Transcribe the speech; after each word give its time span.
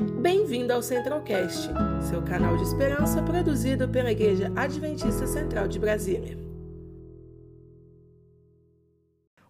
Bem-vindo 0.00 0.72
ao 0.72 0.80
Centralcast, 0.82 1.68
seu 2.08 2.22
canal 2.22 2.56
de 2.56 2.62
esperança 2.62 3.22
produzido 3.22 3.86
pela 3.86 4.10
Igreja 4.10 4.50
Adventista 4.56 5.26
Central 5.26 5.68
de 5.68 5.78
Brasília. 5.78 6.38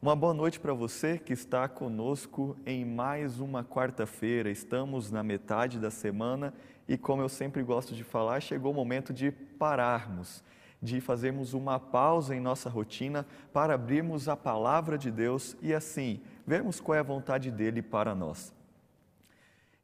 Uma 0.03 0.17
boa 0.17 0.35
noite 0.35 0.59
para 0.59 0.75
você 0.75 1.19
que 1.19 1.33
está 1.33 1.69
conosco 1.69 2.57
em 2.67 2.85
mais 2.85 3.39
uma 3.39 3.63
quarta-feira. 3.63 4.51
Estamos 4.51 5.09
na 5.13 5.23
metade 5.23 5.79
da 5.79 5.91
semana 5.91 6.53
e, 6.89 6.99
como 6.99 7.23
eu 7.23 7.29
sempre 7.29 7.63
gosto 7.63 7.95
de 7.95 8.03
falar, 8.03 8.41
chegou 8.41 8.73
o 8.73 8.75
momento 8.75 9.13
de 9.13 9.31
pararmos, 9.31 10.43
de 10.83 11.01
fazermos 11.01 11.55
uma 11.55 11.79
pausa 11.79 12.35
em 12.35 12.41
nossa 12.41 12.69
rotina 12.69 13.25
para 13.53 13.75
abrirmos 13.75 14.29
a 14.29 14.37
palavra 14.37 14.99
de 14.99 15.13
Deus 15.13 15.57
e 15.63 15.73
assim 15.73 16.21
vermos 16.45 16.81
qual 16.81 16.97
é 16.97 16.99
a 16.99 17.05
vontade 17.05 17.53
dele 17.53 17.83
para 17.83 18.17
nós. 18.17 18.53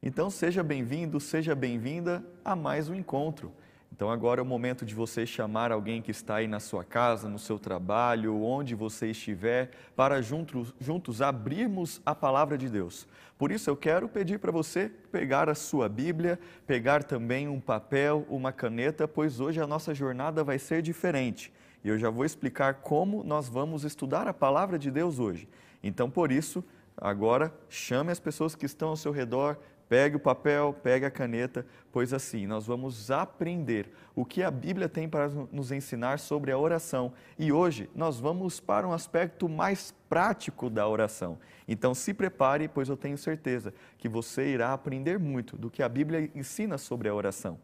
Então, 0.01 0.29
seja 0.29 0.61
bem-vindo, 0.61 1.19
seja 1.19 1.55
bem-vinda 1.55 2.23
a 2.45 2.55
mais 2.55 2.87
um 2.87 2.93
encontro. 2.93 3.51
Então, 3.91 4.11
agora 4.11 4.39
é 4.39 4.43
o 4.43 4.45
momento 4.45 4.85
de 4.85 4.93
você 4.93 5.25
chamar 5.25 5.71
alguém 5.71 6.03
que 6.03 6.11
está 6.11 6.35
aí 6.35 6.47
na 6.47 6.59
sua 6.59 6.83
casa, 6.83 7.27
no 7.27 7.39
seu 7.39 7.57
trabalho, 7.57 8.43
onde 8.43 8.75
você 8.75 9.09
estiver, 9.09 9.71
para 9.95 10.21
juntos, 10.21 10.71
juntos 10.79 11.19
abrirmos 11.19 11.99
a 12.05 12.13
palavra 12.13 12.59
de 12.59 12.69
Deus. 12.69 13.07
Por 13.39 13.51
isso, 13.51 13.71
eu 13.71 13.75
quero 13.75 14.07
pedir 14.07 14.37
para 14.37 14.51
você 14.51 14.87
pegar 15.11 15.49
a 15.49 15.55
sua 15.55 15.89
Bíblia, 15.89 16.39
pegar 16.67 17.03
também 17.03 17.47
um 17.47 17.59
papel, 17.59 18.23
uma 18.29 18.51
caneta, 18.51 19.07
pois 19.07 19.39
hoje 19.39 19.59
a 19.59 19.65
nossa 19.65 19.95
jornada 19.95 20.43
vai 20.43 20.59
ser 20.59 20.83
diferente. 20.83 21.51
E 21.83 21.89
eu 21.89 21.97
já 21.97 22.11
vou 22.11 22.23
explicar 22.23 22.75
como 22.75 23.23
nós 23.23 23.49
vamos 23.49 23.83
estudar 23.83 24.27
a 24.27 24.33
palavra 24.33 24.77
de 24.77 24.91
Deus 24.91 25.17
hoje. 25.17 25.49
Então, 25.81 26.07
por 26.07 26.31
isso, 26.31 26.63
agora 26.95 27.51
chame 27.67 28.11
as 28.11 28.19
pessoas 28.19 28.53
que 28.53 28.65
estão 28.67 28.89
ao 28.89 28.95
seu 28.95 29.11
redor, 29.11 29.57
Pegue 29.89 30.17
o 30.17 30.19
papel, 30.19 30.75
pegue 30.83 31.05
a 31.05 31.11
caneta, 31.11 31.65
pois 31.93 32.11
assim 32.13 32.45
nós 32.45 32.67
vamos 32.67 33.09
aprender 33.09 33.89
o 34.13 34.25
que 34.25 34.43
a 34.43 34.51
Bíblia 34.51 34.89
tem 34.89 35.07
para 35.07 35.29
nos 35.51 35.71
ensinar 35.71 36.19
sobre 36.19 36.51
a 36.51 36.57
oração. 36.57 37.13
E 37.39 37.51
hoje 37.51 37.89
nós 37.95 38.19
vamos 38.19 38.59
para 38.59 38.87
um 38.87 38.91
aspecto 38.91 39.47
mais 39.47 39.93
prático 40.09 40.69
da 40.69 40.87
oração. 40.87 41.39
Então 41.67 41.95
se 41.95 42.13
prepare, 42.13 42.67
pois 42.67 42.89
eu 42.89 42.97
tenho 42.97 43.17
certeza 43.17 43.73
que 43.97 44.09
você 44.09 44.47
irá 44.47 44.73
aprender 44.73 45.17
muito 45.17 45.57
do 45.57 45.69
que 45.69 45.81
a 45.81 45.87
Bíblia 45.87 46.29
ensina 46.35 46.77
sobre 46.77 47.07
a 47.07 47.15
oração. 47.15 47.57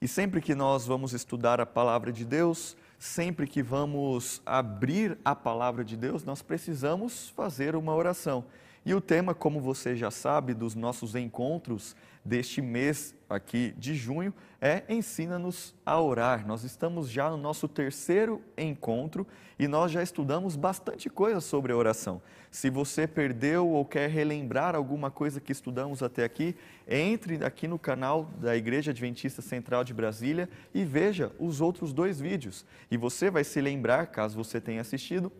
E 0.00 0.08
sempre 0.08 0.40
que 0.40 0.54
nós 0.54 0.84
vamos 0.84 1.12
estudar 1.12 1.60
a 1.60 1.66
palavra 1.66 2.12
de 2.12 2.24
Deus, 2.24 2.76
sempre 2.98 3.46
que 3.46 3.62
vamos 3.62 4.42
abrir 4.44 5.16
a 5.24 5.34
palavra 5.34 5.84
de 5.84 5.96
Deus, 5.96 6.24
nós 6.24 6.42
precisamos 6.42 7.28
fazer 7.30 7.76
uma 7.76 7.94
oração. 7.94 8.44
E 8.86 8.92
o 8.92 9.00
tema, 9.00 9.34
como 9.34 9.60
você 9.60 9.96
já 9.96 10.10
sabe, 10.10 10.52
dos 10.52 10.74
nossos 10.74 11.14
encontros 11.14 11.96
deste 12.22 12.60
mês 12.60 13.14
aqui 13.28 13.74
de 13.78 13.94
junho 13.94 14.32
é 14.60 14.82
Ensina-nos 14.88 15.74
a 15.86 15.98
orar. 16.00 16.46
Nós 16.46 16.64
estamos 16.64 17.08
já 17.08 17.30
no 17.30 17.36
nosso 17.38 17.66
terceiro 17.66 18.42
encontro 18.58 19.26
e 19.58 19.66
nós 19.66 19.90
já 19.90 20.02
estudamos 20.02 20.54
bastante 20.54 21.08
coisa 21.08 21.40
sobre 21.40 21.72
a 21.72 21.76
oração. 21.76 22.20
Se 22.50 22.68
você 22.68 23.06
perdeu 23.06 23.68
ou 23.68 23.86
quer 23.86 24.08
relembrar 24.10 24.74
alguma 24.74 25.10
coisa 25.10 25.40
que 25.40 25.52
estudamos 25.52 26.02
até 26.02 26.22
aqui, 26.22 26.54
entre 26.86 27.42
aqui 27.42 27.66
no 27.66 27.78
canal 27.78 28.30
da 28.38 28.54
Igreja 28.54 28.90
Adventista 28.90 29.40
Central 29.40 29.82
de 29.82 29.94
Brasília 29.94 30.48
e 30.74 30.84
veja 30.84 31.32
os 31.38 31.62
outros 31.62 31.92
dois 31.92 32.20
vídeos. 32.20 32.66
E 32.90 32.98
você 32.98 33.30
vai 33.30 33.44
se 33.44 33.60
lembrar, 33.62 34.08
caso 34.08 34.36
você 34.36 34.60
tenha 34.60 34.82
assistido, 34.82 35.32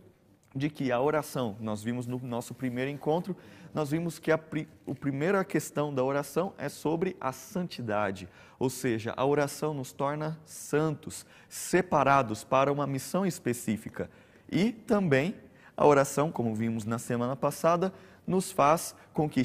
de 0.55 0.71
que 0.71 0.93
a 0.93 1.01
oração, 1.01 1.57
nós 1.61 1.83
vimos 1.83 2.07
no 2.07 2.19
nosso 2.19 2.55
primeiro 2.55 2.91
encontro, 2.91 3.37
nós 3.75 3.91
vimos 3.91 4.19
que 4.19 4.31
a, 4.31 4.37
a 4.37 4.95
primeira 4.95 5.45
questão 5.45 5.93
da 5.93 6.05
oração 6.05 6.55
é 6.57 6.69
sobre 6.69 7.17
a 7.21 7.33
santidade, 7.33 8.29
ou 8.59 8.71
seja, 8.71 9.13
a 9.17 9.27
oração 9.27 9.75
nos 9.75 9.93
torna 9.93 10.39
santos, 10.45 11.27
separados 11.49 12.45
para 12.45 12.73
uma 12.73 12.87
missão 12.87 13.27
específica. 13.27 14.09
E 14.51 14.71
também 14.71 15.35
a 15.77 15.85
oração, 15.85 16.31
como 16.31 16.55
vimos 16.55 16.85
na 16.85 16.99
semana 16.99 17.35
passada, 17.35 17.93
nos 18.27 18.53
faz 18.53 18.95
com 19.13 19.29
que 19.29 19.43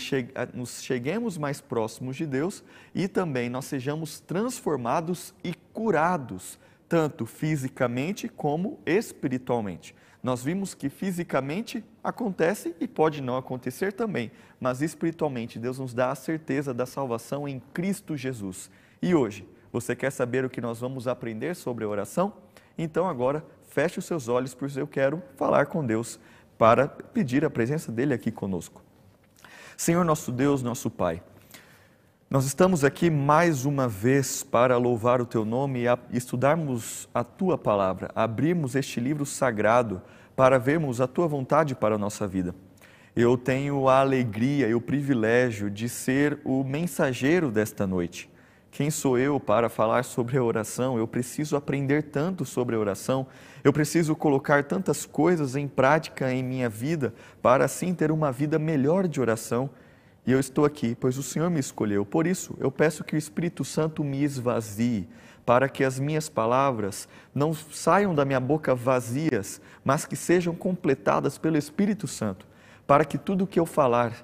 nos 0.54 0.82
cheguemos 0.82 1.38
mais 1.38 1.60
próximos 1.60 2.16
de 2.16 2.26
Deus 2.26 2.64
e 2.94 3.08
também 3.08 3.50
nós 3.50 3.66
sejamos 3.66 4.20
transformados 4.20 5.34
e 5.44 5.54
curados, 5.74 6.60
tanto 6.88 7.26
fisicamente 7.26 8.30
como 8.30 8.80
espiritualmente. 8.86 9.96
Nós 10.22 10.44
vimos 10.44 10.74
que 10.74 10.90
fisicamente 10.90 11.84
acontece 12.04 12.76
e 12.80 12.88
pode 12.88 13.22
não 13.22 13.38
acontecer 13.38 13.94
também, 13.94 14.32
mas 14.60 14.82
espiritualmente 14.82 15.58
Deus 15.58 15.80
nos 15.80 15.94
dá 15.94 16.12
a 16.12 16.16
certeza 16.16 16.74
da 16.74 16.86
salvação 16.86 17.48
em 17.48 17.62
Cristo 17.74 18.18
Jesus. 18.18 18.70
E 19.02 19.16
hoje, 19.16 19.48
você 19.72 19.96
quer 19.96 20.12
saber 20.12 20.44
o 20.44 20.50
que 20.50 20.60
nós 20.60 20.80
vamos 20.80 21.08
aprender 21.08 21.56
sobre 21.56 21.86
a 21.86 21.88
oração? 21.88 22.34
Então 22.78 23.08
agora 23.08 23.46
feche 23.70 24.00
os 24.00 24.06
seus 24.06 24.28
olhos, 24.28 24.54
pois 24.54 24.76
eu 24.76 24.88
quero 24.88 25.22
falar 25.38 25.68
com 25.68 25.86
Deus 25.86 26.20
para 26.58 26.88
pedir 26.88 27.46
a 27.46 27.50
presença 27.50 27.92
dele 27.92 28.14
aqui 28.14 28.32
conosco. 28.32 28.82
Senhor 29.78 30.04
nosso 30.04 30.32
Deus, 30.32 30.62
nosso 30.62 30.90
Pai, 30.90 31.24
nós 32.30 32.46
estamos 32.46 32.84
aqui 32.84 33.10
mais 33.10 33.66
uma 33.66 33.88
vez 33.88 34.44
para 34.44 34.78
louvar 34.78 35.20
o 35.20 35.26
teu 35.26 35.44
nome 35.44 35.86
e 35.86 36.16
estudarmos 36.16 37.10
a 37.12 37.24
tua 37.24 37.58
palavra, 37.58 38.12
abrirmos 38.14 38.76
este 38.76 39.00
livro 39.00 39.26
sagrado 39.26 40.00
para 40.36 40.60
vermos 40.60 41.02
a 41.02 41.08
tua 41.08 41.28
vontade 41.28 41.74
para 41.74 41.96
a 41.96 41.98
nossa 41.98 42.28
vida. 42.28 42.54
Eu 43.16 43.36
tenho 43.36 43.90
a 43.90 44.02
alegria 44.02 44.68
e 44.68 44.76
o 44.76 44.82
privilégio 44.82 45.72
de 45.72 45.90
ser 45.90 46.40
o 46.46 46.64
mensageiro 46.64 47.50
desta 47.50 47.88
noite. 47.88 48.30
Quem 48.70 48.92
sou 48.92 49.18
eu 49.18 49.40
para 49.40 49.68
falar 49.68 50.04
sobre 50.06 50.38
a 50.38 50.44
oração? 50.44 51.00
Eu 51.00 51.08
preciso 51.08 51.56
aprender 51.56 52.04
tanto 52.04 52.46
sobre 52.46 52.76
a 52.76 52.80
oração, 52.80 53.26
eu 53.64 53.74
preciso 53.74 54.16
colocar 54.16 54.64
tantas 54.66 55.04
coisas 55.04 55.56
em 55.56 55.68
prática 55.68 56.32
em 56.32 56.44
minha 56.44 56.70
vida 56.70 57.12
para 57.42 57.66
assim 57.66 57.92
ter 57.92 58.12
uma 58.12 58.32
vida 58.32 58.60
melhor 58.60 59.08
de 59.08 59.20
oração 59.20 59.72
e 60.30 60.32
eu 60.32 60.40
estou 60.40 60.64
aqui, 60.64 60.94
pois 60.94 61.18
o 61.18 61.24
Senhor 61.24 61.50
me 61.50 61.60
escolheu. 61.60 62.06
Por 62.06 62.28
isso, 62.28 62.56
eu 62.60 62.72
peço 62.72 63.04
que 63.04 63.16
o 63.16 63.18
Espírito 63.18 63.66
Santo 63.66 64.04
me 64.04 64.24
esvazie, 64.24 65.10
para 65.44 65.68
que 65.68 65.84
as 65.84 65.98
minhas 65.98 66.30
palavras 66.30 67.10
não 67.34 67.52
saiam 67.52 68.14
da 68.14 68.24
minha 68.24 68.40
boca 68.40 68.76
vazias, 68.76 69.60
mas 69.84 70.06
que 70.06 70.16
sejam 70.16 70.54
completadas 70.54 71.40
pelo 71.40 71.58
Espírito 71.58 72.08
Santo, 72.08 72.46
para 72.86 73.06
que 73.06 73.18
tudo 73.18 73.46
o 73.46 73.48
que 73.48 73.60
eu 73.60 73.66
falar 73.66 74.24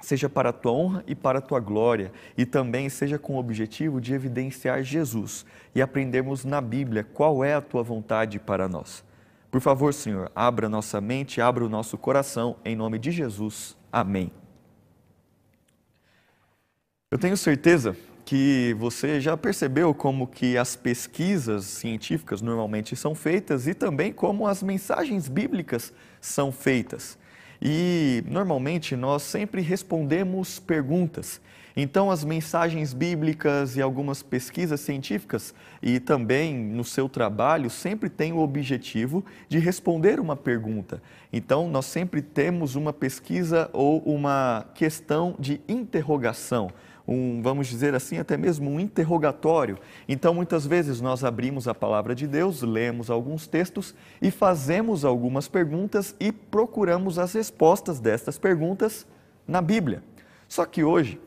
seja 0.00 0.30
para 0.30 0.48
a 0.48 0.52
tua 0.52 0.72
honra 0.72 1.04
e 1.06 1.14
para 1.14 1.40
a 1.40 1.42
tua 1.42 1.60
glória, 1.60 2.10
e 2.38 2.46
também 2.46 2.88
seja 2.88 3.18
com 3.18 3.34
o 3.34 3.38
objetivo 3.38 4.00
de 4.00 4.14
evidenciar 4.14 4.82
Jesus 4.82 5.44
e 5.74 5.82
aprendermos 5.82 6.46
na 6.46 6.62
Bíblia 6.62 7.04
qual 7.04 7.44
é 7.44 7.52
a 7.52 7.60
tua 7.60 7.82
vontade 7.82 8.38
para 8.38 8.66
nós. 8.66 9.04
Por 9.50 9.60
favor, 9.60 9.92
Senhor, 9.92 10.32
abra 10.34 10.70
nossa 10.70 11.02
mente, 11.02 11.38
abra 11.38 11.62
o 11.62 11.68
nosso 11.68 11.98
coração, 11.98 12.56
em 12.64 12.74
nome 12.74 12.98
de 12.98 13.10
Jesus. 13.10 13.76
Amém. 13.92 14.43
Eu 17.14 17.18
tenho 17.18 17.36
certeza 17.36 17.96
que 18.24 18.74
você 18.76 19.20
já 19.20 19.36
percebeu 19.36 19.94
como 19.94 20.26
que 20.26 20.58
as 20.58 20.74
pesquisas 20.74 21.64
científicas 21.64 22.42
normalmente 22.42 22.96
são 22.96 23.14
feitas 23.14 23.68
e 23.68 23.72
também 23.72 24.12
como 24.12 24.48
as 24.48 24.64
mensagens 24.64 25.28
bíblicas 25.28 25.92
são 26.20 26.50
feitas. 26.50 27.16
E 27.62 28.24
normalmente 28.26 28.96
nós 28.96 29.22
sempre 29.22 29.62
respondemos 29.62 30.58
perguntas. 30.58 31.40
Então, 31.76 32.10
as 32.10 32.24
mensagens 32.24 32.92
bíblicas 32.92 33.76
e 33.76 33.82
algumas 33.82 34.20
pesquisas 34.20 34.80
científicas 34.80 35.54
e 35.80 36.00
também 36.00 36.52
no 36.56 36.84
seu 36.84 37.08
trabalho 37.08 37.70
sempre 37.70 38.08
têm 38.08 38.32
o 38.32 38.38
objetivo 38.38 39.24
de 39.48 39.60
responder 39.60 40.18
uma 40.18 40.34
pergunta. 40.34 41.00
Então, 41.32 41.68
nós 41.68 41.86
sempre 41.86 42.22
temos 42.22 42.74
uma 42.74 42.92
pesquisa 42.92 43.70
ou 43.72 44.00
uma 44.00 44.66
questão 44.74 45.36
de 45.38 45.60
interrogação 45.68 46.70
um, 47.06 47.42
vamos 47.42 47.66
dizer 47.66 47.94
assim, 47.94 48.18
até 48.18 48.36
mesmo 48.36 48.70
um 48.70 48.80
interrogatório. 48.80 49.78
Então, 50.08 50.34
muitas 50.34 50.66
vezes 50.66 51.00
nós 51.00 51.22
abrimos 51.22 51.68
a 51.68 51.74
palavra 51.74 52.14
de 52.14 52.26
Deus, 52.26 52.62
lemos 52.62 53.10
alguns 53.10 53.46
textos 53.46 53.94
e 54.20 54.30
fazemos 54.30 55.04
algumas 55.04 55.46
perguntas 55.46 56.14
e 56.18 56.32
procuramos 56.32 57.18
as 57.18 57.34
respostas 57.34 58.00
destas 58.00 58.38
perguntas 58.38 59.06
na 59.46 59.60
Bíblia. 59.60 60.02
Só 60.48 60.64
que 60.64 60.82
hoje 60.82 61.20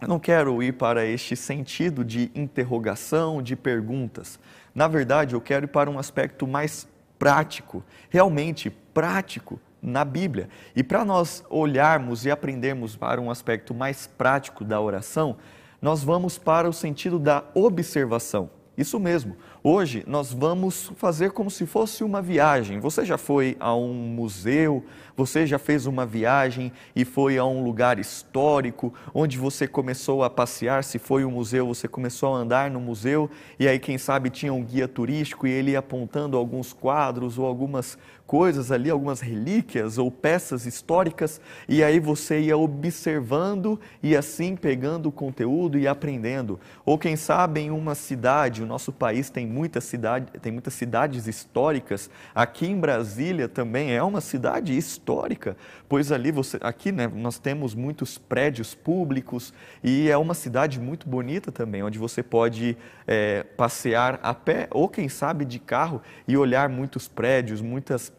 eu 0.00 0.08
não 0.08 0.18
quero 0.18 0.60
ir 0.62 0.72
para 0.72 1.06
este 1.06 1.36
sentido 1.36 2.04
de 2.04 2.30
interrogação, 2.34 3.40
de 3.40 3.54
perguntas. 3.54 4.40
Na 4.74 4.88
verdade, 4.88 5.34
eu 5.34 5.40
quero 5.40 5.66
ir 5.66 5.68
para 5.68 5.88
um 5.88 5.98
aspecto 5.98 6.46
mais 6.46 6.88
prático, 7.18 7.84
realmente 8.10 8.68
prático 8.68 9.60
na 9.82 10.04
Bíblia. 10.04 10.48
E 10.76 10.82
para 10.82 11.04
nós 11.04 11.44
olharmos 11.50 12.24
e 12.24 12.30
aprendermos 12.30 12.94
para 12.94 13.20
um 13.20 13.30
aspecto 13.30 13.74
mais 13.74 14.06
prático 14.06 14.64
da 14.64 14.80
oração, 14.80 15.36
nós 15.80 16.04
vamos 16.04 16.38
para 16.38 16.68
o 16.68 16.72
sentido 16.72 17.18
da 17.18 17.42
observação. 17.54 18.48
Isso 18.78 18.98
mesmo, 19.00 19.36
Hoje 19.64 20.02
nós 20.08 20.32
vamos 20.32 20.90
fazer 20.96 21.30
como 21.30 21.48
se 21.48 21.66
fosse 21.66 22.02
uma 22.02 22.20
viagem. 22.20 22.80
Você 22.80 23.04
já 23.04 23.16
foi 23.16 23.56
a 23.60 23.72
um 23.72 23.94
museu? 23.94 24.84
Você 25.16 25.46
já 25.46 25.56
fez 25.56 25.86
uma 25.86 26.04
viagem 26.04 26.72
e 26.96 27.04
foi 27.04 27.38
a 27.38 27.44
um 27.44 27.62
lugar 27.62 27.96
histórico 28.00 28.92
onde 29.14 29.38
você 29.38 29.68
começou 29.68 30.24
a 30.24 30.30
passear? 30.30 30.82
Se 30.82 30.98
foi 30.98 31.24
um 31.24 31.30
museu, 31.30 31.68
você 31.68 31.86
começou 31.86 32.34
a 32.34 32.38
andar 32.38 32.72
no 32.72 32.80
museu 32.80 33.30
e 33.56 33.68
aí, 33.68 33.78
quem 33.78 33.98
sabe, 33.98 34.30
tinha 34.30 34.52
um 34.52 34.64
guia 34.64 34.88
turístico 34.88 35.46
e 35.46 35.52
ele 35.52 35.70
ia 35.72 35.78
apontando 35.78 36.36
alguns 36.36 36.72
quadros 36.72 37.38
ou 37.38 37.46
algumas 37.46 37.96
coisas 38.32 38.72
ali, 38.72 38.88
algumas 38.88 39.20
relíquias 39.20 39.98
ou 39.98 40.10
peças 40.10 40.64
históricas, 40.64 41.38
e 41.68 41.84
aí 41.84 42.00
você 42.00 42.40
ia 42.40 42.56
observando 42.56 43.78
e 44.02 44.16
assim 44.16 44.56
pegando 44.56 45.10
o 45.10 45.12
conteúdo 45.12 45.78
e 45.78 45.86
aprendendo. 45.86 46.58
Ou 46.82 46.96
quem 46.96 47.14
sabe 47.14 47.60
em 47.60 47.70
uma 47.70 47.94
cidade, 47.94 48.62
o 48.62 48.66
nosso 48.66 48.90
país 48.90 49.28
tem 49.28 49.46
muitas 49.52 49.84
cidade, 49.84 50.32
tem 50.40 50.50
muitas 50.50 50.74
cidades 50.74 51.26
históricas. 51.26 52.08
Aqui 52.34 52.66
em 52.66 52.80
Brasília 52.80 53.48
também 53.48 53.94
é 53.94 54.02
uma 54.02 54.20
cidade 54.20 54.76
histórica, 54.76 55.56
pois 55.88 56.10
ali 56.10 56.32
você, 56.32 56.58
aqui, 56.62 56.90
né, 56.90 57.06
nós 57.06 57.38
temos 57.38 57.74
muitos 57.74 58.16
prédios 58.16 58.74
públicos 58.74 59.52
e 59.84 60.08
é 60.08 60.16
uma 60.16 60.34
cidade 60.34 60.80
muito 60.80 61.08
bonita 61.08 61.52
também, 61.52 61.82
onde 61.82 61.98
você 61.98 62.22
pode 62.22 62.76
é, 63.06 63.42
passear 63.42 64.18
a 64.22 64.32
pé 64.32 64.68
ou 64.70 64.88
quem 64.88 65.08
sabe 65.08 65.44
de 65.44 65.58
carro 65.58 66.00
e 66.26 66.36
olhar 66.36 66.68
muitos 66.68 67.06
prédios, 67.06 67.60
muitas 67.60 68.12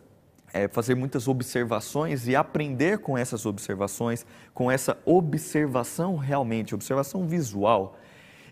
é, 0.53 0.67
fazer 0.67 0.93
muitas 0.93 1.27
observações 1.27 2.27
e 2.27 2.35
aprender 2.35 2.99
com 2.99 3.17
essas 3.17 3.45
observações, 3.45 4.23
com 4.53 4.69
essa 4.69 4.95
observação 5.03 6.15
realmente, 6.15 6.75
observação 6.75 7.27
visual. 7.27 7.97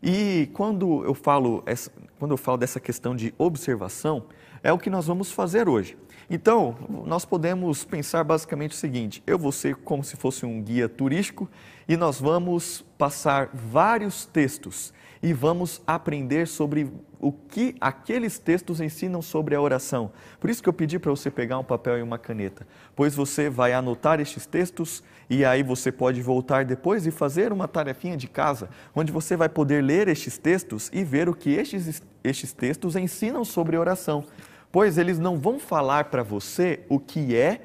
E 0.01 0.49
quando 0.53 1.03
eu 1.05 1.13
falo, 1.13 1.61
essa, 1.65 1.91
quando 2.17 2.31
eu 2.31 2.37
falo 2.37 2.57
dessa 2.57 2.79
questão 2.79 3.15
de 3.15 3.33
observação, 3.37 4.25
é 4.63 4.71
o 4.73 4.77
que 4.77 4.89
nós 4.89 5.05
vamos 5.07 5.31
fazer 5.31 5.69
hoje. 5.69 5.97
Então, 6.29 6.75
nós 7.05 7.25
podemos 7.25 7.83
pensar 7.83 8.23
basicamente 8.23 8.71
o 8.71 8.75
seguinte: 8.75 9.21
eu 9.27 9.37
vou 9.37 9.51
ser 9.51 9.75
como 9.75 10.03
se 10.03 10.15
fosse 10.15 10.45
um 10.45 10.61
guia 10.61 10.87
turístico 10.87 11.49
e 11.87 11.97
nós 11.97 12.19
vamos 12.19 12.85
passar 12.97 13.49
vários 13.53 14.25
textos 14.25 14.93
e 15.21 15.33
vamos 15.33 15.81
aprender 15.85 16.47
sobre 16.47 16.91
o 17.19 17.31
que 17.31 17.75
aqueles 17.79 18.39
textos 18.39 18.81
ensinam 18.81 19.21
sobre 19.21 19.53
a 19.53 19.61
oração. 19.61 20.11
Por 20.39 20.49
isso 20.49 20.63
que 20.63 20.67
eu 20.67 20.73
pedi 20.73 20.97
para 20.97 21.11
você 21.11 21.29
pegar 21.29 21.59
um 21.59 21.63
papel 21.63 21.99
e 21.99 22.01
uma 22.01 22.17
caneta, 22.17 22.65
pois 22.95 23.13
você 23.13 23.49
vai 23.49 23.73
anotar 23.73 24.19
estes 24.19 24.45
textos 24.45 25.03
e 25.29 25.45
aí 25.45 25.61
você 25.61 25.91
pode 25.91 26.21
voltar 26.21 26.65
depois 26.65 27.05
e 27.05 27.11
fazer 27.11 27.53
uma 27.53 27.67
tarefinha 27.67 28.17
de 28.17 28.27
casa, 28.27 28.69
onde 28.95 29.11
você 29.11 29.37
vai 29.37 29.47
poder 29.47 29.83
ler 29.83 30.07
estes 30.07 30.37
textos 30.37 30.89
e 30.91 31.03
ver 31.03 31.29
o 31.29 31.35
que 31.35 31.51
estes, 31.51 32.01
estes 32.23 32.51
textos 32.53 32.95
ensinam 32.95 33.45
sobre 33.45 33.77
oração. 33.77 34.25
Pois 34.71 34.97
eles 34.97 35.19
não 35.19 35.37
vão 35.37 35.59
falar 35.59 36.05
para 36.05 36.23
você 36.23 36.79
o 36.89 36.99
que 36.99 37.35
é 37.35 37.61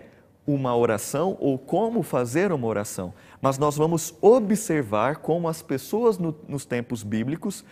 uma 0.47 0.77
oração 0.77 1.37
ou 1.41 1.59
como 1.59 2.03
fazer 2.03 2.53
uma 2.53 2.67
oração, 2.67 3.13
mas 3.41 3.59
nós 3.59 3.77
vamos 3.77 4.15
observar 4.21 5.17
como 5.17 5.49
as 5.49 5.63
pessoas 5.63 6.19
no, 6.19 6.35
nos 6.49 6.65
tempos 6.65 7.03
bíblicos 7.03 7.65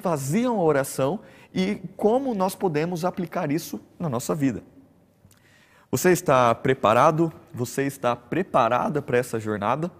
faziam 0.00 0.58
a 0.58 0.62
oração 0.62 1.20
e 1.52 1.80
como 1.96 2.34
nós 2.34 2.54
podemos 2.54 3.04
aplicar 3.04 3.50
isso 3.50 3.80
na 3.98 4.08
nossa 4.08 4.34
vida. 4.34 4.62
Você 5.90 6.10
está 6.10 6.54
preparado? 6.54 7.32
Você 7.52 7.82
está 7.82 8.16
preparada 8.16 9.02
para 9.02 9.18
essa 9.18 9.38
jornada? 9.38 9.90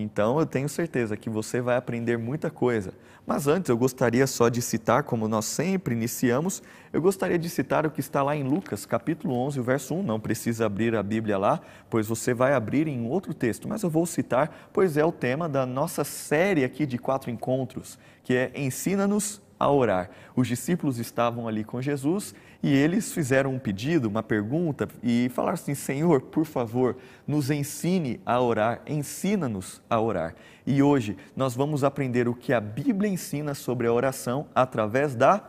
Então 0.00 0.38
eu 0.38 0.46
tenho 0.46 0.68
certeza 0.68 1.16
que 1.16 1.28
você 1.28 1.60
vai 1.60 1.76
aprender 1.76 2.16
muita 2.16 2.50
coisa. 2.50 2.92
Mas 3.26 3.48
antes 3.48 3.68
eu 3.68 3.76
gostaria 3.76 4.28
só 4.28 4.48
de 4.48 4.62
citar, 4.62 5.02
como 5.02 5.26
nós 5.26 5.44
sempre 5.44 5.92
iniciamos, 5.92 6.62
eu 6.92 7.02
gostaria 7.02 7.36
de 7.36 7.50
citar 7.50 7.84
o 7.84 7.90
que 7.90 7.98
está 7.98 8.22
lá 8.22 8.36
em 8.36 8.44
Lucas, 8.44 8.86
capítulo 8.86 9.34
11, 9.34 9.60
verso 9.60 9.96
1. 9.96 10.02
Não 10.04 10.20
precisa 10.20 10.66
abrir 10.66 10.94
a 10.94 11.02
Bíblia 11.02 11.36
lá, 11.36 11.60
pois 11.90 12.06
você 12.06 12.32
vai 12.32 12.54
abrir 12.54 12.86
em 12.86 13.08
outro 13.08 13.34
texto, 13.34 13.68
mas 13.68 13.82
eu 13.82 13.90
vou 13.90 14.06
citar, 14.06 14.70
pois 14.72 14.96
é 14.96 15.04
o 15.04 15.10
tema 15.10 15.48
da 15.48 15.66
nossa 15.66 16.04
série 16.04 16.62
aqui 16.62 16.86
de 16.86 16.96
quatro 16.96 17.28
encontros, 17.28 17.98
que 18.22 18.34
é 18.34 18.52
Ensina-nos 18.54 19.42
a 19.58 19.68
orar. 19.68 20.10
Os 20.36 20.46
discípulos 20.46 20.98
estavam 20.98 21.48
ali 21.48 21.64
com 21.64 21.82
Jesus 21.82 22.34
e 22.60 22.74
eles 22.74 23.12
fizeram 23.12 23.54
um 23.54 23.58
pedido, 23.58 24.08
uma 24.08 24.22
pergunta 24.22 24.88
e 25.02 25.30
falaram 25.32 25.54
assim: 25.54 25.74
Senhor, 25.74 26.20
por 26.20 26.44
favor, 26.44 26.96
nos 27.26 27.50
ensine 27.50 28.20
a 28.26 28.40
orar, 28.40 28.82
ensina-nos 28.86 29.80
a 29.88 30.00
orar. 30.00 30.34
E 30.66 30.82
hoje 30.82 31.16
nós 31.36 31.54
vamos 31.54 31.84
aprender 31.84 32.28
o 32.28 32.34
que 32.34 32.52
a 32.52 32.60
Bíblia 32.60 33.10
ensina 33.10 33.54
sobre 33.54 33.86
a 33.86 33.92
oração 33.92 34.46
através 34.54 35.14
da 35.14 35.42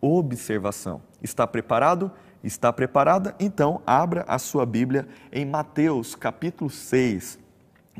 observação. 0.00 1.00
Está 1.22 1.46
preparado? 1.46 2.10
Está 2.44 2.72
preparada? 2.72 3.34
Então, 3.40 3.82
abra 3.86 4.24
a 4.28 4.38
sua 4.38 4.66
Bíblia 4.66 5.08
em 5.32 5.46
Mateus 5.46 6.14
capítulo 6.14 6.68
6. 6.68 7.39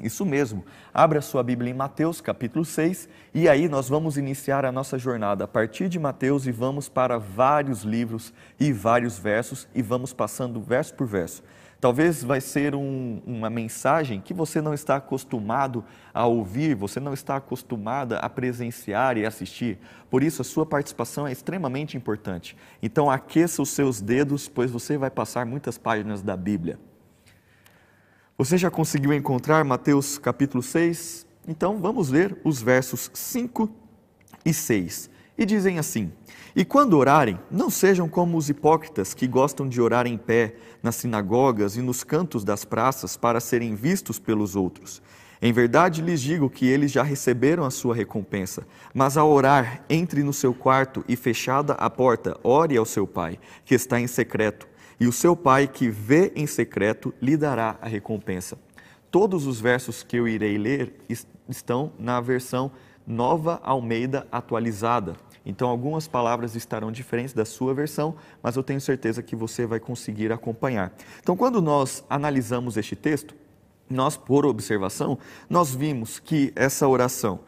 Isso 0.02 0.25
mesmo. 0.25 0.64
Abra 0.93 1.19
a 1.19 1.23
sua 1.23 1.43
Bíblia 1.43 1.70
em 1.70 1.75
Mateus, 1.75 2.20
capítulo 2.20 2.64
6, 2.64 3.08
e 3.35 3.49
aí 3.49 3.69
nós 3.69 3.88
vamos 3.88 4.17
iniciar 4.17 4.64
a 4.64 4.73
nossa 4.73 4.99
jornada 4.99 5.44
a 5.44 5.49
partir 5.49 5.88
de 5.88 5.99
Mateus 5.99 6.47
e 6.47 6.52
vamos 6.52 6.88
para 6.88 7.19
vários 7.19 7.82
livros 7.82 8.32
e 8.58 8.73
vários 8.73 9.19
versos 9.19 9.69
e 9.75 9.82
vamos 9.82 10.12
passando 10.12 10.61
verso 10.61 10.94
por 10.94 11.06
verso. 11.06 11.43
Talvez 11.81 12.23
vai 12.23 12.43
ser 12.43 12.75
um, 12.75 13.23
uma 13.26 13.49
mensagem 13.49 14.20
que 14.20 14.35
você 14.35 14.61
não 14.61 14.75
está 14.75 14.97
acostumado 14.97 15.82
a 16.12 16.26
ouvir, 16.26 16.75
você 16.75 17.00
não 17.00 17.14
está 17.14 17.37
acostumada 17.37 18.19
a 18.19 18.29
presenciar 18.29 19.17
e 19.17 19.25
assistir. 19.25 19.79
Por 20.11 20.23
isso, 20.23 20.43
a 20.43 20.44
sua 20.44 20.67
participação 20.67 21.26
é 21.26 21.32
extremamente 21.32 21.96
importante. 21.96 22.55
Então, 22.82 23.11
aqueça 23.11 23.62
os 23.62 23.70
seus 23.70 23.99
dedos, 23.99 24.46
pois 24.46 24.70
você 24.70 24.99
vai 24.99 25.11
passar 25.11 25.46
muitas 25.46 25.79
páginas 25.79 26.20
da 26.20 26.37
Bíblia. 26.37 26.79
Você 28.41 28.57
já 28.57 28.71
conseguiu 28.71 29.13
encontrar 29.13 29.63
Mateus 29.67 30.17
capítulo 30.17 30.63
6? 30.63 31.27
Então 31.47 31.79
vamos 31.79 32.09
ler 32.09 32.41
os 32.43 32.63
versos 32.63 33.11
5 33.13 33.69
e 34.43 34.55
6. 34.55 35.11
E 35.37 35.45
dizem 35.45 35.79
assim: 35.79 36.11
E 36.57 36.65
quando 36.65 36.97
orarem, 36.97 37.39
não 37.51 37.69
sejam 37.69 38.09
como 38.09 38.39
os 38.39 38.49
hipócritas 38.49 39.13
que 39.13 39.27
gostam 39.27 39.69
de 39.69 39.79
orar 39.79 40.07
em 40.07 40.17
pé 40.17 40.55
nas 40.83 40.97
sinagogas 40.97 41.77
e 41.77 41.83
nos 41.83 42.03
cantos 42.03 42.43
das 42.43 42.65
praças 42.65 43.15
para 43.15 43.41
serem 43.41 43.75
vistos 43.75 44.19
pelos 44.19 44.57
outros. 44.57 45.03
Em 45.43 45.53
verdade 45.53 46.01
lhes 46.01 46.23
digo 46.23 46.49
que 46.49 46.67
eles 46.67 46.91
já 46.91 47.03
receberam 47.03 47.67
a 47.67 47.71
sua 47.71 47.95
recompensa. 47.95 48.67
Mas 48.95 49.19
ao 49.19 49.31
orar, 49.31 49.85
entre 49.87 50.23
no 50.23 50.33
seu 50.33 50.55
quarto 50.55 51.05
e 51.07 51.15
fechada 51.15 51.75
a 51.75 51.91
porta, 51.91 52.41
ore 52.43 52.75
ao 52.75 52.87
seu 52.87 53.07
pai, 53.07 53.39
que 53.67 53.75
está 53.75 54.01
em 54.01 54.07
secreto 54.07 54.69
e 55.00 55.08
o 55.08 55.12
seu 55.12 55.35
pai 55.35 55.67
que 55.67 55.88
vê 55.88 56.31
em 56.37 56.47
secreto 56.47 57.12
lhe 57.20 57.37
dará 57.37 57.79
a 57.81 57.88
recompensa. 57.88 58.58
Todos 59.11 59.47
os 59.47 59.58
versos 59.58 60.02
que 60.02 60.17
eu 60.17 60.29
irei 60.29 60.58
ler 60.58 60.94
estão 61.49 61.93
na 61.99 62.20
versão 62.20 62.70
Nova 63.06 63.58
Almeida 63.64 64.27
atualizada. 64.31 65.17
Então, 65.44 65.69
algumas 65.69 66.06
palavras 66.06 66.55
estarão 66.55 66.93
diferentes 66.93 67.32
da 67.32 67.44
sua 67.44 67.72
versão, 67.72 68.15
mas 68.43 68.56
eu 68.56 68.63
tenho 68.63 68.81
certeza 68.81 69.22
que 69.22 69.34
você 69.34 69.67
vai 69.67 69.81
conseguir 69.81 70.31
acompanhar. 70.31 70.93
Então, 71.20 71.36
quando 71.36 71.63
nós 71.63 72.05
analisamos 72.08 72.77
este 72.77 72.94
texto, 72.94 73.34
nós, 73.89 74.17
por 74.17 74.46
observação, 74.46 75.19
nós 75.48 75.75
vimos 75.75 76.20
que 76.20 76.53
essa 76.55 76.86
oração 76.86 77.41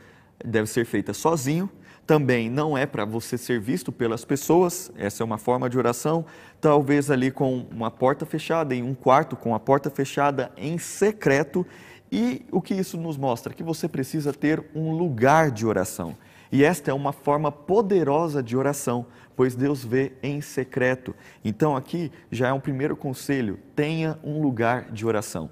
deve 0.44 0.66
ser 0.66 0.84
feita 0.84 1.12
sozinho, 1.12 1.70
também 2.04 2.50
não 2.50 2.76
é 2.76 2.84
para 2.84 3.04
você 3.04 3.38
ser 3.38 3.60
visto 3.60 3.92
pelas 3.92 4.24
pessoas, 4.24 4.90
essa 4.96 5.22
é 5.22 5.24
uma 5.24 5.38
forma 5.38 5.70
de 5.70 5.78
oração, 5.78 6.24
talvez 6.62 7.10
ali 7.10 7.32
com 7.32 7.66
uma 7.72 7.90
porta 7.90 8.24
fechada, 8.24 8.72
em 8.72 8.84
um 8.84 8.94
quarto 8.94 9.34
com 9.34 9.52
a 9.52 9.58
porta 9.58 9.90
fechada 9.90 10.52
em 10.56 10.78
secreto. 10.78 11.66
E 12.10 12.46
o 12.52 12.62
que 12.62 12.72
isso 12.72 12.96
nos 12.96 13.16
mostra? 13.16 13.52
Que 13.52 13.64
você 13.64 13.88
precisa 13.88 14.32
ter 14.32 14.64
um 14.72 14.92
lugar 14.92 15.50
de 15.50 15.66
oração. 15.66 16.16
E 16.52 16.62
esta 16.62 16.92
é 16.92 16.94
uma 16.94 17.12
forma 17.12 17.50
poderosa 17.50 18.40
de 18.40 18.56
oração, 18.56 19.06
pois 19.34 19.56
Deus 19.56 19.84
vê 19.84 20.12
em 20.22 20.40
secreto. 20.40 21.16
Então 21.44 21.74
aqui 21.74 22.12
já 22.30 22.48
é 22.48 22.52
um 22.52 22.60
primeiro 22.60 22.96
conselho: 22.96 23.58
tenha 23.74 24.16
um 24.22 24.40
lugar 24.40 24.92
de 24.92 25.04
oração. 25.04 25.50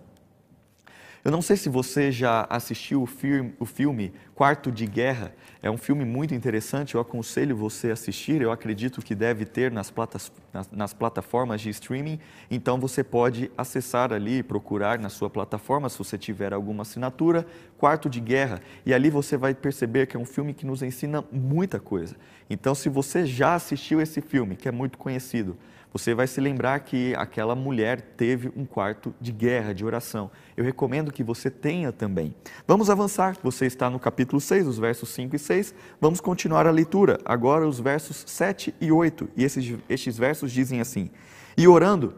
Eu 1.22 1.30
não 1.30 1.42
sei 1.42 1.54
se 1.54 1.68
você 1.68 2.10
já 2.10 2.46
assistiu 2.48 3.02
o 3.02 3.06
filme, 3.06 3.52
o 3.58 3.66
filme 3.66 4.10
Quarto 4.34 4.72
de 4.72 4.86
Guerra. 4.86 5.34
É 5.62 5.70
um 5.70 5.76
filme 5.76 6.02
muito 6.02 6.34
interessante, 6.34 6.94
eu 6.94 7.00
aconselho 7.00 7.54
você 7.54 7.90
a 7.90 7.92
assistir. 7.92 8.40
Eu 8.40 8.50
acredito 8.50 9.02
que 9.02 9.14
deve 9.14 9.44
ter 9.44 9.70
nas, 9.70 9.90
platas, 9.90 10.32
nas, 10.50 10.70
nas 10.70 10.94
plataformas 10.94 11.60
de 11.60 11.68
streaming. 11.68 12.18
Então 12.50 12.80
você 12.80 13.04
pode 13.04 13.50
acessar 13.56 14.14
ali 14.14 14.42
procurar 14.42 14.98
na 14.98 15.10
sua 15.10 15.28
plataforma, 15.28 15.90
se 15.90 15.98
você 15.98 16.16
tiver 16.16 16.54
alguma 16.54 16.82
assinatura, 16.82 17.46
Quarto 17.76 18.08
de 18.08 18.18
Guerra. 18.18 18.62
E 18.86 18.94
ali 18.94 19.10
você 19.10 19.36
vai 19.36 19.54
perceber 19.54 20.06
que 20.06 20.16
é 20.16 20.20
um 20.20 20.24
filme 20.24 20.54
que 20.54 20.64
nos 20.64 20.82
ensina 20.82 21.22
muita 21.30 21.78
coisa. 21.78 22.16
Então, 22.48 22.74
se 22.74 22.88
você 22.88 23.26
já 23.26 23.54
assistiu 23.54 24.00
esse 24.00 24.22
filme, 24.22 24.56
que 24.56 24.68
é 24.68 24.72
muito 24.72 24.96
conhecido, 24.96 25.58
você 25.92 26.14
vai 26.14 26.26
se 26.26 26.40
lembrar 26.40 26.78
que 26.80 27.14
aquela 27.16 27.54
mulher 27.54 28.00
teve 28.16 28.50
um 28.56 28.64
quarto 28.64 29.12
de 29.20 29.32
guerra, 29.32 29.74
de 29.74 29.84
oração. 29.84 30.30
Eu 30.56 30.64
recomendo 30.64 31.12
que 31.12 31.24
você 31.24 31.50
tenha 31.50 31.90
também. 31.90 32.34
Vamos 32.66 32.88
avançar. 32.88 33.36
Você 33.42 33.66
está 33.66 33.90
no 33.90 33.98
capítulo 33.98 34.40
6, 34.40 34.68
os 34.68 34.78
versos 34.78 35.08
5 35.08 35.34
e 35.34 35.38
6. 35.38 35.74
Vamos 36.00 36.20
continuar 36.20 36.66
a 36.66 36.70
leitura. 36.70 37.18
Agora 37.24 37.66
os 37.66 37.80
versos 37.80 38.24
7 38.26 38.74
e 38.80 38.92
8. 38.92 39.30
E 39.36 39.42
esses, 39.42 39.74
estes 39.88 40.16
versos 40.16 40.52
dizem 40.52 40.80
assim: 40.80 41.10
E 41.56 41.66
orando, 41.66 42.14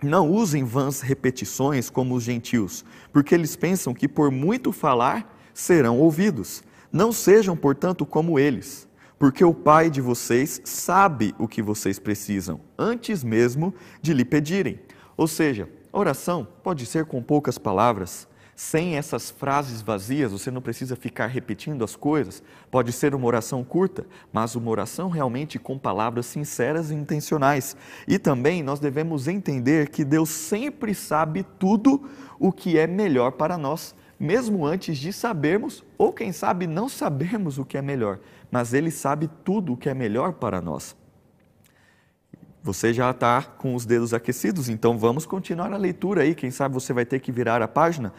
não 0.00 0.30
usem 0.30 0.62
vãs 0.62 1.00
repetições 1.00 1.90
como 1.90 2.14
os 2.14 2.22
gentios, 2.22 2.84
porque 3.12 3.34
eles 3.34 3.56
pensam 3.56 3.92
que 3.92 4.06
por 4.06 4.30
muito 4.30 4.70
falar 4.70 5.36
serão 5.52 5.98
ouvidos. 5.98 6.62
Não 6.92 7.10
sejam, 7.10 7.56
portanto, 7.56 8.06
como 8.06 8.38
eles 8.38 8.87
porque 9.18 9.44
o 9.44 9.52
Pai 9.52 9.90
de 9.90 10.00
vocês 10.00 10.60
sabe 10.64 11.34
o 11.38 11.48
que 11.48 11.60
vocês 11.60 11.98
precisam, 11.98 12.60
antes 12.78 13.24
mesmo 13.24 13.74
de 14.00 14.14
lhe 14.14 14.24
pedirem. 14.24 14.78
Ou 15.16 15.26
seja, 15.26 15.68
a 15.92 15.98
oração 15.98 16.46
pode 16.62 16.86
ser 16.86 17.04
com 17.06 17.22
poucas 17.22 17.58
palavras, 17.58 18.28
sem 18.58 18.96
essas 18.96 19.30
frases 19.30 19.80
vazias, 19.82 20.32
você 20.32 20.50
não 20.50 20.60
precisa 20.60 20.96
ficar 20.96 21.28
repetindo 21.28 21.84
as 21.84 21.94
coisas. 21.94 22.42
Pode 22.72 22.90
ser 22.90 23.14
uma 23.14 23.24
oração 23.24 23.62
curta, 23.62 24.04
mas 24.32 24.56
uma 24.56 24.68
oração 24.68 25.10
realmente 25.10 25.60
com 25.60 25.78
palavras 25.78 26.26
sinceras 26.26 26.90
e 26.90 26.94
intencionais. 26.94 27.76
E 28.08 28.18
também 28.18 28.60
nós 28.64 28.80
devemos 28.80 29.28
entender 29.28 29.90
que 29.90 30.04
Deus 30.04 30.30
sempre 30.30 30.92
sabe 30.92 31.46
tudo 31.56 32.10
o 32.36 32.50
que 32.50 32.76
é 32.76 32.84
melhor 32.84 33.30
para 33.30 33.56
nós, 33.56 33.94
mesmo 34.18 34.66
antes 34.66 34.98
de 34.98 35.12
sabermos, 35.12 35.84
ou 35.96 36.12
quem 36.12 36.32
sabe 36.32 36.66
não 36.66 36.88
sabermos 36.88 37.58
o 37.58 37.64
que 37.64 37.78
é 37.78 37.82
melhor 37.82 38.18
mas 38.50 38.72
Ele 38.72 38.90
sabe 38.90 39.28
tudo 39.44 39.72
o 39.72 39.76
que 39.76 39.88
é 39.88 39.94
melhor 39.94 40.34
para 40.34 40.60
nós. 40.60 40.96
Você 42.62 42.92
já 42.92 43.10
está 43.10 43.42
com 43.42 43.74
os 43.74 43.86
dedos 43.86 44.12
aquecidos, 44.12 44.68
então 44.68 44.98
vamos 44.98 45.24
continuar 45.24 45.72
a 45.72 45.76
leitura 45.76 46.22
aí. 46.22 46.34
Quem 46.34 46.50
sabe 46.50 46.74
você 46.74 46.92
vai 46.92 47.06
ter 47.06 47.20
que 47.20 47.32
virar 47.32 47.62
a 47.62 47.68
página. 47.68 48.12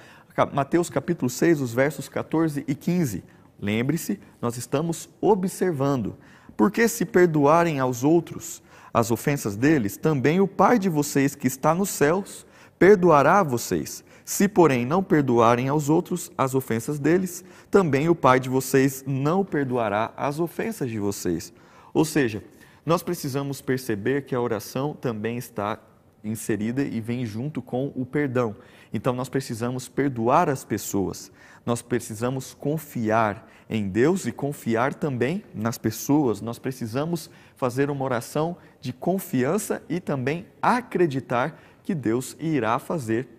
Mateus 0.53 0.89
capítulo 0.89 1.29
6, 1.29 1.61
os 1.61 1.73
versos 1.73 2.07
14 2.07 2.63
e 2.67 2.73
15. 2.73 3.23
Lembre-se, 3.61 4.19
nós 4.41 4.57
estamos 4.57 5.09
observando. 5.19 6.17
Porque 6.55 6.87
se 6.87 7.05
perdoarem 7.05 7.79
aos 7.79 8.03
outros 8.03 8.63
as 8.93 9.11
ofensas 9.11 9.55
deles, 9.55 9.97
também 9.97 10.39
o 10.39 10.47
Pai 10.47 10.79
de 10.79 10.89
vocês 10.89 11.35
que 11.35 11.47
está 11.47 11.75
nos 11.75 11.89
céus 11.89 12.45
perdoará 12.79 13.39
a 13.39 13.43
vocês. 13.43 14.03
Se, 14.29 14.47
porém, 14.47 14.85
não 14.85 15.01
perdoarem 15.01 15.69
aos 15.69 15.89
outros 15.89 16.31
as 16.37 16.53
ofensas 16.53 16.99
deles, 16.99 17.43
também 17.71 18.09
o 18.09 18.13
Pai 18.13 18.39
de 18.39 18.47
vocês 18.47 19.03
não 19.07 19.43
perdoará 19.43 20.13
as 20.15 20.39
ofensas 20.39 20.87
de 20.87 20.99
vocês. 20.99 21.51
Ou 21.91 22.05
seja, 22.05 22.43
nós 22.85 23.01
precisamos 23.01 23.59
perceber 23.59 24.25
que 24.25 24.35
a 24.35 24.39
oração 24.39 24.93
também 24.93 25.39
está 25.39 25.79
inserida 26.23 26.83
e 26.83 27.01
vem 27.01 27.25
junto 27.25 27.59
com 27.59 27.91
o 27.95 28.05
perdão. 28.05 28.55
Então, 28.93 29.13
nós 29.13 29.29
precisamos 29.29 29.89
perdoar 29.89 30.47
as 30.47 30.63
pessoas, 30.63 31.31
nós 31.65 31.81
precisamos 31.81 32.53
confiar 32.53 33.49
em 33.67 33.89
Deus 33.89 34.27
e 34.27 34.31
confiar 34.31 34.93
também 34.93 35.43
nas 35.55 35.79
pessoas. 35.79 36.39
Nós 36.39 36.59
precisamos 36.59 37.31
fazer 37.55 37.89
uma 37.89 38.05
oração 38.05 38.55
de 38.79 38.93
confiança 38.93 39.81
e 39.89 39.99
também 39.99 40.45
acreditar 40.61 41.59
que 41.81 41.95
Deus 41.95 42.37
irá 42.39 42.77
fazer 42.77 43.38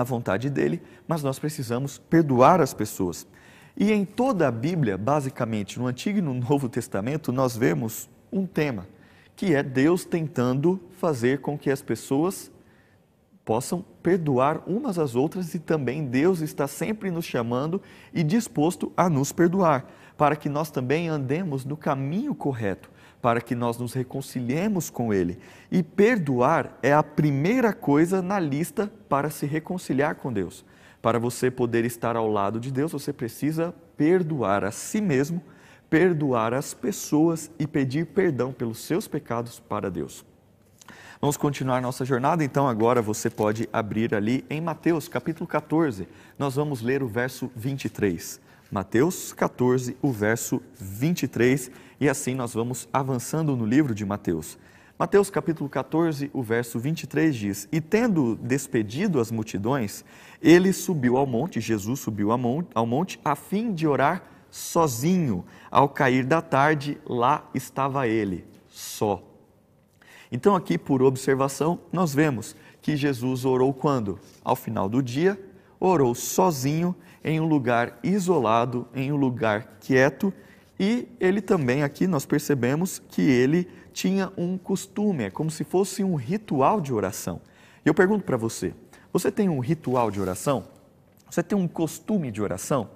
a 0.00 0.04
vontade 0.04 0.50
dele, 0.50 0.82
mas 1.06 1.22
nós 1.22 1.38
precisamos 1.38 1.98
perdoar 1.98 2.60
as 2.60 2.74
pessoas. 2.74 3.26
E 3.76 3.92
em 3.92 4.04
toda 4.04 4.48
a 4.48 4.50
Bíblia, 4.50 4.98
basicamente, 4.98 5.78
no 5.78 5.86
Antigo 5.86 6.18
e 6.18 6.22
no 6.22 6.34
Novo 6.34 6.68
Testamento, 6.68 7.32
nós 7.32 7.56
vemos 7.56 8.08
um 8.32 8.46
tema, 8.46 8.86
que 9.36 9.54
é 9.54 9.62
Deus 9.62 10.04
tentando 10.04 10.80
fazer 10.98 11.40
com 11.40 11.56
que 11.56 11.70
as 11.70 11.80
pessoas 11.80 12.50
possam 13.44 13.84
perdoar 14.02 14.62
umas 14.66 14.98
às 14.98 15.14
outras 15.14 15.54
e 15.54 15.58
também 15.58 16.04
Deus 16.04 16.40
está 16.40 16.68
sempre 16.68 17.10
nos 17.10 17.24
chamando 17.24 17.80
e 18.12 18.22
disposto 18.22 18.92
a 18.96 19.08
nos 19.08 19.32
perdoar, 19.32 19.86
para 20.16 20.36
que 20.36 20.48
nós 20.48 20.70
também 20.70 21.08
andemos 21.08 21.64
no 21.64 21.76
caminho 21.76 22.34
correto 22.34 22.90
para 23.20 23.40
que 23.40 23.54
nós 23.54 23.78
nos 23.78 23.92
reconciliemos 23.92 24.90
com 24.90 25.12
Ele. 25.12 25.38
E 25.70 25.82
perdoar 25.82 26.78
é 26.82 26.92
a 26.92 27.02
primeira 27.02 27.72
coisa 27.72 28.22
na 28.22 28.38
lista 28.38 28.90
para 29.08 29.30
se 29.30 29.46
reconciliar 29.46 30.14
com 30.14 30.32
Deus. 30.32 30.64
Para 31.02 31.18
você 31.18 31.50
poder 31.50 31.84
estar 31.84 32.16
ao 32.16 32.28
lado 32.28 32.60
de 32.60 32.70
Deus, 32.70 32.92
você 32.92 33.12
precisa 33.12 33.74
perdoar 33.96 34.64
a 34.64 34.70
si 34.70 35.00
mesmo, 35.00 35.42
perdoar 35.88 36.54
as 36.54 36.74
pessoas 36.74 37.50
e 37.58 37.66
pedir 37.66 38.06
perdão 38.06 38.52
pelos 38.52 38.78
seus 38.78 39.08
pecados 39.08 39.60
para 39.60 39.90
Deus. 39.90 40.24
Vamos 41.20 41.36
continuar 41.36 41.82
nossa 41.82 42.02
jornada, 42.02 42.42
então 42.42 42.66
agora 42.66 43.02
você 43.02 43.28
pode 43.28 43.68
abrir 43.70 44.14
ali 44.14 44.42
em 44.48 44.58
Mateus 44.58 45.06
capítulo 45.06 45.46
14. 45.46 46.08
Nós 46.38 46.54
vamos 46.54 46.80
ler 46.80 47.02
o 47.02 47.08
verso 47.08 47.50
23. 47.54 48.40
Mateus 48.70 49.32
14, 49.32 49.96
o 50.00 50.12
verso 50.12 50.62
23 50.78 51.72
e 52.00 52.08
assim 52.08 52.36
nós 52.36 52.54
vamos 52.54 52.88
avançando 52.92 53.56
no 53.56 53.66
livro 53.66 53.92
de 53.92 54.06
Mateus. 54.06 54.56
Mateus 54.96 55.28
capítulo 55.28 55.68
14, 55.68 56.30
o 56.32 56.40
verso 56.40 56.78
23 56.78 57.34
diz: 57.34 57.68
E 57.72 57.80
tendo 57.80 58.36
despedido 58.36 59.18
as 59.18 59.32
multidões, 59.32 60.04
ele 60.40 60.72
subiu 60.72 61.16
ao 61.16 61.26
monte, 61.26 61.60
Jesus 61.60 61.98
subiu 61.98 62.30
ao 62.30 62.86
monte, 62.86 63.18
a 63.24 63.34
fim 63.34 63.74
de 63.74 63.88
orar 63.88 64.22
sozinho. 64.52 65.44
Ao 65.68 65.88
cair 65.88 66.24
da 66.24 66.40
tarde, 66.40 66.96
lá 67.04 67.50
estava 67.52 68.06
ele, 68.06 68.46
só. 68.68 69.20
Então, 70.30 70.54
aqui 70.54 70.78
por 70.78 71.02
observação, 71.02 71.80
nós 71.92 72.14
vemos 72.14 72.54
que 72.80 72.96
Jesus 72.96 73.44
orou 73.44 73.74
quando? 73.74 74.20
Ao 74.44 74.54
final 74.54 74.88
do 74.88 75.02
dia, 75.02 75.36
orou 75.80 76.14
sozinho, 76.14 76.94
em 77.22 77.40
um 77.40 77.46
lugar 77.46 77.98
isolado, 78.02 78.88
em 78.94 79.12
um 79.12 79.16
lugar 79.16 79.78
quieto 79.80 80.32
e 80.80 81.06
ele 81.20 81.42
também, 81.42 81.82
aqui 81.82 82.06
nós 82.06 82.24
percebemos 82.24 83.02
que 83.10 83.20
ele 83.20 83.68
tinha 83.92 84.32
um 84.34 84.56
costume, 84.56 85.24
é 85.24 85.30
como 85.30 85.50
se 85.50 85.62
fosse 85.62 86.02
um 86.02 86.14
ritual 86.14 86.80
de 86.80 86.90
oração. 86.90 87.42
Eu 87.84 87.92
pergunto 87.92 88.24
para 88.24 88.38
você: 88.38 88.72
você 89.12 89.30
tem 89.30 89.50
um 89.50 89.58
ritual 89.58 90.10
de 90.10 90.18
oração? 90.18 90.64
Você 91.30 91.42
tem 91.42 91.56
um 91.56 91.68
costume 91.68 92.30
de 92.30 92.40
oração? 92.40 92.88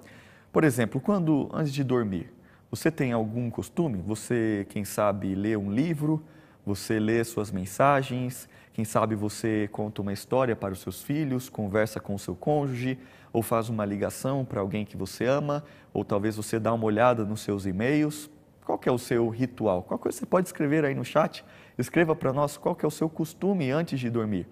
Por 0.51 0.63
exemplo, 0.63 0.99
quando 0.99 1.47
antes 1.53 1.71
de 1.71 1.83
dormir, 1.83 2.33
você 2.71 2.89
tem 2.89 3.11
algum 3.11 3.51
costume? 3.51 4.01
Você, 4.07 4.65
quem 4.71 4.83
sabe, 4.83 5.35
lê 5.35 5.55
um 5.55 5.71
livro, 5.71 6.23
você 6.65 6.99
lê 6.99 7.23
suas 7.23 7.51
mensagens, 7.51 8.49
quem 8.73 8.83
sabe 8.83 9.13
você 9.13 9.69
conta 9.71 10.01
uma 10.01 10.11
história 10.11 10.55
para 10.55 10.73
os 10.73 10.79
seus 10.79 11.03
filhos, 11.03 11.49
conversa 11.49 11.99
com 11.99 12.15
o 12.15 12.19
seu 12.19 12.35
cônjuge, 12.35 12.97
ou 13.35 13.41
faz 13.41 13.67
uma 13.67 13.83
ligação 13.83 14.45
para 14.45 14.61
alguém 14.61 14.85
que 14.85 14.95
você 14.95 15.25
ama, 15.25 15.61
ou 15.93 16.05
talvez 16.05 16.37
você 16.37 16.57
dá 16.57 16.71
uma 16.71 16.85
olhada 16.85 17.25
nos 17.25 17.41
seus 17.41 17.65
e-mails. 17.65 18.31
Qual 18.63 18.77
que 18.77 18.87
é 18.87 18.91
o 18.91 18.97
seu 18.97 19.27
ritual? 19.27 19.83
Qual 19.83 19.99
coisa 19.99 20.17
você 20.17 20.25
pode 20.25 20.47
escrever 20.47 20.85
aí 20.85 20.95
no 20.95 21.03
chat? 21.03 21.43
Escreva 21.77 22.15
para 22.15 22.31
nós 22.31 22.55
qual 22.55 22.73
que 22.73 22.85
é 22.85 22.87
o 22.87 22.91
seu 22.91 23.09
costume 23.09 23.69
antes 23.71 23.99
de 23.99 24.09
dormir. 24.09 24.47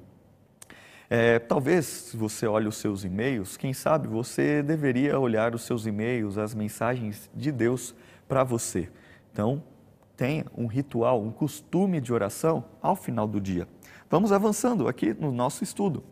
É, 1.10 1.40
talvez, 1.40 1.86
se 1.86 2.18
você 2.18 2.46
olha 2.46 2.68
os 2.68 2.76
seus 2.76 3.06
e-mails, 3.06 3.56
quem 3.56 3.72
sabe 3.72 4.06
você 4.06 4.62
deveria 4.62 5.18
olhar 5.18 5.56
os 5.56 5.62
seus 5.62 5.86
e-mails, 5.86 6.38
as 6.38 6.54
mensagens 6.54 7.32
de 7.34 7.54
Deus 7.54 7.96
para 8.28 8.44
você. 8.44 8.90
Então, 9.32 9.64
tenha 10.18 10.46
um 10.58 10.68
ritual, 10.68 11.24
um 11.24 11.32
costume 11.32 12.02
de 12.02 12.12
oração 12.12 12.66
ao 12.82 12.98
final 12.98 13.30
do 13.30 13.40
dia. 13.40 13.66
Vamos 14.10 14.34
avançando 14.34 14.90
aqui 14.90 15.14
no 15.14 15.32
nosso 15.32 15.64
estudo. 15.64 16.04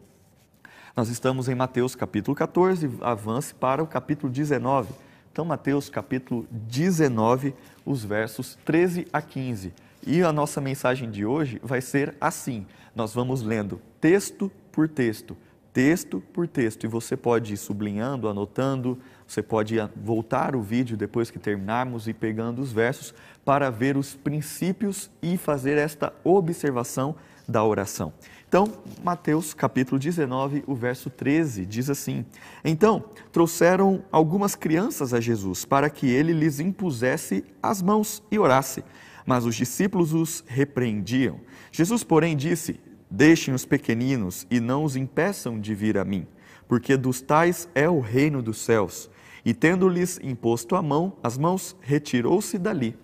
Nós 0.95 1.07
estamos 1.07 1.47
em 1.47 1.55
Mateus 1.55 1.95
capítulo 1.95 2.35
14, 2.35 2.97
avance 2.99 3.53
para 3.53 3.81
o 3.81 3.87
capítulo 3.87 4.31
19. 4.31 4.93
Então, 5.31 5.45
Mateus 5.45 5.89
capítulo 5.89 6.45
19, 6.51 7.55
os 7.85 8.03
versos 8.03 8.57
13 8.65 9.07
a 9.13 9.21
15. 9.21 9.73
E 10.05 10.21
a 10.21 10.33
nossa 10.33 10.59
mensagem 10.59 11.09
de 11.09 11.25
hoje 11.25 11.61
vai 11.63 11.79
ser 11.79 12.13
assim: 12.19 12.65
nós 12.93 13.13
vamos 13.13 13.41
lendo 13.41 13.81
texto 14.01 14.51
por 14.69 14.89
texto, 14.89 15.37
texto 15.71 16.21
por 16.33 16.45
texto, 16.45 16.83
e 16.83 16.87
você 16.87 17.15
pode 17.15 17.53
ir 17.53 17.57
sublinhando, 17.57 18.27
anotando, 18.27 18.99
você 19.25 19.41
pode 19.41 19.77
voltar 19.95 20.57
o 20.57 20.61
vídeo 20.61 20.97
depois 20.97 21.31
que 21.31 21.39
terminarmos 21.39 22.09
e 22.09 22.13
pegando 22.13 22.61
os 22.61 22.73
versos 22.73 23.13
para 23.45 23.69
ver 23.69 23.95
os 23.95 24.13
princípios 24.13 25.09
e 25.21 25.37
fazer 25.37 25.77
esta 25.77 26.11
observação 26.25 27.15
da 27.47 27.63
oração. 27.63 28.13
Então, 28.51 28.67
Mateus 29.01 29.53
capítulo 29.53 29.97
19, 29.97 30.65
o 30.67 30.75
verso 30.75 31.09
13, 31.09 31.65
diz 31.65 31.89
assim: 31.89 32.25
Então 32.65 33.05
trouxeram 33.31 34.03
algumas 34.11 34.55
crianças 34.55 35.13
a 35.13 35.21
Jesus 35.21 35.63
para 35.63 35.89
que 35.89 36.05
ele 36.09 36.33
lhes 36.33 36.59
impusesse 36.59 37.45
as 37.63 37.81
mãos 37.81 38.21
e 38.29 38.37
orasse. 38.37 38.83
Mas 39.25 39.45
os 39.45 39.55
discípulos 39.55 40.13
os 40.13 40.43
repreendiam. 40.45 41.39
Jesus, 41.71 42.03
porém, 42.03 42.35
disse: 42.35 42.77
Deixem 43.09 43.53
os 43.53 43.63
pequeninos 43.63 44.45
e 44.51 44.59
não 44.59 44.83
os 44.83 44.97
impeçam 44.97 45.57
de 45.57 45.73
vir 45.73 45.97
a 45.97 46.03
mim, 46.03 46.27
porque 46.67 46.97
dos 46.97 47.21
tais 47.21 47.69
é 47.73 47.89
o 47.89 48.01
reino 48.01 48.41
dos 48.41 48.57
céus. 48.57 49.09
E 49.45 49.53
tendo-lhes 49.53 50.19
imposto 50.21 50.75
a 50.75 50.81
mão, 50.81 51.13
as 51.23 51.37
mãos, 51.37 51.73
retirou-se 51.79 52.57
dali. 52.57 52.97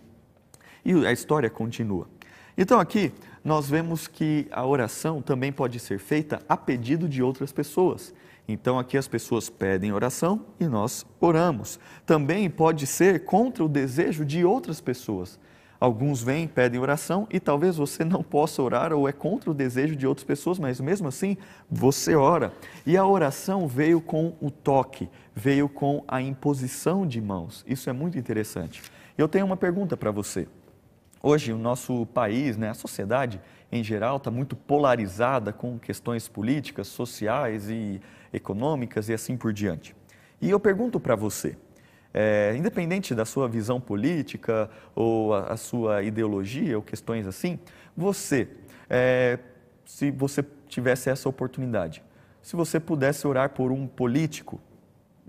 E 0.84 1.08
a 1.08 1.13
história 1.13 1.50
continua. 1.50 2.06
Então 2.58 2.82
aqui 2.82 3.13
nós 3.48 3.70
vemos 3.70 4.08
que 4.08 4.46
a 4.51 4.66
oração 4.66 5.22
também 5.22 5.54
pode 5.54 5.80
ser 5.80 6.00
feita 6.00 6.42
a 6.50 6.58
pedido 6.58 7.08
de 7.08 7.24
outras 7.24 7.54
pessoas. 7.54 8.13
Então 8.46 8.77
aqui 8.77 8.98
as 8.98 9.08
pessoas 9.08 9.50
pedem 9.50 9.94
oração 9.94 10.48
e 10.60 10.66
nós 10.66 11.06
oramos. 11.18 11.80
Também 12.06 12.50
pode 12.50 12.86
ser 12.86 13.24
contra 13.24 13.63
o 13.63 13.70
desejo 13.70 14.25
de 14.25 14.44
outras 14.44 14.82
pessoas. 14.82 15.39
Alguns 15.80 16.22
vêm, 16.22 16.46
pedem 16.46 16.77
oração 16.77 17.25
e 17.32 17.39
talvez 17.39 17.77
você 17.77 18.04
não 18.04 18.22
possa 18.22 18.62
orar 18.62 18.92
ou 18.92 19.08
é 19.08 19.13
contra 19.13 19.50
o 19.50 19.54
desejo 19.54 19.96
de 19.96 20.06
outras 20.06 20.25
pessoas, 20.25 20.60
mas 20.60 20.82
mesmo 20.82 21.08
assim 21.08 21.38
você 21.72 22.16
ora. 22.16 22.51
E 22.86 22.98
a 22.98 23.08
oração 23.08 23.66
veio 23.66 24.01
com 24.01 24.36
o 24.42 24.51
toque, 24.51 25.10
veio 25.34 25.70
com 25.70 26.04
a 26.06 26.22
imposição 26.22 27.08
de 27.08 27.22
mãos. 27.22 27.63
Isso 27.66 27.89
é 27.89 27.94
muito 27.94 28.18
interessante. 28.18 28.84
Eu 29.18 29.30
tenho 29.30 29.46
uma 29.46 29.56
pergunta 29.56 29.96
para 29.96 30.12
você. 30.12 30.50
Hoje 31.21 31.51
o 31.51 31.57
nosso 31.57 32.05
país, 32.07 32.57
né, 32.57 32.69
a 32.69 32.74
sociedade 32.74 33.41
em 33.71 33.83
geral, 33.83 34.17
está 34.17 34.31
muito 34.31 34.55
polarizada 34.55 35.51
com 35.51 35.77
questões 35.77 36.27
políticas, 36.27 36.88
sociais 36.88 37.69
e 37.69 38.00
econômicas 38.31 39.09
e 39.09 39.13
assim 39.13 39.36
por 39.36 39.51
diante. 39.51 39.95
E 40.41 40.50
eu 40.50 40.59
pergunto 40.59 41.00
para 41.00 41.15
você, 41.15 41.57
é, 42.13 42.55
independente 42.55 43.13
da 43.13 43.25
sua 43.25 43.47
visão 43.47 43.81
política 43.81 44.69
ou 44.95 45.33
a, 45.33 45.53
a, 45.53 45.57
sua 45.57 46.03
ideologia 46.03 46.77
ou 46.77 46.83
questões 46.83 47.27
assim, 47.27 47.59
você, 47.95 48.47
é, 48.89 49.39
se 49.86 50.12
você 50.12 50.45
tivesse 50.67 51.09
essa 51.09 51.27
oportunidade, 51.27 52.03
se 52.41 52.55
você 52.55 52.79
pudesse 52.79 53.27
orar 53.27 53.50
por 53.50 53.71
um 53.71 53.86
político, 53.86 54.62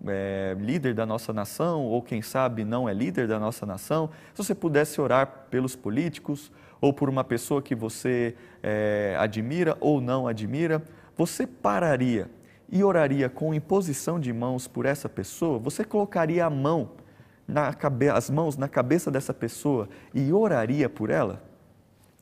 é, 0.07 0.57
líder 0.59 0.95
da 0.95 1.05
nossa 1.05 1.33
nação, 1.33 1.85
ou 1.85 2.03
quem 2.03 2.23
sabe 2.23 2.65
não 2.65 2.89
é 2.89 2.95
líder 2.95 3.27
da 3.27 3.39
nossa 3.39 3.67
nação, 3.67 4.11
se 4.35 4.45
você 4.45 4.55
pudesse 4.55 5.01
orar 5.01 5.47
pelos 5.51 5.75
políticos 5.75 6.53
ou 6.81 6.93
por 6.93 7.09
uma 7.09 7.25
pessoa 7.25 7.61
que 7.61 7.75
você 7.75 8.37
é, 8.63 9.17
admira 9.19 9.77
ou 9.81 10.01
não 10.01 10.27
admira, 10.27 10.83
você 11.17 11.47
pararia 11.47 12.31
e 12.71 12.85
oraria 12.85 13.29
com 13.29 13.55
imposição 13.55 14.21
de 14.21 14.33
mãos 14.33 14.69
por 14.69 14.87
essa 14.87 15.09
pessoa, 15.09 15.59
você 15.59 15.85
colocaria 15.85 16.45
a 16.45 16.51
mão 16.51 16.91
na 17.47 17.73
cabe 17.73 18.11
as 18.11 18.29
mãos 18.29 18.59
na 18.59 18.69
cabeça 18.69 19.11
dessa 19.11 19.33
pessoa 19.33 19.89
e 20.15 20.33
oraria 20.33 20.89
por 20.89 21.09
ela? 21.09 21.43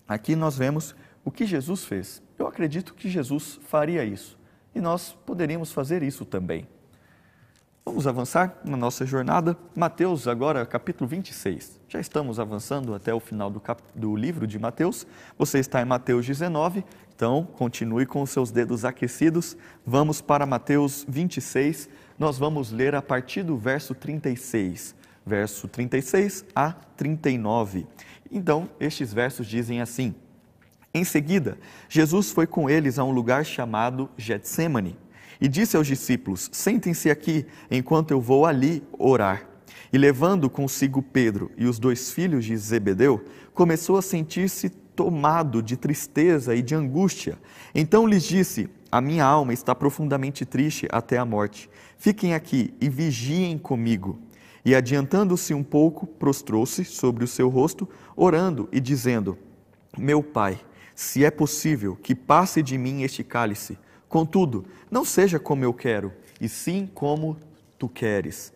Aqui 0.08 0.36
nós 0.36 0.56
vemos 0.56 0.94
o 1.24 1.32
que 1.32 1.44
Jesus 1.44 1.84
fez. 1.84 2.22
Eu 2.38 2.46
acredito 2.46 2.94
que 2.94 3.08
Jesus 3.08 3.58
faria 3.64 4.04
isso 4.04 4.38
e 4.72 4.80
nós 4.80 5.12
poderíamos 5.26 5.72
fazer 5.72 6.02
isso 6.02 6.24
também. 6.24 6.68
Vamos 7.88 8.04
avançar 8.04 8.58
na 8.64 8.76
nossa 8.76 9.06
jornada. 9.06 9.56
Mateus, 9.72 10.26
agora, 10.26 10.66
capítulo 10.66 11.08
26. 11.08 11.80
Já 11.88 12.00
estamos 12.00 12.40
avançando 12.40 12.92
até 12.92 13.14
o 13.14 13.20
final 13.20 13.48
do, 13.48 13.60
cap... 13.60 13.80
do 13.94 14.16
livro 14.16 14.44
de 14.44 14.58
Mateus. 14.58 15.06
Você 15.38 15.60
está 15.60 15.80
em 15.80 15.84
Mateus 15.84 16.26
19, 16.26 16.84
então, 17.14 17.44
continue 17.56 18.04
com 18.04 18.22
os 18.22 18.30
seus 18.30 18.50
dedos 18.50 18.84
aquecidos. 18.84 19.56
Vamos 19.86 20.20
para 20.20 20.44
Mateus 20.44 21.06
26. 21.08 21.88
Nós 22.18 22.36
vamos 22.36 22.72
ler 22.72 22.92
a 22.96 23.00
partir 23.00 23.44
do 23.44 23.56
verso 23.56 23.94
36, 23.94 24.92
verso 25.24 25.68
36 25.68 26.44
a 26.56 26.72
39. 26.96 27.86
Então, 28.32 28.68
estes 28.80 29.14
versos 29.14 29.46
dizem 29.46 29.80
assim: 29.80 30.12
Em 30.92 31.04
seguida, 31.04 31.56
Jesus 31.88 32.32
foi 32.32 32.48
com 32.48 32.68
eles 32.68 32.98
a 32.98 33.04
um 33.04 33.12
lugar 33.12 33.44
chamado 33.44 34.10
Getsemane 34.18 34.98
e 35.40 35.48
disse 35.48 35.76
aos 35.76 35.86
discípulos: 35.86 36.48
Sentem-se 36.52 37.10
aqui 37.10 37.46
enquanto 37.70 38.10
eu 38.10 38.20
vou 38.20 38.46
ali 38.46 38.82
orar. 38.98 39.48
E 39.92 39.98
levando 39.98 40.50
consigo 40.50 41.00
Pedro 41.00 41.50
e 41.56 41.66
os 41.66 41.78
dois 41.78 42.10
filhos 42.10 42.44
de 42.44 42.56
Zebedeu, 42.56 43.24
começou 43.54 43.96
a 43.96 44.02
sentir-se 44.02 44.68
tomado 44.68 45.62
de 45.62 45.76
tristeza 45.76 46.54
e 46.54 46.62
de 46.62 46.74
angústia. 46.74 47.38
Então 47.74 48.06
lhes 48.06 48.24
disse: 48.24 48.68
A 48.90 49.00
minha 49.00 49.24
alma 49.24 49.52
está 49.52 49.74
profundamente 49.74 50.44
triste 50.44 50.88
até 50.90 51.18
a 51.18 51.24
morte. 51.24 51.70
Fiquem 51.98 52.34
aqui 52.34 52.74
e 52.80 52.88
vigiem 52.88 53.58
comigo. 53.58 54.18
E 54.64 54.74
adiantando-se 54.74 55.54
um 55.54 55.62
pouco, 55.62 56.06
prostrou-se 56.06 56.84
sobre 56.84 57.22
o 57.22 57.28
seu 57.28 57.48
rosto, 57.48 57.88
orando 58.16 58.68
e 58.72 58.80
dizendo: 58.80 59.38
Meu 59.96 60.22
pai, 60.22 60.58
se 60.94 61.24
é 61.24 61.30
possível 61.30 61.94
que 61.94 62.14
passe 62.14 62.62
de 62.62 62.76
mim 62.76 63.02
este 63.02 63.22
cálice, 63.22 63.78
contudo, 64.08 64.66
não 64.90 65.04
seja 65.04 65.38
como 65.38 65.64
eu 65.64 65.72
quero, 65.72 66.12
e 66.40 66.48
sim 66.48 66.88
como 66.92 67.36
tu 67.78 67.88
queres. 67.88 68.52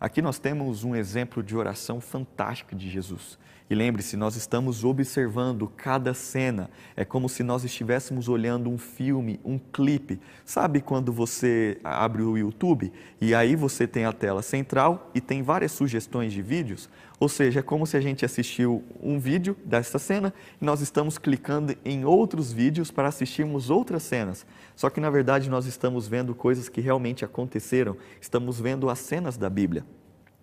Aqui 0.00 0.20
nós 0.20 0.38
temos 0.38 0.82
um 0.82 0.96
exemplo 0.96 1.42
de 1.42 1.56
oração 1.56 2.00
fantástica 2.00 2.74
de 2.74 2.90
Jesus. 2.90 3.38
E 3.70 3.74
lembre-se, 3.74 4.16
nós 4.16 4.36
estamos 4.36 4.84
observando 4.84 5.66
cada 5.66 6.12
cena. 6.12 6.68
É 6.96 7.04
como 7.04 7.28
se 7.28 7.42
nós 7.42 7.64
estivéssemos 7.64 8.28
olhando 8.28 8.68
um 8.68 8.76
filme, 8.76 9.40
um 9.44 9.58
clipe. 9.58 10.20
Sabe 10.44 10.80
quando 10.80 11.12
você 11.12 11.78
abre 11.82 12.22
o 12.22 12.36
YouTube 12.36 12.92
e 13.20 13.34
aí 13.34 13.56
você 13.56 13.86
tem 13.86 14.04
a 14.04 14.12
tela 14.12 14.42
central 14.42 15.10
e 15.14 15.20
tem 15.20 15.42
várias 15.42 15.72
sugestões 15.72 16.32
de 16.32 16.42
vídeos? 16.42 16.90
Ou 17.18 17.28
seja, 17.28 17.60
é 17.60 17.62
como 17.62 17.86
se 17.86 17.96
a 17.96 18.00
gente 18.00 18.24
assistiu 18.24 18.82
um 19.00 19.18
vídeo 19.18 19.56
dessa 19.64 19.98
cena 19.98 20.34
e 20.60 20.64
nós 20.64 20.80
estamos 20.80 21.18
clicando 21.18 21.74
em 21.84 22.04
outros 22.04 22.52
vídeos 22.52 22.90
para 22.90 23.08
assistirmos 23.08 23.70
outras 23.70 24.02
cenas. 24.02 24.44
Só 24.74 24.90
que 24.90 25.00
na 25.00 25.08
verdade 25.08 25.48
nós 25.48 25.66
estamos 25.66 26.08
vendo 26.08 26.34
coisas 26.34 26.68
que 26.68 26.80
realmente 26.80 27.24
aconteceram, 27.24 27.96
estamos 28.20 28.60
vendo 28.60 28.90
as 28.90 28.98
cenas 28.98 29.36
da 29.36 29.48
Bíblia. 29.48 29.84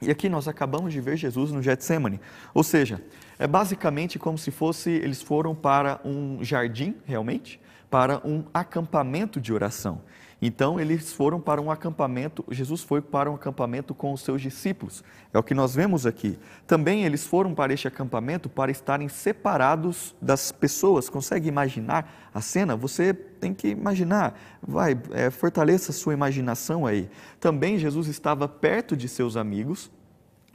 E 0.01 0.09
aqui 0.09 0.29
nós 0.29 0.47
acabamos 0.47 0.93
de 0.93 1.01
ver 1.01 1.17
Jesus 1.17 1.51
no 1.51 1.62
Getsemane. 1.62 2.19
Ou 2.53 2.63
seja, 2.63 3.01
é 3.38 3.45
basicamente 3.45 4.17
como 4.17 4.38
se 4.38 4.51
fosse 4.51 4.89
eles 4.89 5.21
foram 5.21 5.53
para 5.53 5.99
um 6.05 6.43
jardim, 6.43 6.95
realmente, 7.05 7.59
para 7.89 8.25
um 8.25 8.43
acampamento 8.53 9.41
de 9.41 9.51
oração. 9.51 10.01
Então 10.41 10.80
eles 10.80 11.12
foram 11.12 11.39
para 11.39 11.62
um 11.62 11.69
acampamento, 11.69 12.45
Jesus 12.49 12.82
foi 12.82 13.02
para 13.02 13.30
um 13.30 13.36
acampamento 13.36 13.93
com 13.93 14.13
os 14.13 14.21
seus 14.21 14.41
discípulos. 14.41 15.04
É 15.34 15.38
o 15.38 15.43
que 15.43 15.54
nós 15.54 15.75
vemos 15.75 16.06
aqui. 16.06 16.39
Também 16.65 17.04
eles 17.04 17.25
foram 17.25 17.54
para 17.54 17.73
este 17.73 17.88
acampamento 17.88 18.47
para 18.47 18.71
estarem 18.71 19.10
separados 19.10 20.15
das 20.21 20.52
pessoas. 20.52 21.10
Consegue 21.10 21.49
imaginar 21.49 22.30
a 22.34 22.39
cena? 22.39 22.75
Você 22.75 23.13
tem 23.13 23.54
que 23.54 23.67
imaginar. 23.69 24.39
Vai, 24.62 24.97
é, 25.12 25.30
fortaleça 25.30 25.91
a 25.91 25.93
sua 25.93 26.13
imaginação 26.13 26.86
aí. 26.86 27.10
Também 27.39 27.78
Jesus 27.78 28.08
estava 28.08 28.47
perto 28.47 28.95
de 28.95 29.10
seus 29.10 29.36
amigos. 29.36 29.91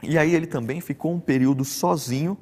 E 0.01 0.17
aí 0.17 0.33
ele 0.33 0.47
também 0.47 0.81
ficou 0.81 1.13
um 1.13 1.19
período 1.19 1.63
sozinho 1.63 2.37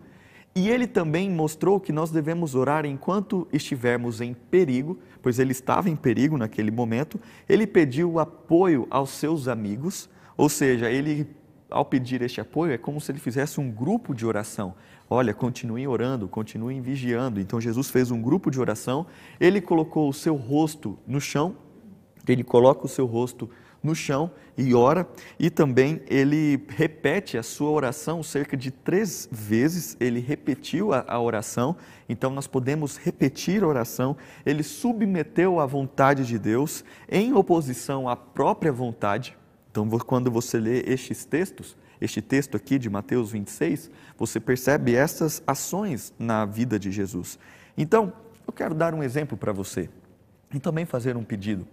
e 0.56 0.70
ele 0.70 0.86
também 0.86 1.32
mostrou 1.32 1.80
que 1.80 1.92
nós 1.92 2.12
devemos 2.12 2.54
orar 2.54 2.86
enquanto 2.86 3.48
estivermos 3.52 4.22
em 4.22 4.34
perigo, 4.34 5.00
pois 5.22 5.40
ele 5.40 5.52
estava 5.52 5.90
em 5.90 5.96
perigo 5.96 6.38
naquele 6.38 6.70
momento. 6.70 7.20
Ele 7.50 7.66
pediu 7.66 8.20
apoio 8.20 8.86
aos 8.92 9.10
seus 9.10 9.48
amigos, 9.48 10.08
ou 10.38 10.48
seja, 10.48 10.92
ele, 10.92 11.28
ao 11.72 11.84
pedir 11.84 12.22
este 12.22 12.40
apoio, 12.40 12.72
é 12.72 12.78
como 12.78 13.02
se 13.02 13.12
ele 13.12 13.20
fizesse 13.20 13.60
um 13.60 13.72
grupo 13.72 14.14
de 14.14 14.28
oração. 14.28 14.76
Olha, 15.10 15.34
continuem 15.34 15.88
orando, 15.88 16.28
continuem 16.28 16.82
vigiando. 16.82 17.40
Então 17.40 17.60
Jesus 17.60 17.90
fez 17.90 18.12
um 18.12 18.22
grupo 18.22 18.52
de 18.52 18.60
oração, 18.60 19.08
ele 19.40 19.60
colocou 19.60 20.08
o 20.08 20.14
seu 20.14 20.36
rosto 20.36 21.00
no 21.08 21.20
chão, 21.20 21.56
ele 22.28 22.44
coloca 22.44 22.86
o 22.86 22.90
seu 22.90 23.08
rosto 23.08 23.50
no 23.84 23.94
chão 23.94 24.32
e 24.58 24.74
ora, 24.74 25.08
e 25.38 25.50
também 25.50 26.02
ele 26.08 26.64
repete 26.70 27.38
a 27.38 27.44
sua 27.44 27.70
oração 27.70 28.24
cerca 28.24 28.56
de 28.56 28.72
três 28.72 29.28
vezes, 29.32 29.98
ele 30.00 30.20
repetiu 30.20 30.94
a, 30.94 31.04
a 31.08 31.20
oração, 31.20 31.76
então 32.08 32.32
nós 32.32 32.48
podemos 32.48 32.98
repetir 32.98 33.64
a 33.64 33.68
oração, 33.68 34.16
ele 34.46 34.64
submeteu 34.64 35.60
a 35.60 35.66
vontade 35.66 36.26
de 36.26 36.40
Deus 36.40 36.86
em 37.10 37.34
oposição 37.34 38.08
à 38.08 38.16
própria 38.16 38.72
vontade. 38.72 39.38
Então, 39.70 39.90
quando 40.00 40.32
você 40.32 40.60
lê 40.60 40.82
estes 40.82 41.26
textos, 41.26 41.76
este 42.00 42.22
texto 42.22 42.56
aqui 42.56 42.78
de 42.78 42.90
Mateus 42.90 43.32
26, 43.32 43.90
você 44.18 44.40
percebe 44.40 44.96
essas 44.96 45.42
ações 45.48 46.14
na 46.20 46.46
vida 46.46 46.78
de 46.78 46.92
Jesus. 46.92 47.40
Então, 47.78 48.14
eu 48.46 48.54
quero 48.54 48.76
dar 48.76 48.94
um 48.94 49.02
exemplo 49.02 49.38
para 49.38 49.52
você 49.52 49.90
e 50.54 50.60
também 50.60 50.86
fazer 50.86 51.18
um 51.18 51.24
pedido. 51.24 51.66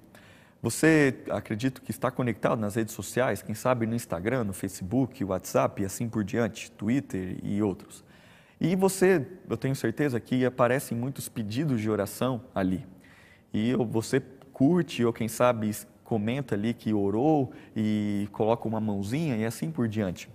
Você, 0.63 1.23
acredito 1.31 1.81
que 1.81 1.91
está 1.91 2.11
conectado 2.11 2.59
nas 2.59 2.75
redes 2.75 2.95
sociais, 2.95 3.41
quem 3.41 3.55
sabe 3.55 3.87
no 3.87 3.95
Instagram, 3.95 4.45
no 4.45 4.53
Facebook, 4.53 5.25
WhatsApp 5.25 5.81
e 5.83 5.87
assim 5.87 6.07
por 6.07 6.23
diante, 6.23 6.71
Twitter 6.73 7.39
e 7.43 7.63
outros. 7.63 8.05
E 8.61 8.77
você, 8.77 9.27
eu 9.49 9.57
tenho 9.57 9.75
certeza 9.75 10.21
que 10.21 10.45
aparecem 10.45 10.97
muitos 10.97 11.31
pedidos 11.31 11.81
de 11.81 11.89
oração 11.89 12.43
ali. 12.55 12.87
E 13.55 13.75
você 13.75 14.21
curte 14.53 15.03
ou 15.03 15.15
quem 15.15 15.29
sabe 15.29 15.71
comenta 16.05 16.55
ali 16.55 16.75
que 16.75 16.93
orou 16.93 17.53
e 17.75 18.29
coloca 18.33 18.69
uma 18.69 18.81
mãozinha 18.81 19.37
e 19.37 19.47
assim 19.47 19.71
por 19.71 19.89
diante. 19.89 20.29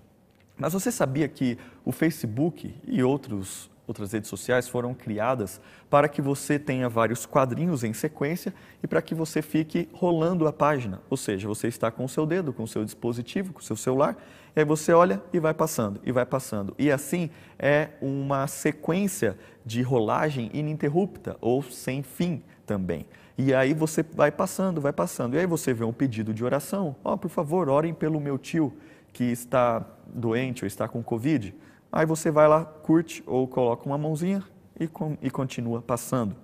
Mas 0.57 0.73
você 0.73 0.91
sabia 0.91 1.27
que 1.27 1.57
o 1.83 1.91
Facebook 1.91 2.73
e 2.87 3.03
outros 3.03 3.69
outras 3.87 4.11
redes 4.11 4.29
sociais 4.29 4.67
foram 4.67 4.93
criadas 4.93 5.61
para 5.89 6.07
que 6.07 6.21
você 6.21 6.57
tenha 6.57 6.89
vários 6.89 7.25
quadrinhos 7.25 7.83
em 7.83 7.93
sequência 7.93 8.53
e 8.81 8.87
para 8.87 9.01
que 9.01 9.13
você 9.13 9.41
fique 9.41 9.87
rolando 9.93 10.47
a 10.47 10.53
página. 10.53 11.01
Ou 11.09 11.17
seja, 11.17 11.47
você 11.47 11.67
está 11.67 11.91
com 11.91 12.05
o 12.05 12.09
seu 12.09 12.25
dedo, 12.25 12.53
com 12.53 12.63
o 12.63 12.67
seu 12.67 12.83
dispositivo, 12.83 13.53
com 13.53 13.59
o 13.59 13.63
seu 13.63 13.75
celular, 13.75 14.17
e 14.55 14.59
aí 14.59 14.65
você 14.65 14.93
olha 14.93 15.21
e 15.33 15.39
vai 15.39 15.53
passando, 15.53 15.99
e 16.03 16.11
vai 16.11 16.25
passando. 16.25 16.73
E 16.79 16.89
assim 16.89 17.29
é 17.59 17.89
uma 18.01 18.47
sequência 18.47 19.37
de 19.65 19.81
rolagem 19.81 20.49
ininterrupta 20.53 21.37
ou 21.41 21.61
sem 21.61 22.01
fim 22.01 22.41
também. 22.65 23.05
E 23.37 23.53
aí 23.53 23.73
você 23.73 24.01
vai 24.01 24.31
passando, 24.31 24.79
vai 24.79 24.93
passando. 24.93 25.35
E 25.35 25.39
aí 25.39 25.45
você 25.45 25.73
vê 25.73 25.83
um 25.83 25.91
pedido 25.91 26.33
de 26.33 26.43
oração. 26.43 26.95
Ó, 27.03 27.13
oh, 27.13 27.17
por 27.17 27.29
favor, 27.29 27.67
orem 27.67 27.93
pelo 27.93 28.19
meu 28.19 28.37
tio 28.37 28.73
que 29.11 29.25
está 29.25 29.85
doente 30.07 30.63
ou 30.63 30.67
está 30.67 30.87
com 30.87 31.03
Covid. 31.03 31.53
Aí 31.95 32.05
você 32.05 32.29
vai 32.29 32.45
lá, 32.45 32.65
curte 32.65 33.23
ou 33.25 33.47
coloca 33.47 33.85
uma 33.85 33.97
mãozinha 33.97 34.43
e, 34.77 34.89
e 35.21 35.31
continua 35.31 35.81
passando. 35.81 36.35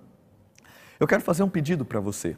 Eu 0.98 1.06
quero 1.06 1.22
fazer 1.22 1.44
um 1.44 1.50
pedido 1.50 1.84
para 1.84 2.00
você. 2.00 2.38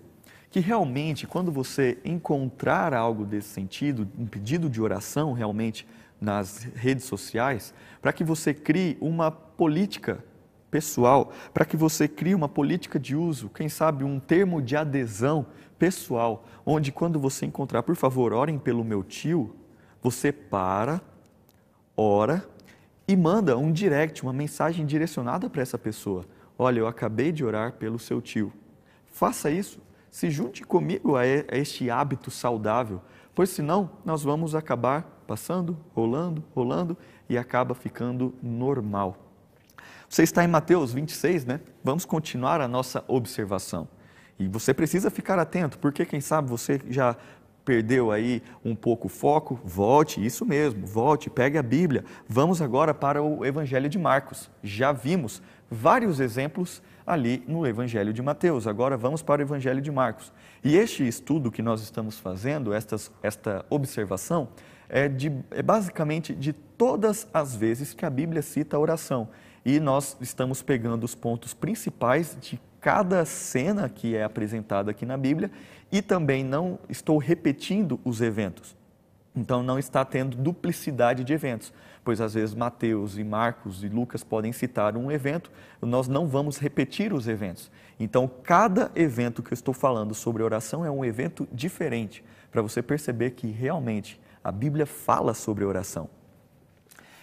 Que 0.50 0.60
realmente, 0.60 1.28
quando 1.28 1.52
você 1.52 2.00
encontrar 2.04 2.92
algo 2.92 3.24
desse 3.24 3.50
sentido, 3.50 4.10
um 4.18 4.26
pedido 4.26 4.68
de 4.68 4.82
oração 4.82 5.32
realmente 5.32 5.88
nas 6.20 6.64
redes 6.76 7.06
sociais, 7.06 7.72
para 8.02 8.12
que 8.12 8.24
você 8.24 8.52
crie 8.52 8.98
uma 9.00 9.30
política 9.30 10.26
pessoal, 10.72 11.32
para 11.54 11.66
que 11.66 11.78
você 11.78 12.08
crie 12.08 12.34
uma 12.34 12.50
política 12.50 13.00
de 13.00 13.16
uso, 13.16 13.48
quem 13.48 13.70
sabe 13.70 14.04
um 14.04 14.20
termo 14.20 14.60
de 14.60 14.76
adesão 14.76 15.46
pessoal, 15.78 16.46
onde 16.66 16.92
quando 16.92 17.20
você 17.20 17.46
encontrar, 17.46 17.84
por 17.84 17.96
favor, 17.96 18.34
orem 18.34 18.58
pelo 18.58 18.84
meu 18.84 19.04
tio, 19.04 19.56
você 20.02 20.32
para, 20.32 21.00
ora 21.96 22.52
e 23.08 23.16
manda 23.16 23.58
um 23.58 23.72
direct, 23.72 24.24
uma 24.24 24.34
mensagem 24.34 24.86
direcionada 24.86 25.50
para 25.50 25.62
essa 25.62 25.78
pessoa. 25.78 26.26
Olha, 26.58 26.80
eu 26.80 26.88
acabei 26.88 27.32
de 27.32 27.44
orar 27.44 27.74
pelo 27.74 28.00
seu 28.00 28.22
tio. 28.22 28.54
Faça 29.06 29.50
isso, 29.50 29.80
se 30.10 30.30
junte 30.30 30.64
comigo 30.64 31.16
a 31.16 31.26
este 31.26 31.90
hábito 31.90 32.32
saudável, 32.32 33.02
pois 33.34 33.50
senão 33.50 33.90
nós 34.06 34.24
vamos 34.24 34.56
acabar 34.56 35.24
passando, 35.28 35.78
rolando, 35.94 36.44
rolando 36.56 36.98
e 37.28 37.38
acaba 37.38 37.74
ficando 37.74 38.34
normal. 38.42 39.18
Você 40.08 40.24
está 40.24 40.44
em 40.44 40.48
Mateus 40.48 40.94
26, 40.94 41.46
né? 41.46 41.60
Vamos 41.84 42.06
continuar 42.06 42.62
a 42.62 42.68
nossa 42.68 43.04
observação. 43.08 43.88
E 44.38 44.48
você 44.48 44.74
precisa 44.74 45.10
ficar 45.10 45.40
atento, 45.40 45.80
porque 45.80 46.06
quem 46.06 46.22
sabe 46.22 46.50
você 46.50 46.80
já 46.90 47.16
perdeu 47.64 48.12
aí 48.12 48.42
um 48.64 48.76
pouco 48.76 49.08
o 49.08 49.10
foco, 49.10 49.60
volte, 49.64 50.24
isso 50.24 50.46
mesmo, 50.46 50.86
volte, 50.86 51.30
pegue 51.30 51.58
a 51.58 51.64
Bíblia. 51.64 52.04
Vamos 52.28 52.62
agora 52.62 52.94
para 52.94 53.22
o 53.22 53.46
Evangelho 53.46 53.90
de 53.90 53.98
Marcos. 53.98 54.50
Já 54.62 54.92
vimos 54.92 55.42
vários 55.70 56.20
exemplos 56.20 56.82
ali 57.06 57.44
no 57.48 57.66
Evangelho 57.66 58.14
de 58.14 58.22
Mateus. 58.22 58.68
Agora 58.68 58.98
vamos 58.98 59.22
para 59.22 59.42
o 59.42 59.44
Evangelho 59.44 59.82
de 59.82 59.92
Marcos. 59.92 60.32
E 60.64 60.76
este 60.76 61.08
estudo 61.08 61.52
que 61.52 61.62
nós 61.62 61.82
estamos 61.82 62.20
fazendo, 62.20 62.74
estas, 62.74 63.12
esta 63.22 63.66
observação, 63.70 64.50
é, 64.90 65.08
de, 65.08 65.32
é 65.52 65.62
basicamente 65.62 66.34
de 66.34 66.54
todas 66.54 67.28
as 67.34 67.56
vezes 67.56 67.94
que 67.94 68.06
a 68.06 68.10
Bíblia 68.10 68.42
cita 68.42 68.78
a 68.78 68.80
oração 68.80 69.30
e 69.66 69.80
nós 69.80 70.18
estamos 70.20 70.62
pegando 70.62 71.04
os 71.04 71.16
pontos 71.16 71.54
principais 71.54 72.38
de 72.40 72.60
cada 72.82 73.24
cena 73.24 73.88
que 73.88 74.16
é 74.16 74.24
apresentada 74.24 74.92
aqui 74.92 75.06
na 75.06 75.18
Bíblia 75.18 75.50
e 75.94 76.02
também 76.02 76.44
não 76.44 76.80
estou 76.90 77.20
repetindo 77.20 78.00
os 78.04 78.20
eventos. 78.20 78.76
Então 79.36 79.62
não 79.62 79.78
está 79.78 80.04
tendo 80.04 80.36
duplicidade 80.36 81.24
de 81.24 81.34
eventos, 81.34 81.72
pois 82.04 82.20
às 82.20 82.34
vezes 82.34 82.56
Mateus 82.56 83.16
e 83.18 83.24
Marcos 83.24 83.84
e 83.84 83.88
Lucas 83.88 84.24
podem 84.24 84.52
citar 84.52 84.98
um 84.98 85.12
evento, 85.12 85.52
nós 85.80 86.08
não 86.08 86.28
vamos 86.28 86.58
repetir 86.58 87.14
os 87.14 87.28
eventos. 87.28 87.72
Então 88.00 88.28
cada 88.28 88.92
evento 88.96 89.44
que 89.44 89.54
eu 89.54 89.56
estou 89.56 89.74
falando 89.74 90.16
sobre 90.16 90.42
oração 90.42 90.84
é 90.84 90.90
um 90.90 91.06
evento 91.06 91.48
diferente, 91.52 92.24
para 92.52 92.64
você 92.64 92.82
perceber 92.82 93.32
que 93.32 93.48
realmente 93.48 94.20
a 94.44 94.52
Bíblia 94.52 94.88
fala 94.88 95.36
sobre 95.36 95.64
oração. 95.64 96.10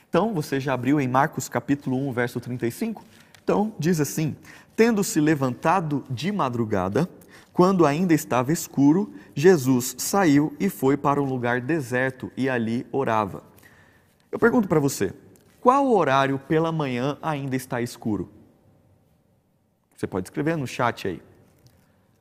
Então, 0.08 0.34
você 0.34 0.58
já 0.58 0.74
abriu 0.74 1.00
em 1.00 1.06
Marcos 1.06 1.48
capítulo 1.48 1.96
1, 2.08 2.12
verso 2.12 2.40
35? 2.40 3.04
Então, 3.44 3.72
diz 3.78 4.00
assim: 4.00 4.34
Tendo-se 4.74 5.20
levantado 5.20 6.02
de 6.10 6.32
madrugada, 6.32 7.08
quando 7.52 7.84
ainda 7.84 8.14
estava 8.14 8.52
escuro, 8.52 9.12
Jesus 9.34 9.96
saiu 9.98 10.54
e 10.58 10.68
foi 10.68 10.96
para 10.96 11.20
um 11.20 11.24
lugar 11.24 11.60
deserto 11.60 12.30
e 12.36 12.48
ali 12.48 12.86
orava. 12.92 13.42
Eu 14.30 14.38
pergunto 14.38 14.68
para 14.68 14.80
você: 14.80 15.12
qual 15.60 15.92
horário 15.92 16.38
pela 16.38 16.72
manhã 16.72 17.18
ainda 17.20 17.56
está 17.56 17.82
escuro? 17.82 18.30
Você 19.96 20.06
pode 20.06 20.28
escrever 20.28 20.56
no 20.56 20.66
chat 20.66 21.06
aí. 21.06 21.22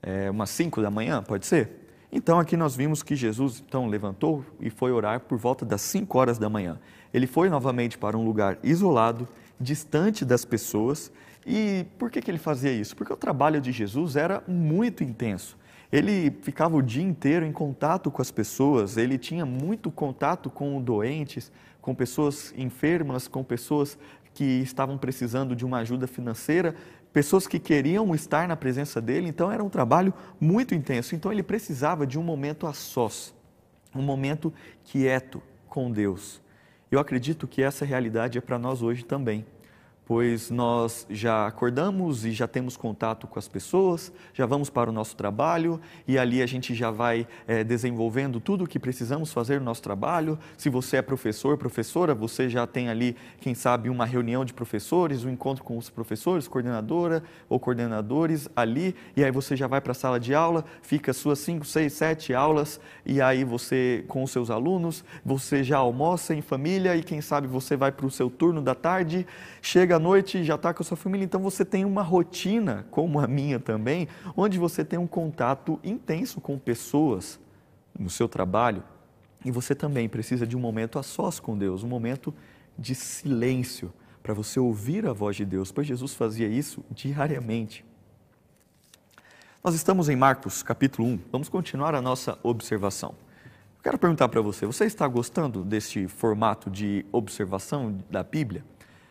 É 0.01 0.29
umas 0.29 0.49
5 0.49 0.81
da 0.81 0.91
manhã, 0.91 1.23
pode 1.23 1.45
ser? 1.45 1.87
Então 2.11 2.39
aqui 2.39 2.57
nós 2.57 2.75
vimos 2.75 3.03
que 3.03 3.15
Jesus 3.15 3.63
então 3.65 3.87
levantou 3.87 4.43
e 4.59 4.69
foi 4.69 4.91
orar 4.91 5.19
por 5.21 5.37
volta 5.37 5.63
das 5.63 5.81
5 5.81 6.17
horas 6.17 6.37
da 6.37 6.49
manhã. 6.49 6.79
Ele 7.13 7.27
foi 7.27 7.49
novamente 7.49 7.97
para 7.97 8.17
um 8.17 8.25
lugar 8.25 8.57
isolado, 8.63 9.27
distante 9.59 10.25
das 10.25 10.43
pessoas. 10.43 11.11
E 11.45 11.85
por 11.97 12.11
que, 12.11 12.21
que 12.21 12.29
ele 12.29 12.37
fazia 12.37 12.71
isso? 12.71 12.95
Porque 12.95 13.13
o 13.13 13.17
trabalho 13.17 13.61
de 13.61 13.71
Jesus 13.71 14.15
era 14.15 14.43
muito 14.47 15.03
intenso. 15.03 15.57
Ele 15.91 16.29
ficava 16.41 16.75
o 16.75 16.81
dia 16.81 17.03
inteiro 17.03 17.45
em 17.45 17.51
contato 17.51 18.11
com 18.11 18.21
as 18.21 18.29
pessoas, 18.29 18.95
ele 18.95 19.17
tinha 19.17 19.45
muito 19.45 19.89
contato 19.89 20.49
com 20.49 20.79
doentes, 20.79 21.51
com 21.81 21.95
pessoas 21.95 22.53
enfermas, 22.55 23.27
com 23.27 23.43
pessoas 23.43 23.97
que 24.33 24.43
estavam 24.43 24.97
precisando 24.97 25.55
de 25.55 25.65
uma 25.65 25.79
ajuda 25.79 26.05
financeira, 26.05 26.75
pessoas 27.11 27.47
que 27.47 27.57
queriam 27.57 28.13
estar 28.13 28.47
na 28.47 28.55
presença 28.55 29.01
dele, 29.01 29.27
então 29.27 29.51
era 29.51 29.63
um 29.63 29.69
trabalho 29.69 30.13
muito 30.39 30.75
intenso. 30.75 31.15
Então 31.15 31.31
ele 31.31 31.41
precisava 31.41 32.05
de 32.05 32.19
um 32.19 32.23
momento 32.23 32.67
a 32.67 32.73
sós, 32.73 33.33
um 33.95 34.03
momento 34.03 34.53
quieto 34.83 35.41
com 35.67 35.89
Deus. 35.89 36.39
Eu 36.91 36.99
acredito 36.99 37.47
que 37.47 37.63
essa 37.63 37.83
realidade 37.83 38.37
é 38.37 38.41
para 38.41 38.59
nós 38.59 38.83
hoje 38.83 39.03
também 39.03 39.43
pois 40.09 40.49
nós 40.49 41.05
já 41.07 41.45
acordamos 41.45 42.25
e 42.25 42.31
já 42.31 42.47
temos 42.47 42.75
contato 42.75 43.27
com 43.27 43.37
as 43.37 43.47
pessoas, 43.47 44.11
já 44.33 44.43
vamos 44.43 44.67
para 44.67 44.89
o 44.89 44.91
nosso 44.91 45.15
trabalho 45.15 45.79
e 46.07 46.17
ali 46.17 46.41
a 46.41 46.47
gente 46.47 46.73
já 46.73 46.89
vai 46.89 47.27
é, 47.47 47.63
desenvolvendo 47.63 48.39
tudo 48.39 48.63
o 48.63 48.67
que 48.67 48.79
precisamos 48.79 49.31
fazer 49.31 49.59
no 49.59 49.65
nosso 49.65 49.83
trabalho. 49.83 50.39
Se 50.57 50.67
você 50.67 50.97
é 50.97 51.03
professor, 51.03 51.59
professora, 51.59 52.15
você 52.15 52.49
já 52.49 52.65
tem 52.65 52.89
ali, 52.89 53.15
quem 53.39 53.53
sabe, 53.53 53.87
uma 53.87 54.03
reunião 54.03 54.43
de 54.43 54.51
professores, 54.51 55.23
um 55.23 55.29
encontro 55.29 55.63
com 55.63 55.77
os 55.77 55.91
professores, 55.91 56.47
coordenadora 56.47 57.21
ou 57.47 57.59
coordenadores 57.59 58.49
ali, 58.55 58.95
e 59.15 59.23
aí 59.23 59.29
você 59.29 59.55
já 59.55 59.67
vai 59.67 59.79
para 59.79 59.91
a 59.91 59.93
sala 59.93 60.19
de 60.19 60.33
aula, 60.33 60.65
fica 60.81 61.13
suas 61.13 61.37
5, 61.37 61.63
6, 61.63 61.93
7 61.93 62.33
aulas, 62.33 62.81
e 63.05 63.21
aí 63.21 63.43
você, 63.43 64.03
com 64.07 64.23
os 64.23 64.31
seus 64.31 64.49
alunos, 64.49 65.05
você 65.23 65.63
já 65.63 65.77
almoça 65.77 66.33
em 66.33 66.41
família 66.41 66.95
e 66.95 67.03
quem 67.03 67.21
sabe 67.21 67.45
você 67.47 67.77
vai 67.77 67.91
para 67.91 68.07
o 68.07 68.11
seu 68.11 68.27
turno 68.27 68.59
da 68.59 68.73
tarde, 68.73 69.27
chega 69.61 69.98
à 69.99 70.01
noite 70.01 70.45
já 70.45 70.55
está 70.55 70.73
com 70.73 70.81
a 70.81 70.85
sua 70.85 70.95
família, 70.95 71.25
então 71.25 71.41
você 71.41 71.65
tem 71.65 71.83
uma 71.83 72.01
rotina, 72.01 72.87
como 72.89 73.19
a 73.19 73.27
minha 73.27 73.59
também, 73.59 74.07
onde 74.35 74.57
você 74.57 74.83
tem 74.83 74.97
um 74.97 75.05
contato 75.05 75.77
intenso 75.83 76.39
com 76.39 76.57
pessoas 76.57 77.37
no 77.97 78.09
seu 78.09 78.29
trabalho 78.29 78.81
e 79.43 79.51
você 79.51 79.75
também 79.75 80.07
precisa 80.07 80.47
de 80.47 80.55
um 80.55 80.59
momento 80.59 80.97
a 80.97 81.03
sós 81.03 81.39
com 81.39 81.57
Deus, 81.57 81.83
um 81.83 81.87
momento 81.87 82.33
de 82.77 82.95
silêncio 82.95 83.91
para 84.23 84.33
você 84.33 84.57
ouvir 84.57 85.05
a 85.05 85.11
voz 85.11 85.35
de 85.35 85.43
Deus, 85.43 85.69
pois 85.69 85.85
Jesus 85.85 86.13
fazia 86.13 86.47
isso 86.47 86.83
diariamente. 86.89 87.85
Nós 89.61 89.75
estamos 89.75 90.07
em 90.07 90.15
Marcos 90.15 90.63
capítulo 90.63 91.09
1, 91.09 91.19
vamos 91.29 91.49
continuar 91.49 91.93
a 91.93 92.01
nossa 92.01 92.39
observação. 92.41 93.13
Eu 93.77 93.83
quero 93.83 93.97
perguntar 93.97 94.29
para 94.29 94.39
você, 94.39 94.65
você 94.65 94.85
está 94.85 95.05
gostando 95.07 95.63
deste 95.63 96.07
formato 96.07 96.69
de 96.69 97.05
observação 97.11 97.97
da 98.09 98.23
Bíblia? 98.23 98.63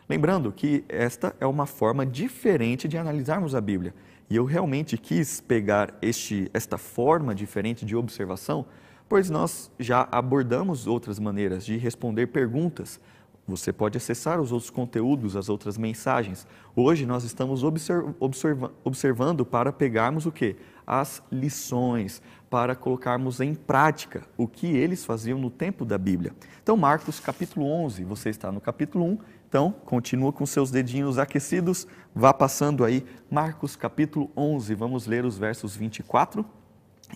Lembrando 0.09 0.51
que 0.51 0.85
esta 0.89 1.37
é 1.39 1.47
uma 1.47 1.67
forma 1.67 2.07
diferente 2.07 2.89
de 2.89 2.97
analisarmos 2.97 3.55
a 3.55 3.61
Bíblia. 3.61 3.95
E 4.31 4.37
eu 4.37 4.45
realmente 4.45 4.97
quis 4.97 5.41
pegar 5.41 5.95
este, 6.01 6.51
esta 6.55 6.79
forma 6.79 7.35
diferente 7.35 7.85
de 7.85 7.95
observação, 7.95 8.65
pois 9.07 9.29
nós 9.29 9.71
já 9.79 10.09
abordamos 10.11 10.87
outras 10.87 11.19
maneiras 11.19 11.65
de 11.65 11.77
responder 11.77 12.29
perguntas. 12.29 12.99
Você 13.47 13.73
pode 13.73 13.97
acessar 13.97 14.41
os 14.41 14.51
outros 14.53 14.71
conteúdos, 14.71 15.37
as 15.37 15.49
outras 15.49 15.77
mensagens. 15.77 16.47
Hoje 16.77 17.07
nós 17.07 17.25
estamos 17.25 17.63
observ 17.63 18.15
observa 18.21 18.73
observando 18.85 19.45
para 19.45 19.73
pegarmos 19.73 20.27
o 20.27 20.33
que? 20.33 20.57
As 20.87 21.23
lições, 21.33 22.23
para 22.51 22.75
colocarmos 22.75 23.41
em 23.41 23.55
prática 23.55 24.23
o 24.37 24.49
que 24.49 24.67
eles 24.67 25.05
faziam 25.05 25.39
no 25.39 25.51
tempo 25.51 25.85
da 25.85 25.99
Bíblia. 25.99 26.33
Então, 26.63 26.77
Marcos 26.77 27.21
capítulo 27.21 27.67
11, 27.67 28.05
você 28.05 28.31
está 28.31 28.51
no 28.51 28.61
capítulo 28.61 29.05
1 29.05 29.19
então, 29.49 29.75
continua 29.87 30.31
com 30.31 30.45
seus 30.45 30.71
dedinhos 30.71 31.19
aquecidos, 31.19 31.87
vá 32.15 32.35
passando 32.35 32.85
aí 32.85 33.03
Marcos 33.31 33.77
capítulo 33.77 34.31
11, 34.37 34.75
vamos 34.75 35.07
ler 35.07 35.25
os 35.25 35.39
versos 35.39 35.75
24 35.75 36.45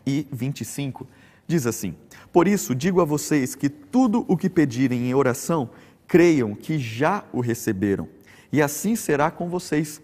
e 0.07 0.27
25. 0.33 1.07
Diz 1.47 1.67
assim: 1.67 1.95
Por 2.33 2.49
isso 2.49 2.75
digo 2.75 3.03
a 3.03 3.05
vocês 3.05 3.55
que 3.55 3.69
tudo 3.69 4.25
o 4.27 4.35
que 4.35 4.49
pedirem 4.49 5.11
em 5.11 5.15
oração, 5.15 5.69
creiam 6.09 6.55
que 6.55 6.79
já 6.79 7.23
o 7.35 7.43
receberam, 7.43 8.09
e 8.51 8.63
assim 8.63 8.97
será 8.97 9.31
com 9.31 9.51
vocês. 9.51 10.01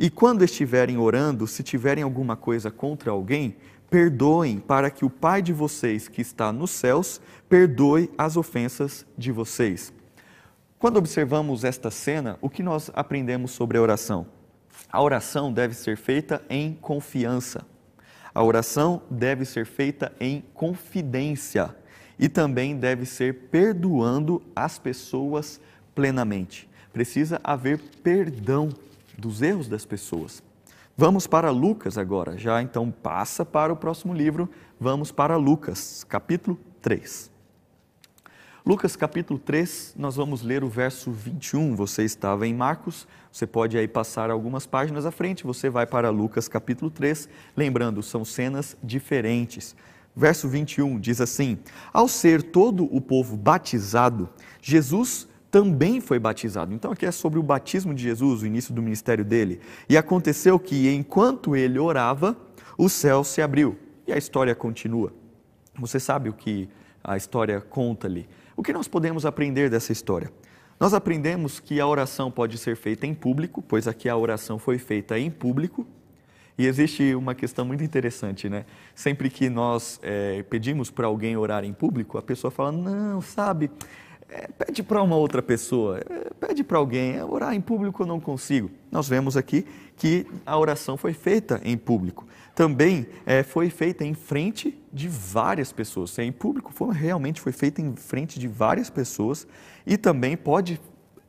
E 0.00 0.10
quando 0.10 0.44
estiverem 0.44 0.98
orando, 0.98 1.46
se 1.46 1.62
tiverem 1.62 2.02
alguma 2.02 2.34
coisa 2.34 2.72
contra 2.72 3.12
alguém, 3.12 3.54
perdoem, 3.90 4.58
para 4.58 4.90
que 4.90 5.04
o 5.04 5.10
Pai 5.10 5.40
de 5.42 5.52
vocês 5.52 6.08
que 6.08 6.20
está 6.20 6.52
nos 6.52 6.70
céus 6.70 7.20
perdoe 7.48 8.10
as 8.16 8.36
ofensas 8.36 9.06
de 9.16 9.32
vocês. 9.32 9.92
Quando 10.78 10.98
observamos 10.98 11.64
esta 11.64 11.90
cena, 11.90 12.38
o 12.40 12.48
que 12.48 12.62
nós 12.62 12.90
aprendemos 12.94 13.50
sobre 13.50 13.78
a 13.78 13.82
oração? 13.82 14.26
A 14.90 15.02
oração 15.02 15.52
deve 15.52 15.74
ser 15.74 15.96
feita 15.96 16.42
em 16.48 16.74
confiança. 16.74 17.66
A 18.34 18.42
oração 18.42 19.02
deve 19.10 19.44
ser 19.44 19.66
feita 19.66 20.12
em 20.20 20.44
confidência 20.54 21.74
e 22.18 22.28
também 22.28 22.76
deve 22.76 23.06
ser 23.06 23.48
perdoando 23.50 24.42
as 24.54 24.78
pessoas 24.78 25.60
plenamente. 25.94 26.68
Precisa 26.92 27.40
haver 27.42 27.80
perdão 28.02 28.68
dos 29.16 29.42
erros 29.42 29.66
das 29.66 29.84
pessoas. 29.84 30.42
Vamos 31.00 31.28
para 31.28 31.48
Lucas 31.52 31.96
agora, 31.96 32.36
já 32.36 32.60
então 32.60 32.90
passa 32.90 33.44
para 33.44 33.72
o 33.72 33.76
próximo 33.76 34.12
livro, 34.12 34.50
vamos 34.80 35.12
para 35.12 35.36
Lucas, 35.36 36.02
capítulo 36.02 36.58
3. 36.82 37.30
Lucas 38.66 38.96
capítulo 38.96 39.38
3, 39.38 39.94
nós 39.96 40.16
vamos 40.16 40.42
ler 40.42 40.64
o 40.64 40.68
verso 40.68 41.12
21. 41.12 41.76
Você 41.76 42.02
estava 42.02 42.48
em 42.48 42.52
Marcos, 42.52 43.06
você 43.30 43.46
pode 43.46 43.78
aí 43.78 43.86
passar 43.86 44.28
algumas 44.28 44.66
páginas 44.66 45.06
à 45.06 45.12
frente, 45.12 45.44
você 45.44 45.70
vai 45.70 45.86
para 45.86 46.10
Lucas 46.10 46.48
capítulo 46.48 46.90
3. 46.90 47.28
Lembrando, 47.56 48.02
são 48.02 48.24
cenas 48.24 48.76
diferentes. 48.82 49.76
Verso 50.16 50.48
21 50.48 50.98
diz 50.98 51.20
assim: 51.20 51.58
Ao 51.92 52.08
ser 52.08 52.42
todo 52.42 52.92
o 52.92 53.00
povo 53.00 53.36
batizado, 53.36 54.28
Jesus 54.60 55.28
também 55.50 56.00
foi 56.00 56.18
batizado. 56.18 56.74
Então 56.74 56.92
aqui 56.92 57.06
é 57.06 57.10
sobre 57.10 57.38
o 57.38 57.42
batismo 57.42 57.94
de 57.94 58.02
Jesus, 58.02 58.42
o 58.42 58.46
início 58.46 58.74
do 58.74 58.82
ministério 58.82 59.24
dele. 59.24 59.60
E 59.88 59.96
aconteceu 59.96 60.58
que 60.58 60.92
enquanto 60.92 61.56
ele 61.56 61.78
orava, 61.78 62.36
o 62.76 62.88
céu 62.88 63.24
se 63.24 63.40
abriu. 63.40 63.78
E 64.06 64.12
a 64.12 64.18
história 64.18 64.54
continua. 64.54 65.12
Você 65.78 66.00
sabe 66.00 66.28
o 66.28 66.32
que 66.32 66.68
a 67.02 67.16
história 67.16 67.60
conta 67.60 68.06
ali. 68.06 68.28
O 68.56 68.62
que 68.62 68.72
nós 68.72 68.88
podemos 68.88 69.24
aprender 69.24 69.70
dessa 69.70 69.92
história? 69.92 70.30
Nós 70.78 70.94
aprendemos 70.94 71.58
que 71.58 71.80
a 71.80 71.86
oração 71.86 72.30
pode 72.30 72.56
ser 72.58 72.76
feita 72.76 73.06
em 73.06 73.14
público, 73.14 73.62
pois 73.62 73.88
aqui 73.88 74.08
a 74.08 74.16
oração 74.16 74.58
foi 74.58 74.78
feita 74.78 75.18
em 75.18 75.30
público. 75.30 75.86
E 76.56 76.66
existe 76.66 77.14
uma 77.14 77.34
questão 77.34 77.64
muito 77.64 77.84
interessante, 77.84 78.48
né? 78.48 78.64
Sempre 78.94 79.30
que 79.30 79.48
nós 79.48 80.00
é, 80.02 80.42
pedimos 80.44 80.90
para 80.90 81.06
alguém 81.06 81.36
orar 81.36 81.64
em 81.64 81.72
público, 81.72 82.18
a 82.18 82.22
pessoa 82.22 82.50
fala: 82.50 82.72
Não, 82.72 83.20
sabe, 83.20 83.70
é, 84.28 84.48
pede 84.48 84.82
para 84.82 85.02
uma 85.02 85.16
outra 85.16 85.42
pessoa, 85.42 85.98
é, 85.98 86.30
pede 86.38 86.62
para 86.62 86.78
alguém, 86.78 87.16
é, 87.16 87.24
orar 87.24 87.54
em 87.54 87.60
público 87.60 88.02
eu 88.02 88.06
não 88.06 88.20
consigo. 88.20 88.70
Nós 88.90 89.08
vemos 89.08 89.36
aqui 89.36 89.66
que 89.96 90.26
a 90.44 90.58
oração 90.58 90.96
foi 90.96 91.12
feita 91.12 91.60
em 91.64 91.76
público 91.76 92.26
também 92.58 93.06
é, 93.24 93.44
foi 93.44 93.70
feita 93.70 94.04
em 94.04 94.14
frente 94.14 94.76
de 94.92 95.06
várias 95.06 95.70
pessoas. 95.70 96.18
É, 96.18 96.24
em 96.24 96.32
público, 96.32 96.72
foi, 96.72 96.92
realmente 96.92 97.40
foi 97.40 97.52
feita 97.52 97.80
em 97.80 97.94
frente 97.94 98.36
de 98.36 98.48
várias 98.48 98.90
pessoas 98.90 99.46
e 99.86 99.96
também 99.96 100.36
pode 100.36 100.80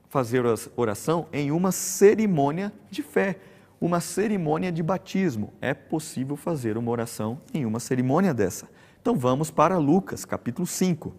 fazer 0.09 0.43
oração 0.75 1.27
em 1.31 1.51
uma 1.51 1.71
cerimônia 1.71 2.73
de 2.89 3.03
fé, 3.03 3.37
uma 3.79 3.99
cerimônia 3.99 4.71
de 4.71 4.81
batismo. 4.81 5.53
É 5.61 5.71
possível 5.71 6.35
fazer 6.35 6.79
uma 6.79 6.89
oração 6.89 7.39
em 7.53 7.63
uma 7.63 7.79
cerimônia 7.79 8.33
dessa. 8.33 8.67
Então 8.99 9.15
vamos 9.15 9.51
para 9.51 9.77
Lucas, 9.77 10.25
capítulo 10.25 10.65
5. 10.65 11.13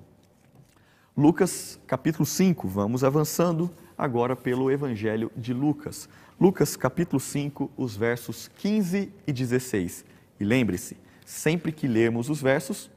Lucas, 1.16 1.78
capítulo 1.86 2.24
5, 2.24 2.68
vamos 2.68 3.02
avançando 3.02 3.70
agora 3.98 4.36
pelo 4.36 4.70
Evangelho 4.70 5.30
de 5.36 5.52
Lucas. 5.52 6.08
Lucas 6.40 6.76
capítulo 6.76 7.18
5, 7.18 7.70
os 7.76 7.96
versos 7.96 8.48
15 8.56 9.12
e 9.26 9.32
16. 9.32 10.04
E 10.38 10.44
lembre-se, 10.44 10.96
sempre 11.26 11.72
que 11.72 11.88
lermos 11.88 12.30
os 12.30 12.40
versos, 12.40 12.90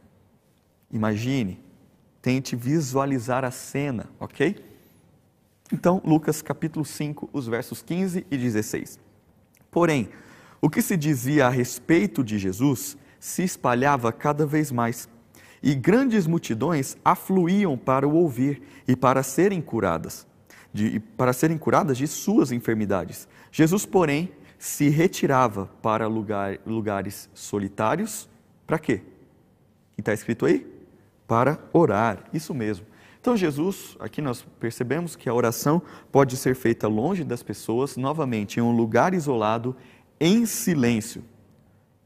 imagine, 0.91 1.59
tente 2.21 2.55
visualizar 2.55 3.43
a 3.43 3.51
cena, 3.51 4.07
ok? 4.19 4.63
Então, 5.71 5.99
Lucas 6.05 6.41
capítulo 6.41 6.85
5, 6.85 7.31
os 7.33 7.47
versos 7.47 7.81
15 7.81 8.27
e 8.29 8.37
16. 8.37 8.99
Porém, 9.71 10.09
o 10.61 10.69
que 10.69 10.83
se 10.83 10.95
dizia 10.95 11.47
a 11.47 11.49
respeito 11.49 12.23
de 12.23 12.37
Jesus 12.37 12.95
se 13.19 13.43
espalhava 13.43 14.11
cada 14.13 14.45
vez 14.45 14.71
mais, 14.71 15.09
e 15.63 15.73
grandes 15.73 16.27
multidões 16.27 16.97
afluíam 17.03 17.77
para 17.77 18.07
o 18.07 18.13
ouvir 18.13 18.61
e 18.87 18.95
para 18.95 19.23
serem 19.23 19.61
curadas 19.61 20.27
de, 20.73 20.99
para 20.99 21.31
serem 21.31 21.57
curadas 21.57 21.97
de 21.97 22.07
suas 22.07 22.51
enfermidades. 22.51 23.27
Jesus, 23.51 23.85
porém, 23.85 24.31
se 24.57 24.89
retirava 24.89 25.67
para 25.81 26.07
lugar, 26.07 26.57
lugares 26.65 27.29
solitários. 27.33 28.27
Para 28.65 28.79
quê? 28.79 29.01
E 29.97 30.01
está 30.01 30.13
escrito 30.13 30.45
aí? 30.45 30.65
Para 31.27 31.59
orar. 31.71 32.23
Isso 32.33 32.53
mesmo. 32.53 32.87
Então, 33.21 33.37
Jesus, 33.37 33.95
aqui 33.99 34.21
nós 34.21 34.41
percebemos 34.59 35.15
que 35.15 35.29
a 35.29 35.33
oração 35.33 35.81
pode 36.11 36.35
ser 36.35 36.55
feita 36.55 36.87
longe 36.87 37.23
das 37.23 37.43
pessoas, 37.43 37.95
novamente, 37.95 38.59
em 38.59 38.63
um 38.63 38.75
lugar 38.75 39.13
isolado, 39.13 39.75
em 40.19 40.45
silêncio. 40.45 41.23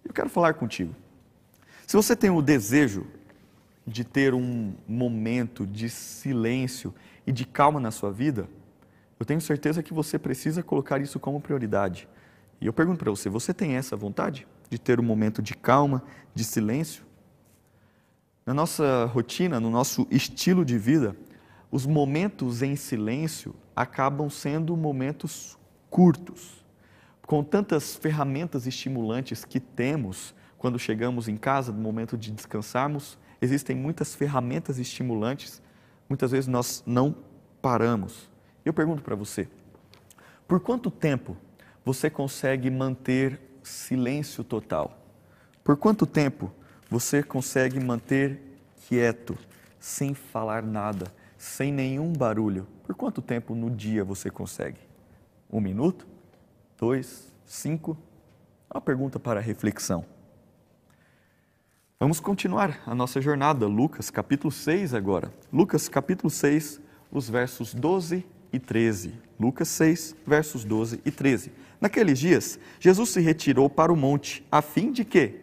Eu 0.04 0.14
quero 0.14 0.30
falar 0.30 0.54
contigo. 0.56 0.94
Se 1.88 1.96
você 1.96 2.16
tem 2.16 2.30
o 2.30 2.42
desejo 2.42 3.08
de 3.88 4.04
ter 4.04 4.34
um 4.34 4.74
momento 4.86 5.66
de 5.66 5.90
silêncio 5.90 6.94
e 7.26 7.32
de 7.32 7.46
calma 7.46 7.80
na 7.80 7.90
sua 7.90 8.12
vida, 8.12 8.50
eu 9.18 9.26
tenho 9.26 9.40
certeza 9.40 9.82
que 9.82 9.94
você 9.94 10.20
precisa 10.20 10.62
colocar 10.62 11.02
isso 11.02 11.20
como 11.20 11.40
prioridade. 11.40 12.08
E 12.60 12.66
eu 12.66 12.74
pergunto 12.74 13.00
para 13.00 13.10
você: 13.10 13.30
você 13.30 13.54
tem 13.54 13.76
essa 13.76 13.96
vontade 13.96 14.46
de 14.70 14.78
ter 14.78 15.00
um 15.00 15.04
momento 15.04 15.42
de 15.42 15.56
calma, 15.56 16.04
de 16.36 16.44
silêncio? 16.44 17.04
Na 18.46 18.54
nossa 18.54 19.06
rotina, 19.06 19.60
no 19.60 19.70
nosso 19.70 20.06
estilo 20.12 20.66
de 20.66 20.78
vida, 20.78 21.16
os 21.72 21.86
momentos 21.86 22.62
em 22.62 22.76
silêncio 22.76 23.56
acabam 23.76 24.30
sendo 24.30 24.76
momentos 24.76 25.58
curtos. 25.90 26.66
Com 27.26 27.44
tantas 27.44 27.96
ferramentas 27.96 28.66
estimulantes 28.66 29.44
que 29.44 29.60
temos 29.60 30.34
quando 30.58 30.80
chegamos 30.80 31.28
em 31.28 31.36
casa, 31.36 31.72
no 31.72 31.80
momento 31.80 32.18
de 32.18 32.32
descansarmos, 32.32 33.18
existem 33.42 33.76
muitas 33.76 34.16
ferramentas 34.16 34.78
estimulantes, 34.78 35.62
muitas 36.10 36.32
vezes 36.32 36.48
nós 36.48 36.84
não 36.86 37.16
paramos. 37.62 38.30
Eu 38.66 38.74
pergunto 38.74 39.02
para 39.02 39.16
você: 39.16 39.48
por 40.48 40.60
quanto 40.60 40.90
tempo 40.90 41.36
você 41.84 42.10
consegue 42.10 42.70
manter 42.70 43.40
silêncio 43.64 44.44
total? 44.44 44.98
Por 45.64 45.78
quanto 45.78 46.06
tempo 46.06 46.52
você 46.90 47.22
consegue 47.22 47.80
manter 47.80 48.40
quieto, 48.88 49.38
sem 49.80 50.14
falar 50.14 50.64
nada, 50.64 51.12
sem 51.38 51.72
nenhum 51.72 52.14
barulho? 52.14 52.68
Por 52.84 52.96
quanto 52.96 53.22
tempo 53.22 53.54
no 53.54 53.70
dia 53.70 54.04
você 54.04 54.30
consegue? 54.30 54.80
Um 55.52 55.60
minuto? 55.60 56.08
Dois? 56.78 57.34
Cinco? 57.46 57.98
Uma 58.74 58.82
pergunta 58.82 59.20
para 59.20 59.40
reflexão. 59.40 60.06
Vamos 62.00 62.20
continuar 62.20 62.80
a 62.86 62.94
nossa 62.94 63.20
jornada, 63.20 63.66
Lucas 63.66 64.12
capítulo 64.12 64.52
6 64.52 64.94
agora. 64.94 65.34
Lucas 65.52 65.90
capítulo 65.90 66.30
6, 66.30 66.80
os 67.12 67.28
versos 67.28 67.74
12 67.74 68.24
e 68.54 68.60
13. 68.60 69.16
Lucas 69.40 69.68
6, 69.70 70.16
versos 70.24 70.64
12 70.64 71.02
e 71.04 71.10
13. 71.10 71.52
Naqueles 71.82 72.20
dias, 72.20 72.60
Jesus 72.80 73.10
se 73.10 73.20
retirou 73.20 73.68
para 73.68 73.92
o 73.92 73.96
monte, 73.96 74.46
a 74.52 74.62
fim 74.62 74.92
de 74.92 75.04
que, 75.04 75.40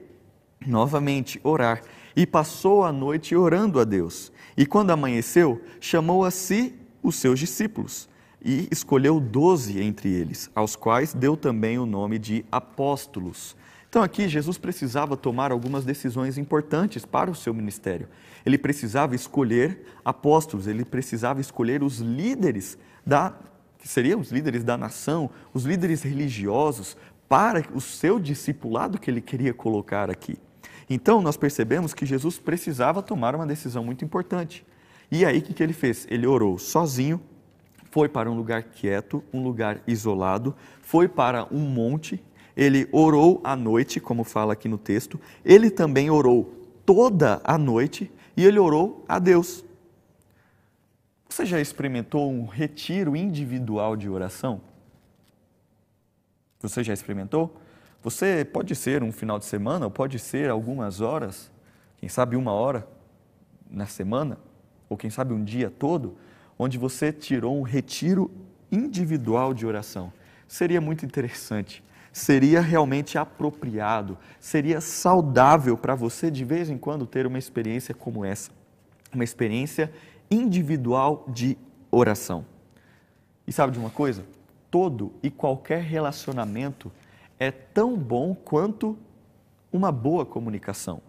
novamente, 0.64 1.40
orar, 1.42 1.82
e 2.14 2.24
passou 2.24 2.84
a 2.84 2.92
noite 2.92 3.34
orando 3.34 3.80
a 3.80 3.84
Deus. 3.84 4.30
E 4.56 4.64
quando 4.64 4.92
amanheceu, 4.92 5.60
chamou 5.80 6.24
a 6.24 6.30
si 6.30 6.72
os 7.02 7.16
seus 7.16 7.40
discípulos 7.40 8.08
e 8.40 8.68
escolheu 8.70 9.18
doze 9.18 9.82
entre 9.82 10.08
eles, 10.08 10.48
aos 10.54 10.76
quais 10.76 11.14
deu 11.14 11.36
também 11.36 11.80
o 11.80 11.86
nome 11.86 12.16
de 12.16 12.44
apóstolos. 12.52 13.56
Então, 13.94 14.02
aqui, 14.02 14.26
Jesus 14.26 14.58
precisava 14.58 15.16
tomar 15.16 15.52
algumas 15.52 15.84
decisões 15.84 16.36
importantes 16.36 17.04
para 17.04 17.30
o 17.30 17.34
seu 17.34 17.54
ministério. 17.54 18.08
Ele 18.44 18.58
precisava 18.58 19.14
escolher 19.14 19.86
apóstolos, 20.04 20.66
ele 20.66 20.84
precisava 20.84 21.40
escolher 21.40 21.80
os 21.80 22.00
líderes 22.00 22.76
da, 23.06 23.32
que 23.78 23.86
seriam 23.86 24.18
os 24.18 24.32
líderes 24.32 24.64
da 24.64 24.76
nação, 24.76 25.30
os 25.52 25.62
líderes 25.62 26.02
religiosos, 26.02 26.96
para 27.28 27.62
o 27.72 27.80
seu 27.80 28.18
discipulado 28.18 28.98
que 28.98 29.08
ele 29.08 29.20
queria 29.20 29.54
colocar 29.54 30.10
aqui. 30.10 30.38
Então, 30.90 31.22
nós 31.22 31.36
percebemos 31.36 31.94
que 31.94 32.04
Jesus 32.04 32.36
precisava 32.36 33.00
tomar 33.00 33.36
uma 33.36 33.46
decisão 33.46 33.84
muito 33.84 34.04
importante. 34.04 34.66
E 35.08 35.24
aí, 35.24 35.38
o 35.38 35.42
que, 35.42 35.62
ele 35.62 35.72
fez? 35.72 36.04
Ele 36.10 36.26
orou 36.26 36.58
sozinho, 36.58 37.20
foi 37.92 38.08
para 38.08 38.28
um 38.28 38.36
lugar 38.36 38.64
quieto, 38.64 39.22
um 39.32 39.40
lugar 39.40 39.80
isolado, 39.86 40.52
foi 40.82 41.06
para 41.06 41.46
um 41.48 41.60
monte, 41.60 42.20
ele 42.56 42.88
orou 42.92 43.40
à 43.42 43.56
noite, 43.56 44.00
como 44.00 44.24
fala 44.24 44.52
aqui 44.52 44.68
no 44.68 44.78
texto, 44.78 45.20
ele 45.44 45.70
também 45.70 46.10
orou 46.10 46.52
toda 46.86 47.40
a 47.44 47.58
noite 47.58 48.10
e 48.36 48.44
ele 48.44 48.58
orou 48.58 49.04
a 49.08 49.18
Deus. 49.18 49.64
Você 51.28 51.44
já 51.44 51.60
experimentou 51.60 52.30
um 52.30 52.46
retiro 52.46 53.16
individual 53.16 53.96
de 53.96 54.08
oração? 54.08 54.60
Você 56.60 56.82
já 56.82 56.92
experimentou? 56.92 57.54
Você 58.02 58.44
pode 58.44 58.74
ser 58.74 59.02
um 59.02 59.10
final 59.10 59.38
de 59.38 59.46
semana, 59.46 59.86
ou 59.86 59.90
pode 59.90 60.18
ser 60.18 60.50
algumas 60.50 61.00
horas, 61.00 61.50
quem 61.96 62.08
sabe 62.08 62.36
uma 62.36 62.52
hora 62.52 62.86
na 63.70 63.86
semana, 63.86 64.38
ou 64.88 64.96
quem 64.96 65.10
sabe 65.10 65.32
um 65.32 65.42
dia 65.42 65.70
todo, 65.70 66.16
onde 66.58 66.78
você 66.78 67.12
tirou 67.12 67.58
um 67.58 67.62
retiro 67.62 68.30
individual 68.70 69.52
de 69.52 69.66
oração. 69.66 70.12
Seria 70.46 70.80
muito 70.80 71.04
interessante, 71.04 71.82
seria 72.14 72.60
realmente 72.60 73.18
apropriado, 73.18 74.16
seria 74.38 74.80
saudável 74.80 75.76
para 75.76 75.96
você 75.96 76.30
de 76.30 76.44
vez 76.44 76.70
em 76.70 76.78
quando 76.78 77.08
ter 77.08 77.26
uma 77.26 77.40
experiência 77.40 77.92
como 77.92 78.24
essa, 78.24 78.52
uma 79.12 79.24
experiência 79.24 79.92
individual 80.30 81.24
de 81.26 81.58
oração. 81.90 82.46
E 83.44 83.52
sabe 83.52 83.72
de 83.72 83.80
uma 83.80 83.90
coisa? 83.90 84.24
Todo 84.70 85.12
e 85.24 85.28
qualquer 85.28 85.82
relacionamento 85.82 86.90
é 87.36 87.50
tão 87.50 87.98
bom 87.98 88.32
quanto 88.32 88.96
uma 89.72 89.90
boa 89.90 90.24
comunicação. 90.24 91.02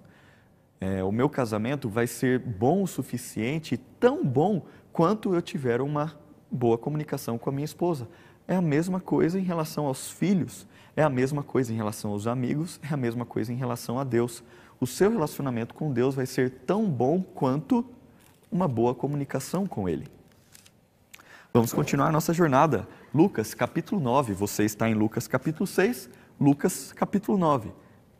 É, 0.81 1.03
o 1.03 1.11
meu 1.11 1.29
casamento 1.29 1.87
vai 1.87 2.07
ser 2.07 2.39
bom 2.39 2.81
o 2.81 2.87
suficiente, 2.87 3.77
tão 3.77 4.25
bom 4.25 4.63
quanto 4.91 5.35
eu 5.35 5.41
tiver 5.41 5.81
uma 5.81 6.17
boa 6.49 6.79
comunicação 6.79 7.37
com 7.37 7.51
a 7.51 7.53
minha 7.53 7.65
esposa. 7.65 8.07
É 8.47 8.55
a 8.55 8.61
mesma 8.61 8.99
coisa 8.99 9.39
em 9.39 9.43
relação 9.43 9.85
aos 9.85 10.09
filhos, 10.09 10.67
é 10.95 11.03
a 11.03 11.09
mesma 11.09 11.43
coisa 11.43 11.73
em 11.73 11.75
relação 11.75 12.11
aos 12.11 12.27
amigos, 12.27 12.79
é 12.81 12.93
a 12.93 12.97
mesma 12.97 13.25
coisa 13.25 13.51
em 13.51 13.55
relação 13.55 13.99
a 13.99 14.03
Deus. 14.03 14.43
O 14.79 14.87
seu 14.87 15.11
relacionamento 15.11 15.73
com 15.73 15.91
Deus 15.91 16.15
vai 16.15 16.25
ser 16.25 16.49
tão 16.65 16.89
bom 16.89 17.21
quanto 17.21 17.85
uma 18.51 18.67
boa 18.67 18.95
comunicação 18.95 19.65
com 19.65 19.89
Ele. 19.89 20.07
Vamos 21.53 21.73
continuar 21.73 22.11
nossa 22.11 22.33
jornada. 22.33 22.87
Lucas 23.13 23.53
capítulo 23.53 24.01
9. 24.01 24.33
Você 24.33 24.63
está 24.63 24.89
em 24.89 24.93
Lucas 24.93 25.27
capítulo 25.27 25.65
6, 25.65 26.09
Lucas 26.39 26.91
capítulo 26.91 27.37
9. 27.37 27.71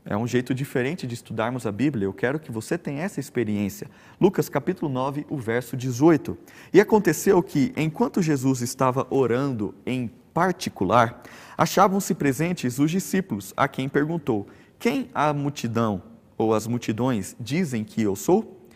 É 0.06 0.16
um 0.16 0.28
jeito 0.28 0.54
diferente 0.54 1.08
de 1.08 1.16
estudarmos 1.16 1.66
a 1.66 1.72
Bíblia. 1.72 2.06
Eu 2.06 2.14
quero 2.14 2.40
que 2.40 2.52
você 2.52 2.78
tenha 2.78 3.04
essa 3.04 3.20
experiência. 3.20 3.90
Lucas 4.22 4.48
capítulo 4.48 4.90
9, 4.92 5.26
o 5.30 5.38
verso 5.38 5.76
18. 5.76 6.38
E 6.72 6.80
aconteceu 6.80 7.42
que, 7.42 7.74
enquanto 7.76 8.22
Jesus 8.22 8.62
estava 8.62 9.08
orando 9.10 9.74
em 9.86 10.12
particular, 10.36 11.24
achavam-se 11.58 12.14
presentes 12.14 12.78
os 12.78 12.92
discípulos, 12.92 13.54
a 13.56 13.70
quem 13.70 13.88
perguntou: 13.88 14.46
Quem 14.78 15.10
a 15.16 15.32
multidão 15.32 16.04
ou 16.38 16.54
as 16.54 16.68
multidões 16.68 17.38
dizem 17.40 17.86
que 17.86 18.02
eu 18.02 18.18
sou? 18.18 18.68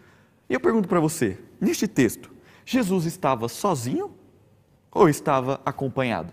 E 0.49 0.53
eu 0.53 0.59
pergunto 0.61 0.87
para 0.87 1.01
você, 1.01 1.37
neste 1.59 1.85
texto, 1.85 2.31
Jesus 2.65 3.05
estava 3.05 3.49
sozinho 3.49 4.15
ou 4.89 5.09
estava 5.09 5.59
acompanhado? 5.65 6.31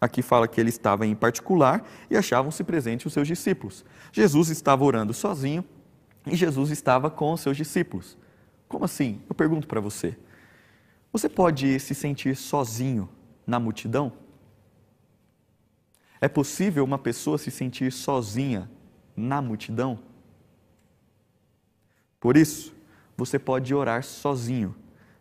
Aqui 0.00 0.20
fala 0.20 0.48
que 0.48 0.60
ele 0.60 0.68
estava 0.68 1.06
em 1.06 1.14
particular 1.14 1.88
e 2.10 2.16
achavam-se 2.16 2.62
presentes 2.64 3.06
os 3.06 3.12
seus 3.12 3.28
discípulos. 3.28 3.84
Jesus 4.12 4.48
estava 4.50 4.84
orando 4.84 5.14
sozinho 5.14 5.64
e 6.26 6.34
Jesus 6.34 6.70
estava 6.70 7.08
com 7.08 7.32
os 7.32 7.40
seus 7.40 7.56
discípulos. 7.56 8.18
Como 8.68 8.84
assim? 8.84 9.22
Eu 9.28 9.34
pergunto 9.34 9.68
para 9.68 9.80
você. 9.80 10.18
Você 11.12 11.28
pode 11.28 11.78
se 11.78 11.94
sentir 11.94 12.34
sozinho 12.36 13.08
na 13.46 13.58
multidão? 13.58 14.12
É 16.20 16.28
possível 16.28 16.84
uma 16.84 16.98
pessoa 16.98 17.36
se 17.36 17.50
sentir 17.50 17.92
sozinha 17.92 18.70
na 19.16 19.42
multidão? 19.42 19.98
Por 22.18 22.36
isso, 22.36 22.74
você 23.16 23.38
pode 23.38 23.74
orar 23.74 24.02
sozinho 24.02 24.74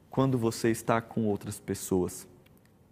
quando 0.09 0.37
você 0.37 0.69
está 0.71 1.01
com 1.01 1.25
outras 1.25 1.59
pessoas. 1.59 2.27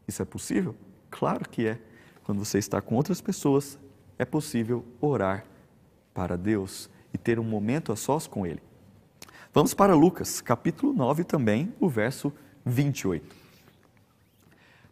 Isso 0.08 0.22
é 0.22 0.26
possível? 0.26 0.76
Claro 1.10 1.48
que 1.48 1.68
é. 1.68 1.80
Quando 2.24 2.40
você 2.44 2.58
está 2.58 2.82
com 2.82 2.96
outras 2.96 3.22
pessoas, 3.22 3.80
é 4.18 4.26
possível 4.26 4.86
orar 5.00 5.46
para 6.14 6.38
Deus 6.38 6.90
e 7.14 7.18
ter 7.18 7.40
um 7.40 7.44
momento 7.44 7.92
a 7.92 7.96
sós 7.96 8.28
com 8.28 8.46
Ele. 8.46 8.62
Vamos 9.54 9.74
para 9.74 9.96
Lucas, 9.96 10.42
capítulo 10.42 10.94
9 10.94 11.24
também, 11.24 11.74
o 11.80 11.90
verso 11.90 12.34
28. 12.66 13.41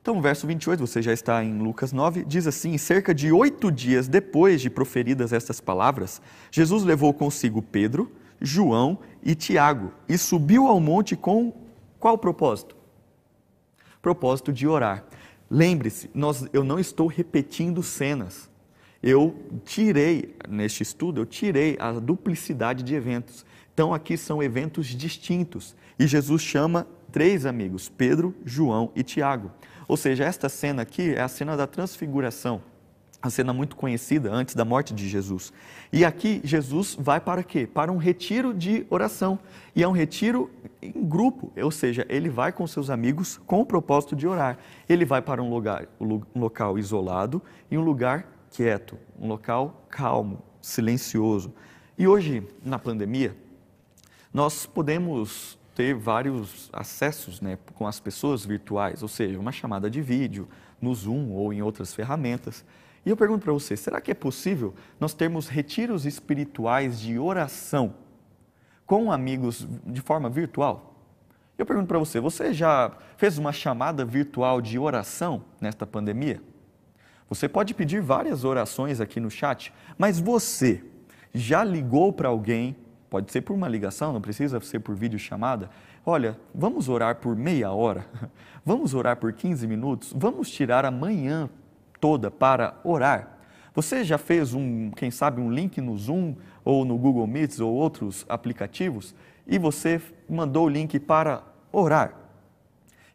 Então, 0.01 0.21
verso 0.21 0.47
28, 0.47 0.79
você 0.79 1.01
já 1.01 1.12
está 1.12 1.43
em 1.43 1.57
Lucas 1.57 1.91
9, 1.91 2.23
diz 2.23 2.47
assim: 2.47 2.77
Cerca 2.77 3.13
de 3.13 3.31
oito 3.31 3.71
dias 3.71 4.07
depois 4.07 4.62
de 4.62 4.69
proferidas 4.69 5.33
estas 5.33 5.59
palavras, 5.59 6.21
Jesus 6.49 6.83
levou 6.83 7.13
consigo 7.13 7.62
Pedro, 7.62 8.12
João 8.41 8.99
e 9.21 9.35
Tiago 9.35 9.91
e 10.07 10.17
subiu 10.17 10.67
ao 10.67 10.79
monte 10.79 11.15
com 11.15 11.53
qual 11.99 12.17
propósito? 12.17 12.77
Propósito 14.01 14.53
de 14.53 14.65
orar. 14.65 15.03
Lembre-se, 15.49 16.09
eu 16.53 16.63
não 16.63 16.79
estou 16.79 17.07
repetindo 17.07 17.83
cenas. 17.83 18.49
Eu 19.01 19.35
tirei, 19.65 20.35
neste 20.47 20.83
estudo, 20.83 21.21
eu 21.21 21.25
tirei 21.25 21.75
a 21.79 21.91
duplicidade 21.93 22.83
de 22.83 22.95
eventos. 22.95 23.45
Então, 23.73 23.93
aqui 23.93 24.17
são 24.17 24.43
eventos 24.43 24.88
distintos. 24.88 25.75
E 25.97 26.05
Jesus 26.07 26.41
chama 26.41 26.88
três 27.12 27.45
amigos: 27.45 27.89
Pedro, 27.89 28.35
João 28.45 28.91
e 28.95 29.03
Tiago. 29.03 29.51
Ou 29.89 29.97
seja, 29.97 30.23
esta 30.23 30.47
cena 30.47 30.84
aqui 30.84 31.13
é 31.13 31.21
a 31.21 31.28
cena 31.28 31.58
da 31.58 31.67
transfiguração 31.67 32.62
a 33.21 33.30
cena 33.30 33.52
muito 33.52 33.75
conhecida 33.75 34.32
antes 34.32 34.56
da 34.56 34.63
morte 34.63 34.93
de 34.93 35.08
Jesus. 35.08 35.52
E 35.91 36.06
aqui 36.06 36.39
Jesus 36.43 36.95
vai 36.97 37.19
para 37.19 37.43
quê? 37.43 37.67
Para 37.67 37.91
um 37.91 37.97
retiro 37.97 38.54
de 38.54 38.86
oração. 38.89 39.38
E 39.75 39.84
é 39.84 39.88
um 39.88 39.91
retiro 39.91 40.49
em 40.82 40.93
grupo, 41.06 41.52
ou 41.62 41.71
seja, 41.71 42.06
ele 42.08 42.30
vai 42.30 42.52
com 42.54 42.65
seus 42.65 42.89
amigos 42.89 43.38
com 43.45 43.60
o 43.60 43.65
propósito 43.65 44.15
de 44.15 44.25
orar. 44.25 44.58
Ele 44.88 45.04
vai 45.04 45.21
para 45.21 45.43
um 45.43 45.49
lugar, 45.49 45.86
um 45.99 46.39
local 46.39 46.80
isolado 46.80 47.41
e 47.69 47.78
um 47.78 47.82
lugar 47.82 48.25
quieto, 48.52 48.97
um 49.19 49.28
local 49.28 49.86
calmo, 49.89 50.41
silencioso. 50.62 51.54
E 51.97 52.08
hoje, 52.08 52.47
na 52.63 52.80
pandemia, 52.80 53.36
nós 54.34 54.65
podemos 54.65 55.58
ter 55.79 55.93
vários 55.93 56.69
acessos 56.73 57.39
né, 57.39 57.57
com 57.73 57.87
as 57.87 58.01
pessoas 58.01 58.43
virtuais, 58.43 59.01
ou 59.01 59.07
seja, 59.07 59.39
uma 59.39 59.53
chamada 59.53 59.89
de 59.89 60.01
vídeo 60.01 60.45
no 60.81 60.93
Zoom 60.93 61.31
ou 61.31 61.53
em 61.53 61.61
outras 61.61 61.93
ferramentas. 61.93 62.65
E 63.05 63.09
eu 63.09 63.15
pergunto 63.15 63.45
para 63.45 63.53
você: 63.53 63.77
será 63.77 64.01
que 64.01 64.11
é 64.11 64.13
possível 64.13 64.75
nós 64.99 65.13
termos 65.13 65.47
retiros 65.47 66.05
espirituais 66.05 66.99
de 66.99 67.17
oração 67.17 67.93
com 68.85 69.09
amigos 69.09 69.65
de 69.85 70.01
forma 70.01 70.29
virtual? 70.29 70.95
Eu 71.57 71.65
pergunto 71.65 71.87
para 71.87 71.97
você: 71.97 72.19
você 72.19 72.53
já 72.53 72.91
fez 73.15 73.37
uma 73.37 73.53
chamada 73.53 74.03
virtual 74.03 74.59
de 74.59 74.77
oração 74.77 75.45
nesta 75.61 75.87
pandemia? 75.87 76.41
Você 77.29 77.47
pode 77.47 77.73
pedir 77.73 78.01
várias 78.01 78.43
orações 78.43 78.99
aqui 78.99 79.21
no 79.21 79.31
chat, 79.31 79.73
mas 79.97 80.19
você 80.19 80.83
já 81.33 81.63
ligou 81.63 82.11
para 82.11 82.27
alguém? 82.27 82.75
Pode 83.09 83.31
ser 83.31 83.41
por 83.41 83.53
uma 83.53 83.67
ligação, 83.67 84.13
não 84.13 84.21
precisa 84.21 84.59
ser 84.61 84.79
por 84.79 84.95
videochamada. 84.95 85.69
Olha, 86.05 86.37
vamos 86.53 86.87
orar 86.87 87.15
por 87.15 87.35
meia 87.35 87.71
hora, 87.71 88.05
vamos 88.63 88.93
orar 88.93 89.17
por 89.17 89.33
15 89.33 89.65
minutos, 89.65 90.13
vamos 90.15 90.49
tirar 90.49 90.85
amanhã 90.85 91.49
toda 91.99 92.29
para 92.29 92.75
orar. 92.83 93.39
Você 93.73 94.03
já 94.03 94.17
fez 94.17 94.53
um, 94.53 94.91
quem 94.91 95.09
sabe, 95.09 95.41
um 95.41 95.51
link 95.51 95.79
no 95.79 95.97
Zoom 95.97 96.35
ou 96.63 96.85
no 96.85 96.97
Google 96.97 97.25
Meets 97.25 97.59
ou 97.59 97.73
outros 97.73 98.25
aplicativos 98.27 99.15
e 99.47 99.57
você 99.57 100.01
mandou 100.29 100.65
o 100.65 100.69
link 100.69 100.99
para 100.99 101.43
orar? 101.71 102.13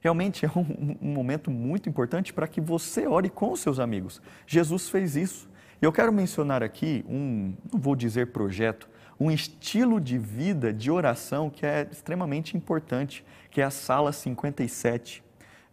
Realmente 0.01 0.45
é 0.45 0.51
um, 0.55 0.99
um 1.01 1.15
momento 1.15 1.51
muito 1.51 1.89
importante 1.89 2.33
para 2.33 2.47
que 2.47 2.61
você 2.61 3.07
ore 3.07 3.31
com 3.31 3.55
seus 3.57 3.79
amigos. 3.79 4.21
Jesus 4.47 4.89
fez 4.89 5.17
isso. 5.17 5.49
Eu 5.81 5.93
quero 5.93 6.13
mencionar 6.13 6.63
aqui 6.63 7.05
um, 7.09 7.55
não 7.73 7.81
vou 7.81 7.97
dizer 7.97 8.29
projeto, 8.29 8.89
um 9.25 9.31
estilo 9.31 10.01
de 10.01 10.19
vida 10.19 10.73
de 10.73 10.91
oração 10.91 11.49
que 11.49 11.65
é 11.65 11.89
extremamente 11.91 12.57
importante, 12.57 13.25
que 13.51 13.61
é 13.61 13.65
a 13.65 13.71
Sala 13.71 14.13
57 14.13 15.25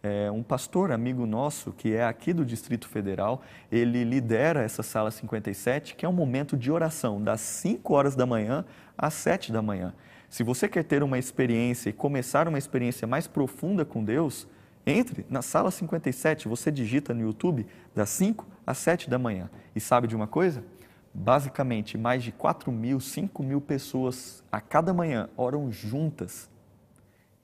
é, 0.02 0.30
um 0.30 0.42
pastor 0.42 0.90
amigo 0.90 1.24
nosso, 1.26 1.70
que 1.72 1.94
é 1.94 2.04
aqui 2.04 2.32
do 2.32 2.44
Distrito 2.44 2.88
Federal, 2.88 3.42
ele 3.70 4.02
lidera 4.02 4.62
essa 4.62 4.82
sala 4.82 5.12
57, 5.12 5.94
que 5.94 6.04
é 6.04 6.08
um 6.08 6.12
momento 6.12 6.56
de 6.56 6.72
oração, 6.72 7.22
das 7.22 7.40
5 7.40 7.94
horas 7.94 8.16
da 8.16 8.26
manhã 8.26 8.64
às 8.98 9.14
7 9.14 9.52
da 9.52 9.62
manhã. 9.62 9.94
Se 10.28 10.42
você 10.42 10.68
quer 10.68 10.82
ter 10.82 11.02
uma 11.02 11.18
experiência 11.18 11.90
e 11.90 11.92
começar 11.92 12.48
uma 12.48 12.58
experiência 12.58 13.06
mais 13.06 13.28
profunda 13.28 13.84
com 13.84 14.02
Deus, 14.02 14.48
entre 14.84 15.24
na 15.30 15.40
sala 15.40 15.70
57, 15.70 16.48
você 16.48 16.72
digita 16.72 17.14
no 17.14 17.20
YouTube 17.20 17.64
das 17.94 18.08
5 18.10 18.44
às 18.66 18.78
7 18.78 19.08
da 19.08 19.18
manhã. 19.18 19.48
E 19.76 19.80
sabe 19.80 20.08
de 20.08 20.16
uma 20.16 20.26
coisa? 20.26 20.64
Basicamente, 21.14 21.98
mais 21.98 22.22
de 22.22 22.32
4 22.32 22.72
mil, 22.72 22.98
5 23.00 23.42
mil 23.42 23.60
pessoas 23.60 24.42
a 24.50 24.60
cada 24.60 24.94
manhã 24.94 25.28
oram 25.36 25.70
juntas 25.70 26.50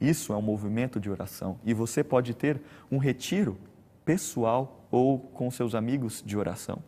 isso 0.01 0.33
é 0.33 0.37
um 0.37 0.43
movimento 0.43 1.01
de 1.01 1.11
oração. 1.11 1.59
E 1.65 1.75
você 1.75 2.05
pode 2.05 2.33
ter 2.35 2.61
um 2.91 2.99
retiro 2.99 3.57
pessoal 4.05 4.87
ou 4.91 5.19
com 5.19 5.51
seus 5.51 5.75
amigos 5.75 6.23
de 6.25 6.37
oração. 6.37 6.79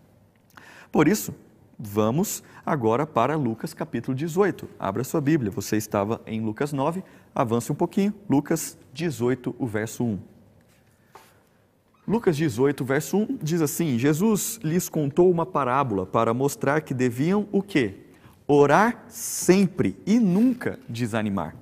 Por 0.93 1.09
isso, 1.09 1.35
vamos 1.79 2.43
agora 2.64 3.07
para 3.07 3.37
Lucas 3.37 3.74
capítulo 3.74 4.16
18. 4.16 4.68
Abra 4.78 5.03
sua 5.03 5.20
Bíblia. 5.20 5.51
Você 5.51 5.76
estava 5.76 6.20
em 6.24 6.41
Lucas 6.41 6.72
9, 6.72 7.03
avance 7.35 7.72
um 7.72 7.74
pouquinho. 7.74 8.14
Lucas 8.28 8.78
18, 8.93 9.57
o 9.59 9.66
verso 9.66 10.05
1. 10.05 10.18
Lucas 12.07 12.36
18, 12.36 12.84
verso 12.84 13.18
1 13.18 13.38
diz 13.42 13.61
assim: 13.61 13.98
Jesus 13.98 14.59
lhes 14.62 14.88
contou 14.88 15.30
uma 15.30 15.46
parábola 15.46 16.07
para 16.07 16.34
mostrar 16.34 16.80
que 16.80 16.94
deviam 16.94 17.46
o 17.53 17.62
quê? 17.62 17.94
Orar 18.46 19.05
sempre 19.09 19.96
e 20.07 20.18
nunca 20.18 20.78
desanimar. 20.88 21.55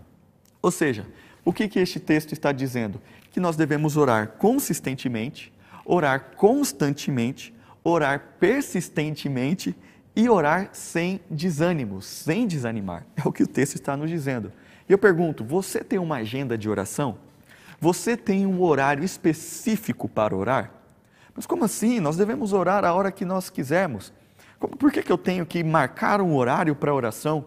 Ou 0.62 0.70
seja, 0.70 1.06
o 1.44 1.52
que, 1.52 1.68
que 1.68 1.78
este 1.78 2.00
texto 2.00 2.32
está 2.32 2.52
dizendo? 2.52 3.00
Que 3.30 3.40
nós 3.40 3.56
devemos 3.56 3.96
orar 3.96 4.28
consistentemente, 4.38 5.52
orar 5.84 6.32
constantemente, 6.36 7.54
orar 7.84 8.36
persistentemente 8.40 9.74
e 10.16 10.28
orar 10.28 10.70
sem 10.72 11.20
desânimo, 11.30 12.02
sem 12.02 12.46
desanimar. 12.46 13.06
É 13.16 13.28
o 13.28 13.32
que 13.32 13.42
o 13.42 13.46
texto 13.46 13.74
está 13.74 13.96
nos 13.96 14.10
dizendo. 14.10 14.52
E 14.88 14.92
eu 14.92 14.98
pergunto: 14.98 15.44
você 15.44 15.84
tem 15.84 15.98
uma 15.98 16.16
agenda 16.16 16.56
de 16.56 16.68
oração? 16.68 17.18
Você 17.80 18.16
tem 18.16 18.46
um 18.46 18.62
horário 18.62 19.04
específico 19.04 20.08
para 20.08 20.34
orar? 20.34 20.72
Mas 21.34 21.46
como 21.46 21.64
assim? 21.64 22.00
Nós 22.00 22.16
devemos 22.16 22.52
orar 22.52 22.84
a 22.84 22.92
hora 22.92 23.12
que 23.12 23.24
nós 23.24 23.48
quisermos. 23.48 24.12
Por 24.58 24.90
que, 24.90 25.02
que 25.02 25.12
eu 25.12 25.18
tenho 25.18 25.46
que 25.46 25.62
marcar 25.62 26.20
um 26.20 26.34
horário 26.34 26.74
para 26.74 26.92
oração? 26.92 27.44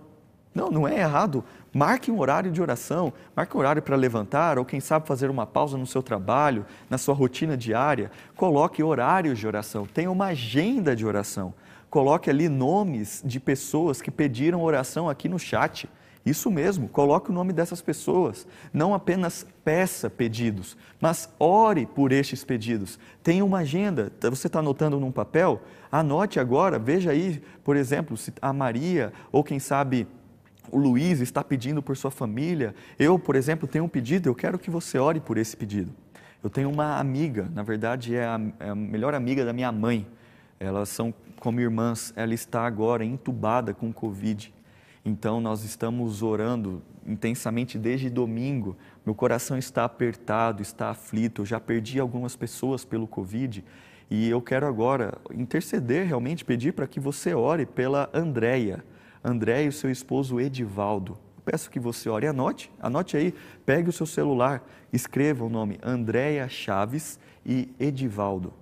Não, 0.55 0.69
não 0.69 0.87
é 0.87 0.99
errado. 0.99 1.43
Marque 1.73 2.11
um 2.11 2.19
horário 2.19 2.51
de 2.51 2.61
oração, 2.61 3.13
marque 3.35 3.55
um 3.55 3.59
horário 3.59 3.81
para 3.81 3.95
levantar, 3.95 4.57
ou 4.57 4.65
quem 4.65 4.79
sabe 4.81 5.07
fazer 5.07 5.29
uma 5.29 5.45
pausa 5.45 5.77
no 5.77 5.87
seu 5.87 6.03
trabalho, 6.03 6.65
na 6.89 6.97
sua 6.97 7.15
rotina 7.15 7.55
diária. 7.55 8.11
Coloque 8.35 8.83
horários 8.83 9.39
de 9.39 9.47
oração, 9.47 9.85
tenha 9.85 10.11
uma 10.11 10.27
agenda 10.27 10.95
de 10.95 11.05
oração. 11.05 11.53
Coloque 11.89 12.29
ali 12.29 12.47
nomes 12.47 13.21
de 13.25 13.39
pessoas 13.39 14.01
que 14.01 14.11
pediram 14.11 14.63
oração 14.63 15.09
aqui 15.09 15.27
no 15.27 15.39
chat. 15.39 15.89
Isso 16.25 16.51
mesmo, 16.51 16.87
coloque 16.87 17.31
o 17.31 17.33
nome 17.33 17.51
dessas 17.51 17.81
pessoas. 17.81 18.47
Não 18.71 18.93
apenas 18.93 19.45
peça 19.63 20.09
pedidos, 20.09 20.77
mas 20.99 21.27
ore 21.39 21.85
por 21.85 22.11
estes 22.11 22.43
pedidos. 22.43 22.99
Tenha 23.23 23.43
uma 23.43 23.59
agenda. 23.59 24.11
Você 24.21 24.47
está 24.47 24.59
anotando 24.59 24.99
num 24.99 25.11
papel? 25.11 25.61
Anote 25.91 26.39
agora, 26.39 26.77
veja 26.77 27.11
aí, 27.11 27.41
por 27.63 27.75
exemplo, 27.75 28.15
se 28.15 28.31
a 28.41 28.53
Maria 28.53 29.11
ou 29.31 29.43
quem 29.43 29.59
sabe 29.59 30.07
o 30.71 30.77
Luiz 30.77 31.19
está 31.19 31.43
pedindo 31.43 31.81
por 31.81 31.97
sua 31.97 32.11
família. 32.11 32.75
Eu, 32.99 33.17
por 33.17 33.35
exemplo, 33.35 33.67
tenho 33.67 33.83
um 33.83 33.89
pedido, 33.89 34.29
eu 34.29 34.35
quero 34.35 34.59
que 34.59 34.69
você 34.69 34.97
ore 34.97 35.19
por 35.19 35.37
esse 35.37 35.57
pedido. 35.57 35.91
Eu 36.43 36.49
tenho 36.49 36.69
uma 36.69 36.97
amiga, 36.97 37.49
na 37.53 37.61
verdade 37.61 38.15
é 38.15 38.25
a, 38.25 38.39
é 38.59 38.69
a 38.69 38.75
melhor 38.75 39.13
amiga 39.13 39.43
da 39.43 39.53
minha 39.53 39.71
mãe. 39.71 40.07
Elas 40.59 40.89
são 40.89 41.13
como 41.39 41.59
irmãs. 41.59 42.13
Ela 42.15 42.33
está 42.33 42.65
agora 42.65 43.03
entubada 43.03 43.73
com 43.73 43.91
Covid. 43.91 44.53
Então 45.03 45.41
nós 45.41 45.63
estamos 45.63 46.21
orando 46.21 46.81
intensamente 47.05 47.77
desde 47.77 48.09
domingo. 48.09 48.77
Meu 49.05 49.15
coração 49.15 49.57
está 49.57 49.83
apertado, 49.83 50.61
está 50.61 50.89
aflito. 50.89 51.41
Eu 51.41 51.45
já 51.45 51.59
perdi 51.59 51.99
algumas 51.99 52.35
pessoas 52.35 52.85
pelo 52.85 53.07
Covid 53.07 53.63
e 54.09 54.29
eu 54.29 54.41
quero 54.41 54.67
agora 54.67 55.17
interceder 55.33 56.05
realmente, 56.05 56.45
pedir 56.45 56.73
para 56.73 56.85
que 56.85 56.99
você 56.99 57.33
ore 57.33 57.65
pela 57.65 58.09
Andréia. 58.13 58.83
Andréia 59.23 59.65
e 59.65 59.69
o 59.69 59.71
seu 59.71 59.89
esposo 59.89 60.39
Edivaldo. 60.39 61.17
Peço 61.43 61.71
que 61.71 61.79
você 61.79 62.07
ore, 62.07 62.27
anote, 62.27 62.71
anote 62.79 63.17
aí, 63.17 63.33
pegue 63.65 63.89
o 63.89 63.91
seu 63.91 64.05
celular, 64.05 64.63
escreva 64.93 65.43
o 65.43 65.49
nome 65.49 65.79
Andréia 65.81 66.47
Chaves 66.47 67.19
e 67.43 67.73
Edivaldo. 67.79 68.53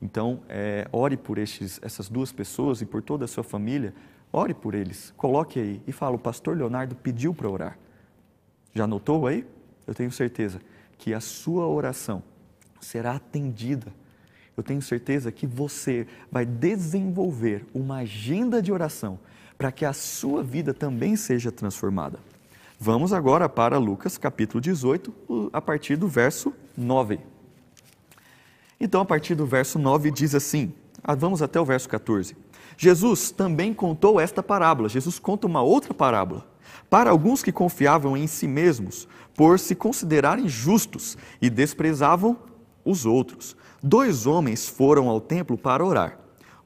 Então, 0.00 0.42
é, 0.48 0.86
ore 0.92 1.16
por 1.16 1.38
estes, 1.38 1.80
essas 1.82 2.08
duas 2.08 2.30
pessoas 2.30 2.80
e 2.80 2.86
por 2.86 3.02
toda 3.02 3.24
a 3.24 3.28
sua 3.28 3.42
família, 3.42 3.92
Ore 4.32 4.54
por 4.54 4.74
eles, 4.74 5.12
coloque 5.16 5.58
aí 5.58 5.82
e 5.86 5.92
fala: 5.92 6.16
o 6.16 6.18
pastor 6.18 6.56
Leonardo 6.56 6.94
pediu 6.94 7.34
para 7.34 7.48
orar. 7.48 7.78
Já 8.74 8.86
notou 8.86 9.26
aí? 9.26 9.46
Eu 9.86 9.94
tenho 9.94 10.12
certeza 10.12 10.60
que 10.98 11.14
a 11.14 11.20
sua 11.20 11.66
oração 11.66 12.22
será 12.80 13.12
atendida. 13.12 13.92
Eu 14.56 14.62
tenho 14.62 14.82
certeza 14.82 15.30
que 15.30 15.46
você 15.46 16.06
vai 16.30 16.44
desenvolver 16.44 17.64
uma 17.72 17.98
agenda 17.98 18.60
de 18.60 18.72
oração 18.72 19.18
para 19.56 19.72
que 19.72 19.84
a 19.84 19.92
sua 19.92 20.42
vida 20.42 20.74
também 20.74 21.16
seja 21.16 21.50
transformada. 21.50 22.18
Vamos 22.78 23.12
agora 23.12 23.48
para 23.48 23.78
Lucas 23.78 24.18
capítulo 24.18 24.60
18, 24.60 25.50
a 25.52 25.60
partir 25.60 25.96
do 25.96 26.06
verso 26.06 26.52
9. 26.76 27.18
Então, 28.80 29.00
a 29.00 29.04
partir 29.04 29.34
do 29.34 29.46
verso 29.46 29.78
9 29.78 30.10
diz 30.10 30.34
assim: 30.34 30.72
ah, 31.02 31.14
vamos 31.14 31.40
até 31.42 31.60
o 31.60 31.64
verso 31.64 31.88
14. 31.88 32.36
Jesus 32.80 33.32
também 33.32 33.74
contou 33.74 34.20
esta 34.20 34.40
parábola. 34.40 34.88
Jesus 34.88 35.18
conta 35.18 35.48
uma 35.48 35.60
outra 35.60 35.92
parábola. 35.92 36.46
Para 36.88 37.10
alguns 37.10 37.42
que 37.42 37.50
confiavam 37.50 38.16
em 38.16 38.28
si 38.28 38.46
mesmos, 38.46 39.08
por 39.34 39.58
se 39.58 39.74
considerarem 39.74 40.48
justos 40.48 41.18
e 41.42 41.50
desprezavam 41.50 42.38
os 42.84 43.04
outros. 43.04 43.56
Dois 43.82 44.26
homens 44.26 44.68
foram 44.68 45.08
ao 45.08 45.20
templo 45.20 45.58
para 45.58 45.84
orar. 45.84 46.20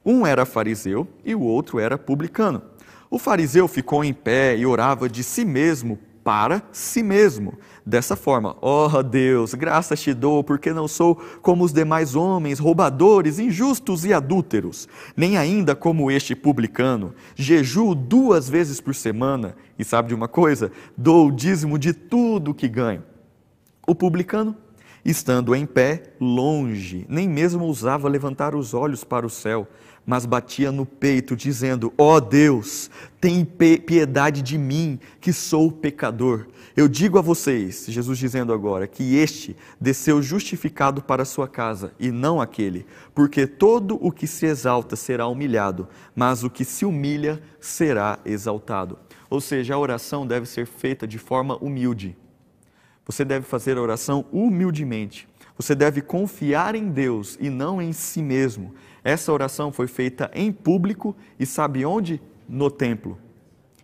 Um 0.05 0.25
era 0.25 0.45
fariseu 0.45 1.07
e 1.25 1.33
o 1.33 1.41
outro 1.41 1.79
era 1.79 1.97
publicano. 1.97 2.61
O 3.09 3.17
fariseu 3.17 3.67
ficou 3.67 4.03
em 4.03 4.13
pé 4.13 4.55
e 4.55 4.67
orava 4.67 5.09
de 5.09 5.23
si 5.23 5.43
mesmo 5.43 5.97
para 6.23 6.61
si 6.71 7.01
mesmo. 7.01 7.57
Dessa 7.85 8.15
forma, 8.15 8.55
oh 8.61 9.03
Deus, 9.03 9.53
graças 9.53 10.01
te 10.01 10.13
dou, 10.13 10.41
porque 10.41 10.71
não 10.71 10.87
sou 10.87 11.21
como 11.41 11.65
os 11.65 11.73
demais 11.73 12.15
homens, 12.15 12.57
roubadores, 12.57 13.39
injustos 13.39 14.05
e 14.05 14.13
adúlteros, 14.13 14.87
nem 15.17 15.35
ainda 15.35 15.75
como 15.75 16.09
este 16.09 16.33
publicano. 16.33 17.13
Jejuo 17.35 17.93
duas 17.93 18.47
vezes 18.47 18.79
por 18.79 18.95
semana, 18.95 19.53
e 19.77 19.83
sabe 19.83 20.07
de 20.07 20.15
uma 20.15 20.29
coisa? 20.29 20.71
Dou 20.95 21.27
o 21.27 21.31
dízimo 21.31 21.77
de 21.77 21.93
tudo 21.93 22.53
que 22.53 22.69
ganho. 22.69 23.03
O 23.85 23.93
publicano, 23.93 24.55
estando 25.03 25.53
em 25.53 25.65
pé, 25.65 26.13
longe, 26.21 27.05
nem 27.09 27.27
mesmo 27.27 27.65
ousava 27.65 28.07
levantar 28.07 28.55
os 28.55 28.73
olhos 28.73 29.03
para 29.03 29.25
o 29.25 29.29
céu, 29.29 29.67
mas 30.05 30.25
batia 30.25 30.71
no 30.71 30.85
peito, 30.85 31.35
dizendo: 31.35 31.93
Ó 31.97 32.15
oh 32.15 32.21
Deus, 32.21 32.89
tem 33.19 33.45
piedade 33.45 34.41
de 34.41 34.57
mim, 34.57 34.99
que 35.21 35.31
sou 35.31 35.71
pecador. 35.71 36.47
Eu 36.75 36.87
digo 36.87 37.19
a 37.19 37.21
vocês, 37.21 37.85
Jesus 37.87 38.17
dizendo 38.17 38.51
agora, 38.51 38.87
que 38.87 39.15
este 39.15 39.55
desceu 39.79 40.21
justificado 40.21 41.03
para 41.03 41.21
a 41.21 41.25
sua 41.25 41.47
casa, 41.47 41.93
e 41.99 42.11
não 42.11 42.41
aquele, 42.41 42.85
porque 43.13 43.45
todo 43.45 43.97
o 44.01 44.11
que 44.11 44.25
se 44.25 44.47
exalta 44.47 44.95
será 44.95 45.27
humilhado, 45.27 45.87
mas 46.15 46.43
o 46.43 46.49
que 46.49 46.65
se 46.65 46.83
humilha 46.83 47.41
será 47.59 48.17
exaltado. 48.25 48.97
Ou 49.29 49.39
seja, 49.39 49.75
a 49.75 49.79
oração 49.79 50.25
deve 50.25 50.47
ser 50.47 50.65
feita 50.65 51.07
de 51.07 51.19
forma 51.19 51.57
humilde. 51.57 52.17
Você 53.05 53.23
deve 53.23 53.45
fazer 53.45 53.77
a 53.77 53.81
oração 53.81 54.25
humildemente. 54.31 55.27
Você 55.55 55.75
deve 55.75 56.01
confiar 56.01 56.73
em 56.73 56.89
Deus 56.89 57.37
e 57.39 57.49
não 57.49 57.81
em 57.81 57.93
si 57.93 58.21
mesmo. 58.23 58.73
Essa 59.03 59.33
oração 59.33 59.71
foi 59.71 59.87
feita 59.87 60.31
em 60.33 60.51
público 60.51 61.15
e 61.39 61.45
sabe 61.45 61.85
onde? 61.85 62.21
No 62.47 62.71
templo. 62.71 63.17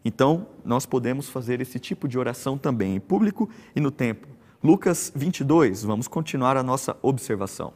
Então, 0.04 0.48
nós 0.64 0.86
podemos 0.86 1.30
fazer 1.30 1.60
esse 1.60 1.78
tipo 1.78 2.08
de 2.08 2.18
oração 2.18 2.58
também 2.58 2.96
em 2.96 3.00
público 3.00 3.50
e 3.76 3.80
no 3.80 3.92
templo. 3.92 4.30
Lucas 4.64 5.12
22, 5.14 5.84
vamos 5.84 6.08
continuar 6.08 6.56
a 6.56 6.64
nossa 6.64 6.96
observação. 7.02 7.74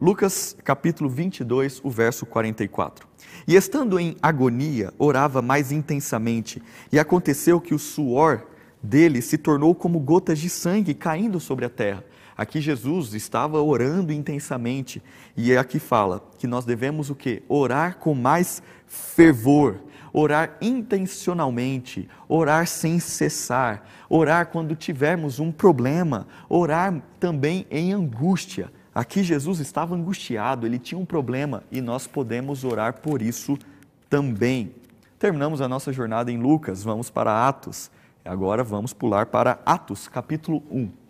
Lucas 0.00 0.56
capítulo 0.62 1.10
22, 1.10 1.80
o 1.82 1.90
verso 1.90 2.24
44. 2.24 3.08
E 3.48 3.56
estando 3.56 3.98
em 3.98 4.16
agonia, 4.22 4.92
orava 4.96 5.42
mais 5.42 5.72
intensamente, 5.72 6.62
e 6.92 6.98
aconteceu 7.00 7.60
que 7.60 7.74
o 7.74 7.78
suor 7.78 8.46
dele 8.80 9.20
se 9.20 9.36
tornou 9.36 9.74
como 9.74 9.98
gotas 9.98 10.38
de 10.38 10.48
sangue 10.48 10.94
caindo 10.94 11.40
sobre 11.40 11.64
a 11.64 11.68
terra. 11.68 12.04
Aqui 12.38 12.60
Jesus 12.60 13.14
estava 13.14 13.60
orando 13.60 14.12
intensamente 14.12 15.02
e 15.36 15.50
é 15.50 15.58
aqui 15.58 15.80
fala 15.80 16.22
que 16.38 16.46
nós 16.46 16.64
devemos 16.64 17.10
o 17.10 17.14
quê? 17.16 17.42
Orar 17.48 17.96
com 17.96 18.14
mais 18.14 18.62
fervor, 18.86 19.80
orar 20.12 20.56
intencionalmente, 20.60 22.08
orar 22.28 22.68
sem 22.68 23.00
cessar, 23.00 23.84
orar 24.08 24.46
quando 24.46 24.76
tivermos 24.76 25.40
um 25.40 25.50
problema, 25.50 26.28
orar 26.48 27.02
também 27.18 27.66
em 27.72 27.92
angústia. 27.92 28.70
Aqui 28.94 29.24
Jesus 29.24 29.58
estava 29.58 29.96
angustiado, 29.96 30.64
ele 30.64 30.78
tinha 30.78 30.98
um 30.98 31.04
problema 31.04 31.64
e 31.72 31.80
nós 31.80 32.06
podemos 32.06 32.62
orar 32.62 33.00
por 33.00 33.20
isso 33.20 33.58
também. 34.08 34.72
Terminamos 35.18 35.60
a 35.60 35.66
nossa 35.66 35.92
jornada 35.92 36.30
em 36.30 36.38
Lucas, 36.38 36.84
vamos 36.84 37.10
para 37.10 37.48
Atos. 37.48 37.90
Agora 38.24 38.62
vamos 38.62 38.92
pular 38.92 39.26
para 39.26 39.58
Atos, 39.66 40.06
capítulo 40.06 40.62
1. 40.70 41.07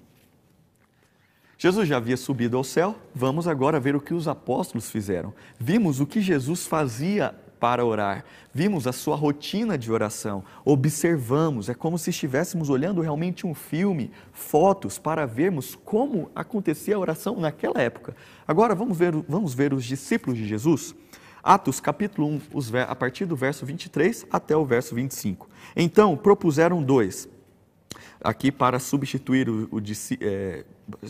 Jesus 1.60 1.88
já 1.88 1.96
havia 1.96 2.16
subido 2.16 2.56
ao 2.56 2.62
céu, 2.62 2.94
vamos 3.12 3.48
agora 3.48 3.80
ver 3.80 3.96
o 3.96 4.00
que 4.00 4.14
os 4.14 4.28
apóstolos 4.28 4.92
fizeram. 4.92 5.34
Vimos 5.58 5.98
o 5.98 6.06
que 6.06 6.20
Jesus 6.20 6.68
fazia 6.68 7.34
para 7.58 7.84
orar, 7.84 8.24
vimos 8.54 8.86
a 8.86 8.92
sua 8.92 9.16
rotina 9.16 9.76
de 9.76 9.90
oração, 9.90 10.44
observamos, 10.64 11.68
é 11.68 11.74
como 11.74 11.98
se 11.98 12.10
estivéssemos 12.10 12.70
olhando 12.70 13.00
realmente 13.00 13.44
um 13.44 13.54
filme, 13.54 14.12
fotos, 14.32 15.00
para 15.00 15.26
vermos 15.26 15.74
como 15.74 16.30
acontecia 16.32 16.94
a 16.94 17.00
oração 17.00 17.40
naquela 17.40 17.82
época. 17.82 18.14
Agora 18.46 18.76
vamos 18.76 18.96
ver, 18.96 19.12
vamos 19.28 19.52
ver 19.52 19.74
os 19.74 19.84
discípulos 19.84 20.38
de 20.38 20.46
Jesus. 20.46 20.94
Atos 21.42 21.80
capítulo 21.80 22.28
1, 22.28 22.40
a 22.86 22.94
partir 22.94 23.24
do 23.24 23.34
verso 23.34 23.66
23 23.66 24.26
até 24.30 24.56
o 24.56 24.64
verso 24.64 24.94
25. 24.94 25.48
Então 25.74 26.16
propuseram 26.16 26.80
dois 26.80 27.28
aqui 28.20 28.50
para 28.50 28.78
substituir 28.78 29.48
o, 29.48 29.68
o, 29.70 29.80
é, 30.20 30.64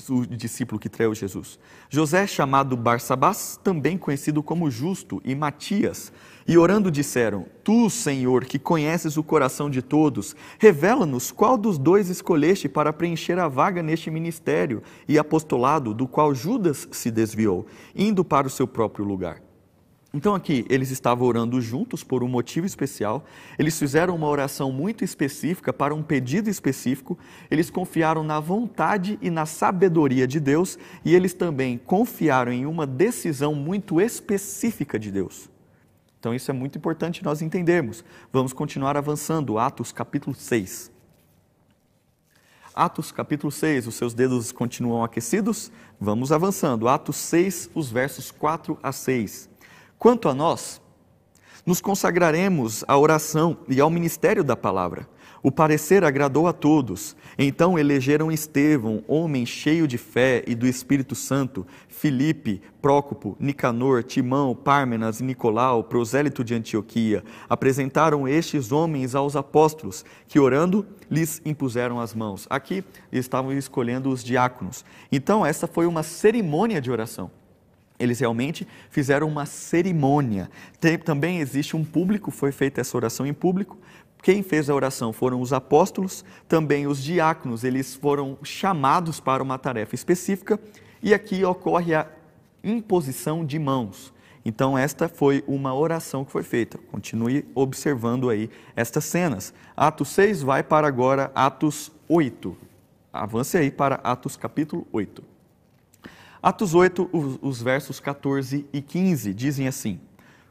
o, 0.08 0.26
discípulo 0.26 0.78
que 0.78 0.88
traiu 0.88 1.14
Jesus. 1.14 1.58
José, 1.88 2.26
chamado 2.26 2.76
Barsabás, 2.76 3.58
também 3.62 3.96
conhecido 3.96 4.42
como 4.42 4.70
Justo, 4.70 5.20
e 5.24 5.34
Matias, 5.34 6.12
e 6.46 6.56
orando 6.58 6.90
disseram: 6.90 7.46
Tu, 7.64 7.88
Senhor, 7.90 8.44
que 8.44 8.58
conheces 8.58 9.16
o 9.16 9.22
coração 9.22 9.70
de 9.70 9.82
todos, 9.82 10.36
revela-nos 10.58 11.30
qual 11.30 11.56
dos 11.56 11.78
dois 11.78 12.08
escolheste 12.08 12.68
para 12.68 12.92
preencher 12.92 13.38
a 13.38 13.48
vaga 13.48 13.82
neste 13.82 14.10
ministério 14.10 14.82
e 15.06 15.18
apostolado 15.18 15.94
do 15.94 16.06
qual 16.06 16.34
Judas 16.34 16.88
se 16.90 17.10
desviou, 17.10 17.66
indo 17.94 18.24
para 18.24 18.46
o 18.46 18.50
seu 18.50 18.66
próprio 18.66 19.04
lugar. 19.04 19.47
Então, 20.12 20.34
aqui, 20.34 20.64
eles 20.70 20.90
estavam 20.90 21.26
orando 21.26 21.60
juntos 21.60 22.02
por 22.02 22.22
um 22.22 22.28
motivo 22.28 22.66
especial, 22.66 23.26
eles 23.58 23.78
fizeram 23.78 24.16
uma 24.16 24.26
oração 24.26 24.72
muito 24.72 25.04
específica 25.04 25.70
para 25.70 25.94
um 25.94 26.02
pedido 26.02 26.48
específico, 26.48 27.18
eles 27.50 27.68
confiaram 27.68 28.22
na 28.22 28.40
vontade 28.40 29.18
e 29.20 29.28
na 29.28 29.44
sabedoria 29.44 30.26
de 30.26 30.40
Deus 30.40 30.78
e 31.04 31.14
eles 31.14 31.34
também 31.34 31.76
confiaram 31.76 32.50
em 32.50 32.64
uma 32.64 32.86
decisão 32.86 33.54
muito 33.54 34.00
específica 34.00 34.98
de 34.98 35.10
Deus. 35.10 35.50
Então, 36.18 36.34
isso 36.34 36.50
é 36.50 36.54
muito 36.54 36.78
importante 36.78 37.22
nós 37.22 37.42
entendermos. 37.42 38.02
Vamos 38.32 38.54
continuar 38.54 38.96
avançando, 38.96 39.58
Atos 39.58 39.92
capítulo 39.92 40.34
6. 40.34 40.90
Atos 42.74 43.12
capítulo 43.12 43.52
6, 43.52 43.88
os 43.88 43.94
seus 43.94 44.14
dedos 44.14 44.52
continuam 44.52 45.04
aquecidos? 45.04 45.70
Vamos 46.00 46.32
avançando. 46.32 46.88
Atos 46.88 47.16
6, 47.16 47.70
os 47.74 47.90
versos 47.90 48.30
4 48.30 48.78
a 48.82 48.90
6. 48.90 49.57
Quanto 49.98 50.28
a 50.28 50.34
nós, 50.34 50.80
nos 51.66 51.80
consagraremos 51.80 52.84
à 52.86 52.96
oração 52.96 53.58
e 53.68 53.80
ao 53.80 53.90
ministério 53.90 54.44
da 54.44 54.56
palavra. 54.56 55.08
O 55.42 55.50
parecer 55.50 56.04
agradou 56.04 56.46
a 56.46 56.52
todos. 56.52 57.16
Então 57.36 57.76
elegeram 57.76 58.30
Estevão, 58.30 59.02
homem 59.08 59.44
cheio 59.44 59.88
de 59.88 59.98
fé 59.98 60.44
e 60.46 60.54
do 60.54 60.66
Espírito 60.66 61.16
Santo, 61.16 61.66
Filipe, 61.88 62.62
Prócopo, 62.80 63.36
Nicanor, 63.40 64.04
Timão, 64.04 64.54
Pármenas 64.54 65.18
e 65.18 65.24
Nicolau, 65.24 65.82
prosélito 65.82 66.44
de 66.44 66.54
Antioquia. 66.54 67.24
Apresentaram 67.48 68.26
estes 68.28 68.70
homens 68.70 69.16
aos 69.16 69.34
apóstolos, 69.34 70.04
que 70.28 70.38
orando 70.38 70.86
lhes 71.10 71.42
impuseram 71.44 72.00
as 72.00 72.14
mãos. 72.14 72.46
Aqui 72.48 72.84
estavam 73.10 73.52
escolhendo 73.52 74.10
os 74.10 74.22
diáconos. 74.22 74.84
Então 75.10 75.44
essa 75.44 75.66
foi 75.66 75.86
uma 75.86 76.04
cerimônia 76.04 76.80
de 76.80 76.88
oração. 76.88 77.30
Eles 77.98 78.20
realmente 78.20 78.66
fizeram 78.90 79.26
uma 79.26 79.44
cerimônia. 79.46 80.50
Tem, 80.80 80.98
também 80.98 81.38
existe 81.38 81.76
um 81.76 81.84
público, 81.84 82.30
foi 82.30 82.52
feita 82.52 82.80
essa 82.80 82.96
oração 82.96 83.26
em 83.26 83.34
público. 83.34 83.76
Quem 84.22 84.42
fez 84.42 84.68
a 84.68 84.74
oração 84.74 85.12
foram 85.12 85.40
os 85.40 85.52
apóstolos, 85.52 86.24
também 86.48 86.86
os 86.86 87.02
diáconos, 87.02 87.64
eles 87.64 87.94
foram 87.94 88.36
chamados 88.42 89.20
para 89.20 89.42
uma 89.42 89.58
tarefa 89.58 89.94
específica, 89.94 90.58
e 91.02 91.14
aqui 91.14 91.44
ocorre 91.44 91.94
a 91.94 92.06
imposição 92.62 93.44
de 93.44 93.58
mãos. 93.58 94.12
Então, 94.44 94.78
esta 94.78 95.08
foi 95.08 95.44
uma 95.46 95.74
oração 95.74 96.24
que 96.24 96.32
foi 96.32 96.42
feita. 96.42 96.78
Continue 96.90 97.46
observando 97.54 98.30
aí 98.30 98.48
estas 98.74 99.04
cenas. 99.04 99.52
Atos 99.76 100.08
6 100.08 100.42
vai 100.42 100.62
para 100.62 100.86
agora 100.88 101.30
Atos 101.34 101.92
8. 102.08 102.56
Avance 103.12 103.56
aí 103.56 103.70
para 103.70 103.96
Atos 103.96 104.36
capítulo 104.36 104.86
8. 104.92 105.37
Atos 106.42 106.72
8, 106.72 107.10
os, 107.42 107.60
versos 107.60 107.98
14 107.98 108.64
e 108.72 108.80
15 108.80 109.34
dizem 109.34 109.66
assim: 109.66 110.00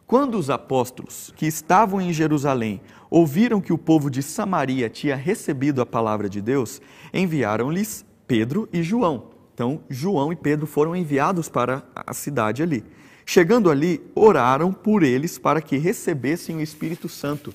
Quando 0.05 0.38
os 0.38 0.49
apóstolos 0.49 1.33
que 1.35 1.45
estavam 1.45 2.01
em 2.01 2.11
Jerusalém 2.11 2.81
ouviram 3.09 3.61
que 3.61 3.71
o 3.71 3.77
povo 3.77 4.09
de 4.09 4.21
Samaria 4.21 4.89
tinha 4.89 5.15
recebido 5.15 5.81
a 5.81 5.85
palavra 5.85 6.27
de 6.27 6.41
Deus, 6.41 6.81
enviaram-lhes 7.13 8.05
Pedro 8.27 8.67
e 8.73 8.83
João. 8.83 9.29
Então, 9.53 9.81
João 9.89 10.31
e 10.31 10.35
Pedro 10.35 10.67
foram 10.67 10.95
enviados 10.95 11.47
para 11.47 11.83
a 11.95 12.13
cidade 12.13 12.61
ali. 12.61 12.83
Chegando 13.25 13.71
ali, 13.71 14.01
oraram 14.13 14.71
por 14.73 15.03
eles 15.03 15.38
para 15.38 15.61
que 15.61 15.77
recebessem 15.77 16.57
o 16.57 16.61
Espírito 16.61 17.07
Santo. 17.07 17.53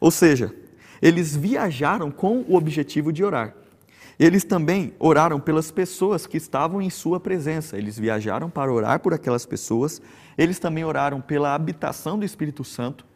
Ou 0.00 0.10
seja, 0.10 0.54
eles 1.02 1.36
viajaram 1.36 2.10
com 2.10 2.44
o 2.48 2.56
objetivo 2.56 3.12
de 3.12 3.22
orar. 3.22 3.54
Eles 4.18 4.42
também 4.42 4.92
oraram 4.98 5.38
pelas 5.38 5.70
pessoas 5.70 6.26
que 6.26 6.36
estavam 6.36 6.82
em 6.82 6.90
sua 6.90 7.20
presença. 7.20 7.78
Eles 7.78 7.96
viajaram 7.96 8.50
para 8.50 8.72
orar 8.72 8.98
por 8.98 9.14
aquelas 9.14 9.46
pessoas. 9.46 10.02
Eles 10.36 10.58
também 10.58 10.84
oraram 10.84 11.20
pela 11.20 11.54
habitação 11.54 12.18
do 12.18 12.24
Espírito 12.24 12.64
Santo, 12.64 13.06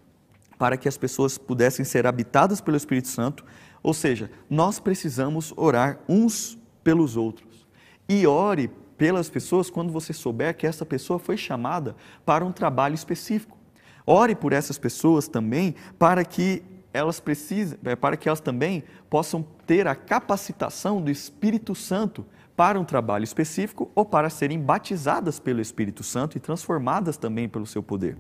para 0.57 0.77
que 0.77 0.89
as 0.89 0.97
pessoas 0.97 1.37
pudessem 1.37 1.85
ser 1.85 2.07
habitadas 2.07 2.61
pelo 2.61 2.77
Espírito 2.77 3.09
Santo. 3.09 3.45
Ou 3.83 3.93
seja, 3.93 4.31
nós 4.49 4.79
precisamos 4.79 5.53
orar 5.57 5.99
uns 6.09 6.57
pelos 6.85 7.17
outros. 7.17 7.67
E 8.09 8.25
ore 8.25 8.71
pelas 8.97 9.29
pessoas 9.29 9.69
quando 9.69 9.93
você 9.93 10.13
souber 10.13 10.57
que 10.57 10.69
essa 10.69 10.87
pessoa 10.87 11.19
foi 11.19 11.37
chamada 11.37 11.97
para 12.25 12.45
um 12.45 12.53
trabalho 12.53 12.95
específico. 12.95 13.59
Ore 14.07 14.37
por 14.37 14.53
essas 14.53 14.79
pessoas 14.79 15.27
também 15.27 15.75
para 15.99 16.25
que 16.25 16.63
elas 16.93 17.21
precisam, 17.21 17.79
é, 17.85 17.97
para 17.97 18.17
que 18.17 18.29
elas 18.29 18.41
também 18.41 18.85
possam 19.09 19.47
ter 19.67 19.87
a 19.87 19.95
capacitação 19.95 21.01
do 21.01 21.11
Espírito 21.11 21.75
Santo 21.75 22.27
para 22.57 22.79
um 22.79 22.85
trabalho 22.85 23.25
específico 23.25 23.91
ou 23.95 24.05
para 24.05 24.29
serem 24.29 24.61
batizadas 24.61 25.41
pelo 25.41 25.61
Espírito 25.61 26.03
Santo 26.03 26.37
e 26.37 26.41
transformadas 26.41 27.17
também 27.17 27.49
pelo 27.49 27.67
seu 27.67 27.83
poder. 27.83 28.17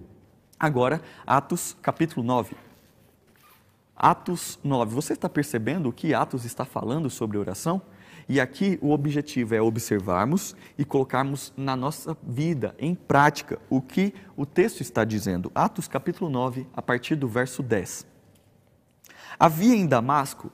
Agora, 0.59 1.01
Atos 1.27 1.77
capítulo 1.83 2.25
9. 2.25 2.57
Atos 3.95 4.59
9. 4.64 4.95
Você 4.95 5.12
está 5.12 5.29
percebendo 5.29 5.89
o 5.89 5.93
que 5.93 6.14
Atos 6.14 6.45
está 6.45 6.64
falando 6.64 7.11
sobre 7.11 7.37
oração? 7.39 7.83
E 8.29 8.41
aqui 8.41 8.79
o 8.81 8.91
objetivo 8.91 9.55
é 9.55 9.61
observarmos 9.61 10.57
e 10.79 10.85
colocarmos 10.85 11.53
na 11.57 11.77
nossa 11.77 12.16
vida, 12.23 12.75
em 12.79 12.95
prática, 12.95 13.59
o 13.68 13.83
que 13.83 14.14
o 14.37 14.47
texto 14.47 14.81
está 14.81 15.05
dizendo. 15.05 15.51
Atos 15.55 15.89
capítulo 15.89 16.31
9, 16.31 16.66
a 16.73 16.81
partir 16.81 17.16
do 17.16 17.29
verso 17.29 17.62
10. 17.62 18.12
Havia 19.39 19.74
em 19.74 19.87
Damasco 19.87 20.51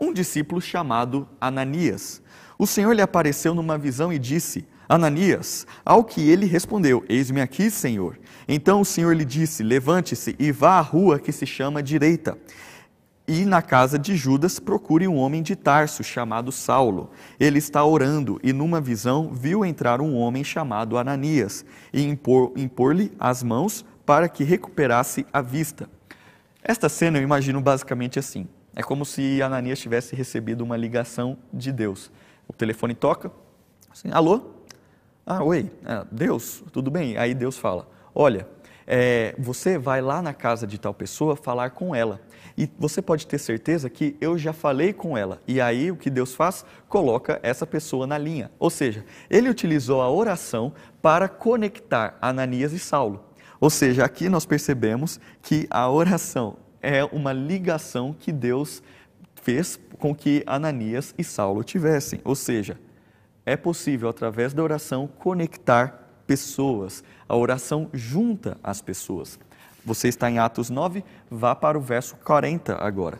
um 0.00 0.12
discípulo 0.12 0.60
chamado 0.60 1.28
Ananias. 1.40 2.22
O 2.58 2.66
Senhor 2.66 2.92
lhe 2.92 3.02
apareceu 3.02 3.54
numa 3.54 3.78
visão 3.78 4.12
e 4.12 4.18
disse: 4.18 4.66
Ananias, 4.88 5.66
ao 5.84 6.04
que 6.04 6.28
ele 6.28 6.46
respondeu: 6.46 7.04
Eis-me 7.08 7.40
aqui, 7.40 7.70
Senhor. 7.70 8.18
Então 8.46 8.80
o 8.80 8.84
Senhor 8.84 9.14
lhe 9.14 9.24
disse: 9.24 9.62
Levante-se 9.62 10.36
e 10.38 10.52
vá 10.52 10.78
à 10.78 10.80
rua 10.80 11.18
que 11.18 11.32
se 11.32 11.46
chama 11.46 11.82
Direita. 11.82 12.38
E 13.26 13.46
na 13.46 13.62
casa 13.62 13.98
de 13.98 14.14
Judas 14.14 14.60
procure 14.60 15.08
um 15.08 15.16
homem 15.16 15.42
de 15.42 15.56
Tarso 15.56 16.04
chamado 16.04 16.52
Saulo. 16.52 17.10
Ele 17.40 17.58
está 17.58 17.82
orando 17.82 18.38
e 18.42 18.52
numa 18.52 18.82
visão 18.82 19.30
viu 19.32 19.64
entrar 19.64 20.02
um 20.02 20.14
homem 20.14 20.44
chamado 20.44 20.98
Ananias 20.98 21.64
e 21.90 22.02
impor-lhe 22.02 22.62
impor 22.62 22.94
as 23.18 23.42
mãos 23.42 23.82
para 24.04 24.28
que 24.28 24.44
recuperasse 24.44 25.24
a 25.32 25.40
vista. 25.40 25.88
Esta 26.66 26.88
cena 26.88 27.18
eu 27.18 27.22
imagino 27.22 27.60
basicamente 27.60 28.18
assim: 28.18 28.48
é 28.74 28.82
como 28.82 29.04
se 29.04 29.42
Ananias 29.42 29.78
tivesse 29.78 30.16
recebido 30.16 30.62
uma 30.62 30.78
ligação 30.78 31.36
de 31.52 31.70
Deus. 31.70 32.10
O 32.48 32.54
telefone 32.54 32.94
toca, 32.94 33.30
assim, 33.92 34.10
alô? 34.10 34.50
Ah, 35.26 35.44
oi, 35.44 35.70
ah, 35.84 36.06
Deus, 36.10 36.64
tudo 36.72 36.90
bem? 36.90 37.18
Aí 37.18 37.34
Deus 37.34 37.58
fala: 37.58 37.86
olha, 38.14 38.48
é, 38.86 39.34
você 39.38 39.76
vai 39.76 40.00
lá 40.00 40.22
na 40.22 40.32
casa 40.32 40.66
de 40.66 40.78
tal 40.78 40.94
pessoa 40.94 41.36
falar 41.36 41.70
com 41.70 41.94
ela. 41.94 42.18
E 42.56 42.70
você 42.78 43.02
pode 43.02 43.26
ter 43.26 43.38
certeza 43.38 43.90
que 43.90 44.16
eu 44.18 44.38
já 44.38 44.54
falei 44.54 44.94
com 44.94 45.18
ela. 45.18 45.42
E 45.46 45.60
aí 45.60 45.90
o 45.90 45.96
que 45.96 46.08
Deus 46.08 46.34
faz? 46.34 46.64
Coloca 46.88 47.38
essa 47.42 47.66
pessoa 47.66 48.06
na 48.06 48.16
linha. 48.16 48.50
Ou 48.58 48.70
seja, 48.70 49.04
ele 49.28 49.50
utilizou 49.50 50.00
a 50.00 50.10
oração 50.10 50.72
para 51.02 51.28
conectar 51.28 52.16
Ananias 52.22 52.72
e 52.72 52.78
Saulo. 52.78 53.33
Ou 53.64 53.70
seja, 53.70 54.04
aqui 54.04 54.28
nós 54.28 54.44
percebemos 54.44 55.18
que 55.40 55.66
a 55.70 55.88
oração 55.88 56.58
é 56.82 57.02
uma 57.02 57.32
ligação 57.32 58.12
que 58.12 58.30
Deus 58.30 58.82
fez 59.36 59.80
com 59.98 60.14
que 60.14 60.44
Ananias 60.46 61.14
e 61.16 61.24
Saulo 61.24 61.64
tivessem. 61.64 62.20
Ou 62.24 62.34
seja, 62.34 62.78
é 63.46 63.56
possível, 63.56 64.10
através 64.10 64.52
da 64.52 64.62
oração, 64.62 65.06
conectar 65.06 66.10
pessoas. 66.26 67.02
A 67.26 67.34
oração 67.34 67.88
junta 67.94 68.58
as 68.62 68.82
pessoas. 68.82 69.40
Você 69.82 70.08
está 70.08 70.30
em 70.30 70.38
Atos 70.38 70.68
9, 70.68 71.02
vá 71.30 71.54
para 71.54 71.78
o 71.78 71.80
verso 71.80 72.16
40 72.16 72.76
agora. 72.76 73.18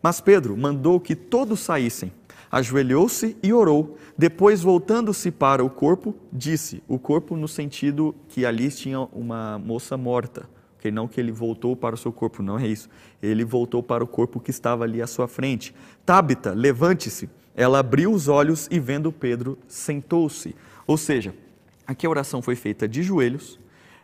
Mas 0.00 0.20
Pedro 0.20 0.56
mandou 0.56 1.00
que 1.00 1.16
todos 1.16 1.58
saíssem 1.58 2.12
ajoelhou-se 2.50 3.36
e 3.42 3.52
orou. 3.52 3.96
Depois, 4.18 4.62
voltando-se 4.62 5.30
para 5.30 5.64
o 5.64 5.70
corpo, 5.70 6.14
disse: 6.32 6.82
o 6.88 6.98
corpo 6.98 7.36
no 7.36 7.46
sentido 7.46 8.14
que 8.28 8.44
ali 8.44 8.70
tinha 8.70 9.00
uma 9.12 9.58
moça 9.58 9.96
morta. 9.96 10.48
Okay? 10.78 10.90
Não 10.90 11.06
que 11.06 11.20
ele 11.20 11.30
voltou 11.30 11.76
para 11.76 11.94
o 11.94 11.98
seu 11.98 12.12
corpo, 12.12 12.42
não 12.42 12.58
é 12.58 12.66
isso. 12.66 12.88
Ele 13.22 13.44
voltou 13.44 13.82
para 13.82 14.02
o 14.02 14.06
corpo 14.06 14.40
que 14.40 14.50
estava 14.50 14.84
ali 14.84 15.00
à 15.00 15.06
sua 15.06 15.28
frente. 15.28 15.74
Tábita, 16.04 16.52
levante-se. 16.52 17.28
Ela 17.54 17.80
abriu 17.80 18.12
os 18.12 18.28
olhos 18.28 18.66
e, 18.70 18.80
vendo 18.80 19.12
Pedro, 19.12 19.58
sentou-se. 19.68 20.54
Ou 20.86 20.96
seja, 20.96 21.34
aqui 21.86 22.06
a 22.06 22.10
oração 22.10 22.40
foi 22.40 22.56
feita 22.56 22.88
de 22.88 23.02
joelhos. 23.02 23.59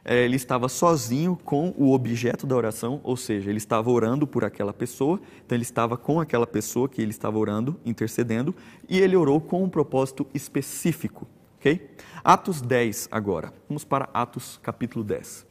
É, 0.09 0.25
ele 0.25 0.37
estava 0.37 0.69
sozinho 0.69 1.37
com 1.45 1.75
o 1.77 1.93
objeto 1.93 2.47
da 2.47 2.55
oração, 2.55 3.01
ou 3.03 3.17
seja, 3.17 3.51
ele 3.51 3.59
estava 3.59 3.91
orando 3.91 4.25
por 4.25 4.45
aquela 4.45 4.73
pessoa, 4.73 5.21
então 5.45 5.57
ele 5.57 5.65
estava 5.65 5.97
com 5.97 6.21
aquela 6.21 6.47
pessoa 6.47 6.89
que 6.89 7.03
ele 7.03 7.11
estava 7.11 7.37
orando, 7.37 7.79
intercedendo, 7.85 8.55
e 8.89 9.01
ele 9.01 9.17
orou 9.17 9.41
com 9.41 9.65
um 9.65 9.69
propósito 9.69 10.25
específico. 10.33 11.27
ok? 11.59 11.91
Atos 12.23 12.61
10 12.63 13.09
agora. 13.11 13.53
Vamos 13.69 13.85
para 13.85 14.09
Atos 14.15 14.61
capítulo 14.63 15.05
10. 15.05 15.45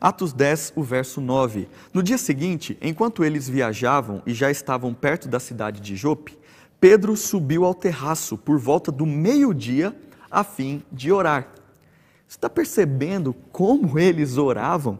Atos 0.00 0.32
10, 0.32 0.72
o 0.74 0.82
verso 0.82 1.20
9. 1.20 1.68
No 1.92 2.02
dia 2.02 2.16
seguinte, 2.16 2.78
enquanto 2.80 3.22
eles 3.22 3.46
viajavam 3.46 4.22
e 4.26 4.32
já 4.32 4.50
estavam 4.50 4.94
perto 4.94 5.28
da 5.28 5.38
cidade 5.38 5.82
de 5.82 5.94
Jope, 5.94 6.38
Pedro 6.80 7.14
subiu 7.14 7.66
ao 7.66 7.74
terraço 7.74 8.38
por 8.38 8.58
volta 8.58 8.90
do 8.90 9.04
meio-dia 9.04 9.94
a 10.30 10.42
fim 10.42 10.82
de 10.90 11.12
orar. 11.12 11.55
Você 12.26 12.36
está 12.36 12.50
percebendo 12.50 13.32
como 13.52 13.98
eles 13.98 14.36
oravam? 14.36 14.98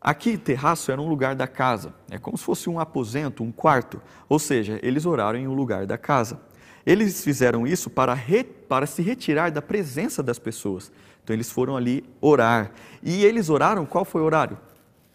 Aqui, 0.00 0.36
terraço 0.36 0.92
era 0.92 1.00
um 1.00 1.08
lugar 1.08 1.34
da 1.34 1.48
casa, 1.48 1.94
é 2.10 2.18
como 2.18 2.36
se 2.36 2.44
fosse 2.44 2.70
um 2.70 2.78
aposento, 2.78 3.42
um 3.42 3.50
quarto, 3.50 4.00
ou 4.28 4.38
seja, 4.38 4.78
eles 4.82 5.04
oraram 5.04 5.38
em 5.38 5.48
um 5.48 5.54
lugar 5.54 5.86
da 5.86 5.98
casa. 5.98 6.40
Eles 6.84 7.24
fizeram 7.24 7.66
isso 7.66 7.90
para, 7.90 8.14
re, 8.14 8.44
para 8.44 8.86
se 8.86 9.02
retirar 9.02 9.50
da 9.50 9.60
presença 9.60 10.22
das 10.22 10.38
pessoas. 10.38 10.92
Então, 11.24 11.34
eles 11.34 11.50
foram 11.50 11.76
ali 11.76 12.04
orar. 12.20 12.70
E 13.02 13.24
eles 13.24 13.50
oraram, 13.50 13.84
qual 13.84 14.04
foi 14.04 14.22
o 14.22 14.24
horário? 14.24 14.56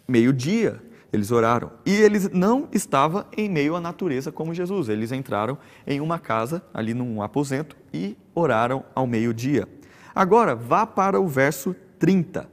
Meio-dia, 0.06 0.82
eles 1.14 1.32
oraram. 1.32 1.72
E 1.86 1.94
eles 1.94 2.30
não 2.30 2.68
estavam 2.74 3.24
em 3.38 3.48
meio 3.48 3.78
à 3.78 3.80
natureza 3.80 4.34
como 4.34 4.54
Jesus. 4.54 4.90
Eles 4.90 5.14
entraram 5.14 5.58
em 5.88 6.02
uma 6.02 6.20
casa, 6.20 6.62
ali 6.74 6.94
num 6.94 7.22
aposento, 7.22 7.78
e 7.94 8.18
oraram 8.36 8.84
ao 8.94 9.08
meio-dia. 9.08 9.66
Agora, 10.14 10.56
vá 10.56 10.86
para 10.86 11.20
o 11.20 11.28
verso 11.28 11.76
30. 12.00 12.50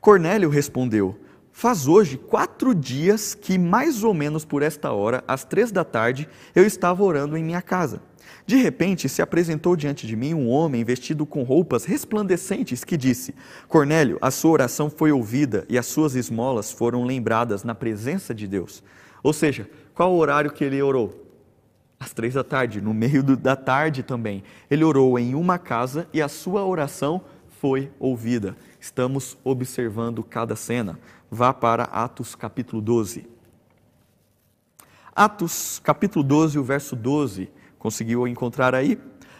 Cornélio 0.00 0.48
respondeu: 0.48 1.18
Faz 1.52 1.88
hoje 1.88 2.16
quatro 2.16 2.74
dias 2.74 3.34
que, 3.34 3.58
mais 3.58 4.04
ou 4.04 4.14
menos 4.14 4.44
por 4.44 4.62
esta 4.62 4.92
hora, 4.92 5.24
às 5.26 5.44
três 5.44 5.72
da 5.72 5.84
tarde, 5.84 6.28
eu 6.54 6.64
estava 6.64 7.02
orando 7.02 7.36
em 7.36 7.42
minha 7.42 7.60
casa. 7.60 8.00
De 8.46 8.56
repente 8.56 9.08
se 9.08 9.20
apresentou 9.20 9.76
diante 9.76 10.06
de 10.06 10.16
mim 10.16 10.34
um 10.34 10.48
homem 10.48 10.84
vestido 10.84 11.26
com 11.26 11.42
roupas 11.42 11.84
resplandecentes 11.84 12.84
que 12.84 12.96
disse: 12.96 13.34
Cornélio, 13.66 14.18
a 14.22 14.30
sua 14.30 14.52
oração 14.52 14.88
foi 14.88 15.12
ouvida 15.12 15.66
e 15.68 15.76
as 15.76 15.86
suas 15.86 16.14
esmolas 16.14 16.72
foram 16.72 17.04
lembradas 17.04 17.64
na 17.64 17.74
presença 17.74 18.34
de 18.34 18.46
Deus. 18.46 18.82
Ou 19.22 19.32
seja, 19.32 19.68
qual 19.94 20.12
o 20.12 20.18
horário 20.18 20.50
que 20.50 20.64
ele 20.64 20.80
orou? 20.80 21.27
Às 21.98 22.12
três 22.12 22.34
da 22.34 22.44
tarde, 22.44 22.80
no 22.80 22.94
meio 22.94 23.22
do, 23.22 23.36
da 23.36 23.56
tarde 23.56 24.02
também. 24.02 24.42
Ele 24.70 24.84
orou 24.84 25.18
em 25.18 25.34
uma 25.34 25.58
casa 25.58 26.08
e 26.12 26.22
a 26.22 26.28
sua 26.28 26.64
oração 26.64 27.22
foi 27.60 27.90
ouvida. 27.98 28.56
Estamos 28.80 29.36
observando 29.42 30.22
cada 30.22 30.54
cena. 30.54 30.98
Vá 31.30 31.52
para 31.52 31.84
Atos 31.84 32.34
capítulo 32.34 32.80
12. 32.80 33.26
Atos 35.14 35.80
capítulo 35.82 36.22
12, 36.22 36.58
o 36.58 36.62
verso 36.62 36.94
12. 36.94 37.50
Conseguiu 37.78 38.26
encontrar 38.28 38.74
aí? 38.74 38.98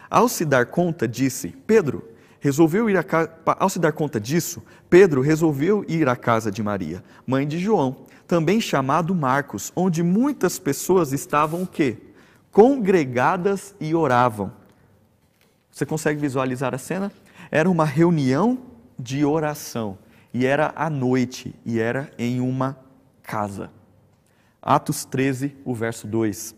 Ao 0.09 0.27
se 0.27 0.43
dar 0.43 0.65
conta, 0.65 1.07
disse: 1.07 1.55
Pedro, 1.65 2.03
resolveu 2.39 2.89
ir 2.89 2.97
a 2.97 3.03
casa. 3.03 3.31
Ao 3.45 3.69
se 3.69 3.79
dar 3.79 3.93
conta 3.93 4.19
disso, 4.19 4.61
Pedro 4.89 5.21
resolveu 5.21 5.85
ir 5.87 6.09
à 6.09 6.15
casa 6.15 6.51
de 6.51 6.61
Maria, 6.61 7.03
mãe 7.25 7.47
de 7.47 7.57
João, 7.57 8.05
também 8.27 8.59
chamado 8.59 9.15
Marcos, 9.15 9.71
onde 9.75 10.03
muitas 10.03 10.59
pessoas 10.59 11.13
estavam 11.13 11.63
o 11.63 11.67
quê? 11.67 12.08
Congregadas 12.51 13.75
e 13.79 13.93
oravam. 13.93 14.51
Você 15.71 15.85
consegue 15.85 16.19
visualizar 16.19 16.73
a 16.73 16.77
cena? 16.77 17.11
Era 17.51 17.69
uma 17.69 17.85
reunião 17.85 18.59
de 18.97 19.23
oração 19.23 19.97
e 20.33 20.45
era 20.45 20.73
à 20.75 20.89
noite 20.89 21.55
e 21.65 21.79
era 21.79 22.11
em 22.17 22.39
uma 22.39 22.77
casa. 23.23 23.71
Atos 24.61 25.05
13, 25.05 25.55
o 25.63 25.73
verso 25.73 26.05
2. 26.05 26.55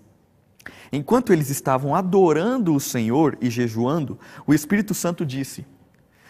Enquanto 0.92 1.32
eles 1.32 1.50
estavam 1.50 1.96
adorando 1.96 2.74
o 2.74 2.80
Senhor 2.80 3.38
e 3.42 3.50
jejuando, 3.50 4.20
o 4.46 4.54
Espírito 4.54 4.94
Santo 4.94 5.26
disse: 5.26 5.66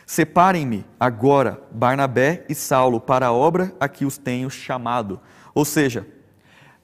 Separem-me 0.05 0.86
agora, 0.99 1.62
Barnabé 1.72 2.45
e 2.49 2.55
Saulo, 2.55 2.99
para 2.99 3.28
a 3.28 3.34
obra 3.34 3.74
a 3.80 3.88
que 3.88 4.05
os 4.05 4.18
tenho 4.18 4.49
chamado. 4.49 5.20
Ou 5.53 5.66
seja, 5.66 6.07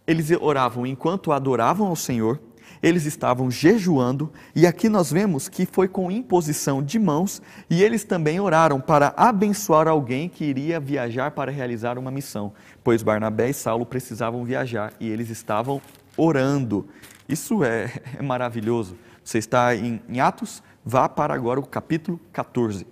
eles 0.06 0.32
oravam 0.32 0.86
enquanto 0.86 1.32
adoravam 1.32 1.88
ao 1.88 1.96
Senhor 1.96 2.40
eles 2.82 3.06
estavam 3.06 3.50
jejuando, 3.50 4.32
e 4.56 4.66
aqui 4.68 4.90
nós 4.90 5.12
vemos 5.12 5.48
que 5.48 5.66
foi 5.66 5.88
com 5.88 6.12
imposição 6.12 6.82
de 6.82 7.00
mãos, 7.00 7.42
e 7.70 7.84
eles 7.84 8.04
também 8.04 8.40
oraram 8.40 8.80
para 8.80 9.14
abençoar 9.18 9.88
alguém 9.88 10.30
que 10.30 10.46
iria 10.46 10.80
viajar 10.80 11.32
para 11.32 11.52
realizar 11.52 11.98
uma 11.98 12.12
missão, 12.12 12.54
pois 12.84 13.04
Barnabé 13.04 13.50
e 13.50 13.54
Saulo 13.54 13.86
precisavam 13.86 14.44
viajar 14.44 14.94
e 15.00 15.10
eles 15.10 15.30
estavam 15.30 15.82
orando. 16.16 16.88
Isso 17.28 17.64
é, 17.64 17.92
é 18.18 18.22
maravilhoso. 18.22 18.98
Você 19.24 19.38
está 19.38 19.76
em, 19.76 20.02
em 20.08 20.20
Atos, 20.20 20.64
vá 20.86 21.10
para 21.10 21.34
agora 21.34 21.60
o 21.60 21.66
capítulo 21.66 22.20
14. 22.32 22.88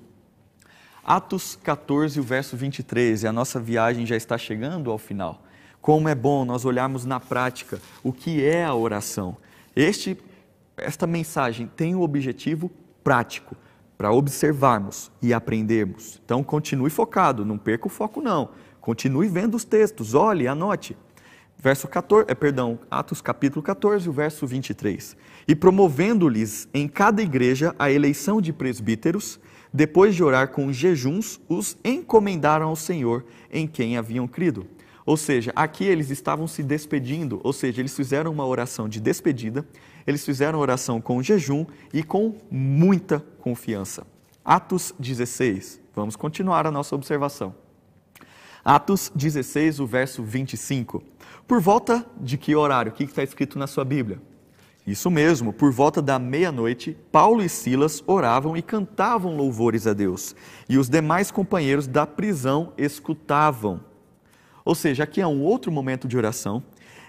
Atos 1.04 1.58
14, 1.64 2.20
o 2.20 2.24
verso 2.24 2.58
23, 2.58 3.24
e 3.24 3.28
a 3.28 3.32
nossa 3.32 3.60
viagem 3.60 4.06
já 4.06 4.16
está 4.16 4.38
chegando 4.38 4.90
ao 4.90 4.98
final. 4.98 5.44
Como 5.80 6.10
é 6.10 6.16
bom 6.16 6.44
nós 6.44 6.66
olharmos 6.66 7.06
na 7.06 7.20
prática 7.20 7.80
o 8.04 8.12
que 8.12 8.44
é 8.44 8.66
a 8.66 8.74
oração. 8.74 9.38
Este, 9.76 10.18
esta 10.78 11.06
mensagem 11.06 11.70
tem 11.76 11.96
um 11.96 12.02
objetivo 12.02 12.72
prático, 13.04 13.56
para 13.98 14.12
observarmos 14.12 15.12
e 15.22 15.34
aprendermos. 15.34 16.20
Então, 16.24 16.44
continue 16.44 16.90
focado, 16.90 17.46
não 17.46 17.58
perca 17.58 17.88
o 17.88 17.90
foco 17.90 18.22
não. 18.22 18.50
Continue 18.82 19.28
vendo 19.28 19.56
os 19.56 19.64
textos, 19.64 20.14
olhe, 20.14 20.48
anote. 20.48 20.98
Verso 21.58 21.88
14, 21.88 22.30
é, 22.30 22.36
perdão, 22.36 22.78
Atos 22.92 23.22
capítulo 23.22 23.64
14, 23.64 24.08
o 24.10 24.12
verso 24.12 24.46
23. 24.46 25.16
E 25.48 25.56
promovendo-lhes 25.56 26.68
em 26.74 26.88
cada 26.88 27.22
igreja 27.22 27.74
a 27.80 27.90
eleição 27.90 28.42
de 28.42 28.52
presbíteros, 28.52 29.40
depois 29.74 30.14
de 30.14 30.24
orar 30.24 30.50
com 30.50 30.72
jejuns, 30.72 31.40
os 31.50 31.78
encomendaram 31.84 32.68
ao 32.68 32.76
Senhor 32.76 33.26
em 33.52 33.66
quem 33.66 33.98
haviam 33.98 34.28
crido. 34.28 34.68
Ou 35.06 35.16
seja, 35.16 35.52
aqui 35.56 35.84
eles 35.84 36.10
estavam 36.10 36.48
se 36.48 36.64
despedindo, 36.64 37.40
ou 37.44 37.54
seja, 37.54 37.80
eles 37.80 37.96
fizeram 37.96 38.32
uma 38.32 38.46
oração 38.46 38.90
de 38.90 39.00
despedida, 39.00 39.64
eles 40.08 40.26
fizeram 40.26 40.60
oração 40.60 41.00
com 41.00 41.22
jejum 41.22 41.66
e 41.94 42.02
com 42.02 42.36
muita 42.50 43.20
confiança. 43.40 44.06
Atos 44.44 44.94
16, 44.98 45.80
vamos 45.94 46.16
continuar 46.16 46.66
a 46.66 46.72
nossa 46.72 46.96
observação. 46.96 47.56
Atos 48.64 49.12
16, 49.14 49.80
o 49.80 49.86
verso 49.86 50.24
25. 50.24 51.04
Por 51.48 51.62
volta 51.62 52.04
de 52.20 52.36
que 52.36 52.56
horário? 52.56 52.92
O 52.92 52.96
que 52.96 53.04
está 53.04 53.22
escrito 53.22 53.60
na 53.60 53.68
sua 53.68 53.86
Bíblia? 53.86 54.20
Isso 54.88 55.10
mesmo, 55.12 55.54
por 55.54 55.72
volta 55.72 56.02
da 56.02 56.18
meia-noite, 56.18 56.98
Paulo 57.12 57.44
e 57.44 57.50
Silas 57.50 58.04
oravam 58.06 58.58
e 58.58 58.62
cantavam 58.62 59.36
louvores 59.36 59.86
a 59.86 59.94
Deus, 59.94 60.36
e 60.70 60.78
os 60.78 60.90
demais 60.90 61.30
companheiros 61.32 61.88
da 61.88 62.08
prisão 62.08 62.74
escutavam. 62.78 63.82
Ou 64.66 64.74
seja, 64.74 65.04
aqui 65.04 65.22
é 65.22 65.28
um 65.28 65.44
outro 65.44 65.72
momento 65.72 66.08
de 66.08 66.18
oração. 66.18 66.64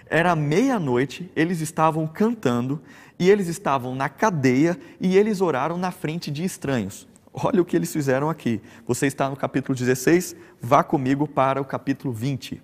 Era 0.09 0.35
meia-noite, 0.35 1.29
eles 1.35 1.59
estavam 1.59 2.05
cantando 2.07 2.79
e 3.19 3.29
eles 3.29 3.47
estavam 3.47 3.95
na 3.95 4.07
cadeia 4.07 4.79
e 5.01 5.17
eles 5.17 5.41
oraram 5.41 5.77
na 5.77 5.91
frente 5.91 6.29
de 6.29 6.43
estranhos. 6.43 7.07
Olha 7.33 7.61
o 7.61 7.65
que 7.65 7.75
eles 7.75 7.91
fizeram 7.91 8.29
aqui. 8.29 8.61
Você 8.85 9.07
está 9.07 9.29
no 9.29 9.35
capítulo 9.35 9.77
16, 9.77 10.35
vá 10.61 10.83
comigo 10.83 11.27
para 11.27 11.59
o 11.59 11.65
capítulo 11.65 12.13
20. 12.13 12.61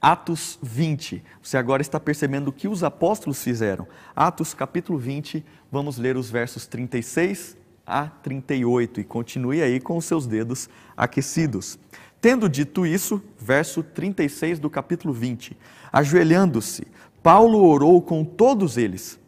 Atos 0.00 0.58
20. 0.62 1.22
Você 1.42 1.56
agora 1.56 1.82
está 1.82 1.98
percebendo 1.98 2.48
o 2.48 2.52
que 2.52 2.68
os 2.68 2.82
apóstolos 2.82 3.42
fizeram. 3.42 3.86
Atos 4.14 4.52
capítulo 4.52 4.98
20, 4.98 5.44
vamos 5.70 5.96
ler 5.96 6.16
os 6.16 6.30
versos 6.30 6.66
36 6.66 7.56
a 7.86 8.06
38 8.08 9.00
e 9.00 9.04
continue 9.04 9.62
aí 9.62 9.80
com 9.80 9.96
os 9.96 10.04
seus 10.04 10.26
dedos 10.26 10.68
aquecidos. 10.96 11.78
Tendo 12.20 12.48
dito 12.48 12.86
isso, 12.86 13.22
verso 13.38 13.82
36 13.82 14.58
do 14.58 14.70
capítulo 14.70 15.12
20, 15.12 15.56
ajoelhando-se, 15.92 16.86
Paulo 17.22 17.64
orou 17.64 18.00
com 18.00 18.24
todos 18.24 18.76
eles. 18.76 19.18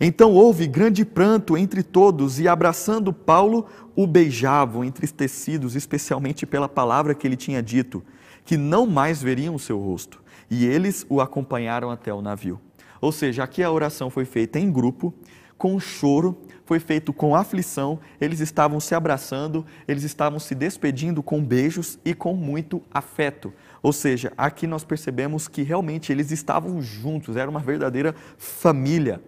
Então 0.00 0.32
houve 0.32 0.66
grande 0.66 1.04
pranto 1.04 1.58
entre 1.58 1.82
todos 1.82 2.40
e, 2.40 2.48
abraçando 2.48 3.12
Paulo, 3.12 3.66
o 3.94 4.06
beijavam, 4.06 4.82
entristecidos, 4.82 5.76
especialmente 5.76 6.46
pela 6.46 6.68
palavra 6.68 7.14
que 7.14 7.26
ele 7.26 7.36
tinha 7.36 7.62
dito, 7.62 8.02
que 8.44 8.56
não 8.56 8.86
mais 8.86 9.22
veriam 9.22 9.54
o 9.54 9.58
seu 9.58 9.78
rosto. 9.78 10.22
E 10.50 10.64
eles 10.64 11.04
o 11.08 11.20
acompanharam 11.20 11.90
até 11.90 12.12
o 12.14 12.22
navio. 12.22 12.58
Ou 13.00 13.12
seja, 13.12 13.44
aqui 13.44 13.62
a 13.62 13.70
oração 13.70 14.08
foi 14.08 14.24
feita 14.24 14.58
em 14.58 14.72
grupo, 14.72 15.12
com 15.58 15.78
choro, 15.78 16.38
foi 16.70 16.78
feito 16.78 17.12
com 17.12 17.34
aflição, 17.34 17.98
eles 18.20 18.38
estavam 18.38 18.78
se 18.78 18.94
abraçando, 18.94 19.66
eles 19.88 20.04
estavam 20.04 20.38
se 20.38 20.54
despedindo 20.54 21.20
com 21.20 21.44
beijos 21.44 21.98
e 22.04 22.14
com 22.14 22.32
muito 22.32 22.80
afeto. 22.92 23.52
Ou 23.82 23.92
seja, 23.92 24.32
aqui 24.38 24.68
nós 24.68 24.84
percebemos 24.84 25.48
que 25.48 25.62
realmente 25.62 26.12
eles 26.12 26.30
estavam 26.30 26.80
juntos, 26.80 27.34
era 27.34 27.50
uma 27.50 27.58
verdadeira 27.58 28.14
família. 28.38 29.20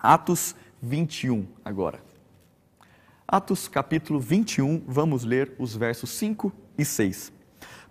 Atos 0.00 0.56
21 0.80 1.46
agora. 1.62 2.00
Atos 3.26 3.68
capítulo 3.68 4.18
21, 4.18 4.82
vamos 4.88 5.24
ler 5.24 5.52
os 5.58 5.76
versos 5.76 6.08
5 6.08 6.50
e 6.78 6.86
6. 6.86 7.37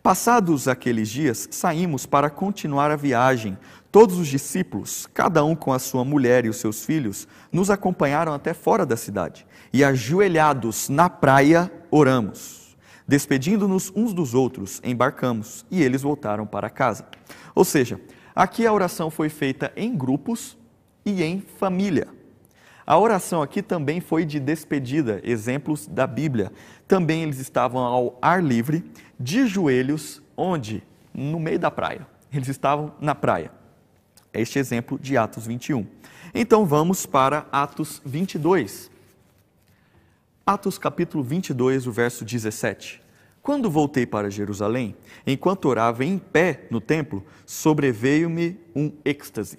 Passados 0.07 0.69
aqueles 0.69 1.09
dias, 1.09 1.49
saímos 1.51 2.05
para 2.05 2.29
continuar 2.29 2.91
a 2.91 2.95
viagem. 2.95 3.57
Todos 3.91 4.17
os 4.17 4.29
discípulos, 4.29 5.05
cada 5.13 5.43
um 5.43 5.53
com 5.53 5.73
a 5.73 5.79
sua 5.79 6.05
mulher 6.05 6.45
e 6.45 6.49
os 6.49 6.55
seus 6.55 6.85
filhos, 6.85 7.27
nos 7.51 7.69
acompanharam 7.69 8.33
até 8.33 8.53
fora 8.53 8.85
da 8.85 8.95
cidade. 8.95 9.45
E 9.73 9.83
ajoelhados 9.83 10.87
na 10.87 11.09
praia, 11.09 11.69
oramos. 11.91 12.77
Despedindo-nos 13.05 13.91
uns 13.93 14.13
dos 14.13 14.33
outros, 14.33 14.79
embarcamos 14.81 15.65
e 15.69 15.83
eles 15.83 16.03
voltaram 16.03 16.47
para 16.47 16.69
casa. 16.69 17.05
Ou 17.53 17.65
seja, 17.65 17.99
aqui 18.33 18.65
a 18.65 18.71
oração 18.71 19.11
foi 19.11 19.27
feita 19.27 19.73
em 19.75 19.93
grupos 19.93 20.57
e 21.05 21.21
em 21.21 21.41
família. 21.41 22.07
A 22.87 22.97
oração 22.97 23.41
aqui 23.41 23.61
também 23.61 23.99
foi 23.99 24.23
de 24.23 24.39
despedida, 24.39 25.19
exemplos 25.21 25.85
da 25.87 26.07
Bíblia. 26.07 26.53
Também 26.87 27.21
eles 27.21 27.37
estavam 27.37 27.83
ao 27.83 28.17
ar 28.21 28.41
livre, 28.41 28.81
de 29.19 29.45
joelhos, 29.45 30.21
onde? 30.37 30.81
No 31.13 31.37
meio 31.37 31.59
da 31.59 31.69
praia. 31.69 32.07
Eles 32.31 32.47
estavam 32.47 32.93
na 33.01 33.13
praia. 33.13 33.51
Este 34.33 34.57
exemplo 34.57 34.97
de 34.97 35.17
Atos 35.17 35.45
21. 35.45 35.85
Então 36.33 36.65
vamos 36.65 37.05
para 37.05 37.45
Atos 37.51 38.01
22. 38.05 38.89
Atos 40.45 40.77
capítulo 40.77 41.21
22, 41.21 41.87
o 41.87 41.91
verso 41.91 42.23
17. 42.23 43.01
Quando 43.43 43.69
voltei 43.69 44.05
para 44.05 44.29
Jerusalém, 44.29 44.95
enquanto 45.25 45.65
orava 45.65 46.05
em 46.05 46.17
pé 46.17 46.67
no 46.71 46.79
templo, 46.79 47.25
sobreveio-me 47.45 48.57
um 48.73 48.93
êxtase. 49.03 49.57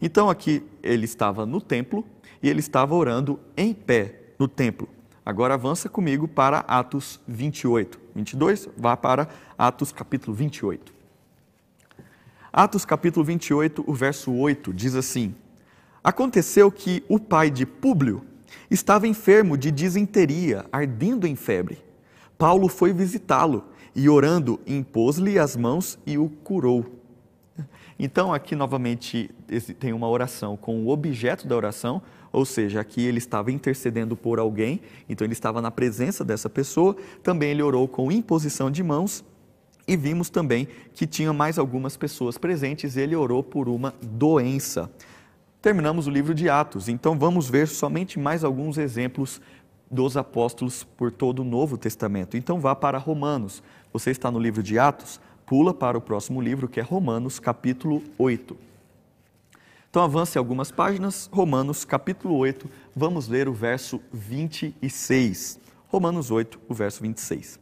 Então 0.00 0.30
aqui 0.30 0.64
ele 0.80 1.04
estava 1.04 1.44
no 1.44 1.60
templo 1.60 2.06
e 2.42 2.48
ele 2.48 2.60
estava 2.60 2.94
orando 2.94 3.38
em 3.56 3.72
pé 3.72 4.34
no 4.38 4.48
templo. 4.48 4.88
Agora 5.24 5.54
avança 5.54 5.88
comigo 5.88 6.26
para 6.26 6.60
Atos 6.60 7.20
28. 7.28 8.00
22, 8.14 8.68
vá 8.76 8.96
para 8.96 9.28
Atos 9.56 9.92
capítulo 9.92 10.34
28. 10.36 10.92
Atos 12.52 12.84
capítulo 12.84 13.24
28, 13.24 13.84
o 13.86 13.94
verso 13.94 14.32
8 14.32 14.74
diz 14.74 14.94
assim: 14.94 15.34
Aconteceu 16.02 16.70
que 16.70 17.04
o 17.08 17.18
pai 17.18 17.50
de 17.50 17.64
Públio 17.64 18.26
estava 18.70 19.06
enfermo 19.06 19.56
de 19.56 19.70
disenteria, 19.70 20.66
ardendo 20.72 21.26
em 21.26 21.36
febre. 21.36 21.78
Paulo 22.36 22.68
foi 22.68 22.92
visitá-lo 22.92 23.64
e, 23.94 24.08
orando, 24.08 24.60
impôs-lhe 24.66 25.38
as 25.38 25.56
mãos 25.56 25.98
e 26.04 26.18
o 26.18 26.28
curou. 26.28 26.84
Então, 27.98 28.34
aqui 28.34 28.56
novamente 28.56 29.30
tem 29.78 29.92
uma 29.92 30.08
oração 30.08 30.56
com 30.56 30.84
o 30.84 30.88
objeto 30.88 31.46
da 31.46 31.54
oração, 31.54 32.02
ou 32.32 32.44
seja, 32.44 32.80
aqui 32.80 33.02
ele 33.02 33.18
estava 33.18 33.52
intercedendo 33.52 34.16
por 34.16 34.38
alguém, 34.38 34.80
então 35.08 35.24
ele 35.24 35.34
estava 35.34 35.60
na 35.60 35.70
presença 35.70 36.24
dessa 36.24 36.48
pessoa. 36.48 36.96
Também 37.22 37.50
ele 37.50 37.62
orou 37.62 37.86
com 37.86 38.10
imposição 38.10 38.70
de 38.70 38.82
mãos 38.82 39.22
e 39.86 39.96
vimos 39.96 40.30
também 40.30 40.66
que 40.94 41.06
tinha 41.06 41.32
mais 41.32 41.58
algumas 41.58 41.96
pessoas 41.96 42.38
presentes. 42.38 42.96
Ele 42.96 43.14
orou 43.14 43.42
por 43.42 43.68
uma 43.68 43.94
doença. 44.00 44.90
Terminamos 45.60 46.06
o 46.06 46.10
livro 46.10 46.34
de 46.34 46.48
Atos, 46.48 46.88
então 46.88 47.18
vamos 47.18 47.48
ver 47.48 47.68
somente 47.68 48.18
mais 48.18 48.42
alguns 48.42 48.78
exemplos 48.78 49.40
dos 49.90 50.16
apóstolos 50.16 50.82
por 50.82 51.12
todo 51.12 51.40
o 51.40 51.44
Novo 51.44 51.76
Testamento. 51.76 52.36
Então 52.36 52.58
vá 52.58 52.74
para 52.74 52.98
Romanos. 52.98 53.62
Você 53.92 54.10
está 54.10 54.30
no 54.30 54.38
livro 54.38 54.62
de 54.62 54.78
Atos? 54.78 55.20
Pula 55.44 55.74
para 55.74 55.98
o 55.98 56.00
próximo 56.00 56.40
livro, 56.40 56.66
que 56.66 56.80
é 56.80 56.82
Romanos, 56.82 57.38
capítulo 57.38 58.02
8. 58.18 58.71
Então 59.92 60.04
avance 60.04 60.38
algumas 60.38 60.70
páginas, 60.70 61.28
Romanos 61.30 61.84
capítulo 61.84 62.34
8, 62.36 62.66
vamos 62.96 63.28
ler 63.28 63.46
o 63.46 63.52
verso 63.52 64.00
26. 64.10 65.60
Romanos 65.86 66.30
8, 66.30 66.58
o 66.66 66.72
verso 66.72 67.02
26. 67.02 67.60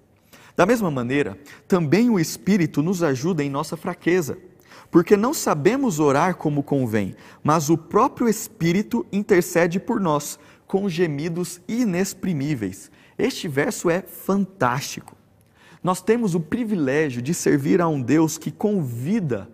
Da 0.54 0.64
mesma 0.64 0.92
maneira, 0.92 1.36
também 1.66 2.08
o 2.08 2.20
Espírito 2.20 2.84
nos 2.84 3.02
ajuda 3.02 3.42
em 3.42 3.50
nossa 3.50 3.76
fraqueza, 3.76 4.38
porque 4.92 5.16
não 5.16 5.34
sabemos 5.34 5.98
orar 5.98 6.36
como 6.36 6.62
convém, 6.62 7.16
mas 7.42 7.68
o 7.68 7.76
próprio 7.76 8.28
Espírito 8.28 9.04
intercede 9.10 9.80
por 9.80 9.98
nós 9.98 10.38
com 10.68 10.88
gemidos 10.88 11.60
inexprimíveis. 11.66 12.92
Este 13.18 13.48
verso 13.48 13.90
é 13.90 14.02
fantástico. 14.02 15.16
Nós 15.82 16.00
temos 16.00 16.36
o 16.36 16.40
privilégio 16.40 17.20
de 17.20 17.34
servir 17.34 17.80
a 17.80 17.88
um 17.88 18.00
Deus 18.00 18.38
que 18.38 18.52
convida 18.52 19.50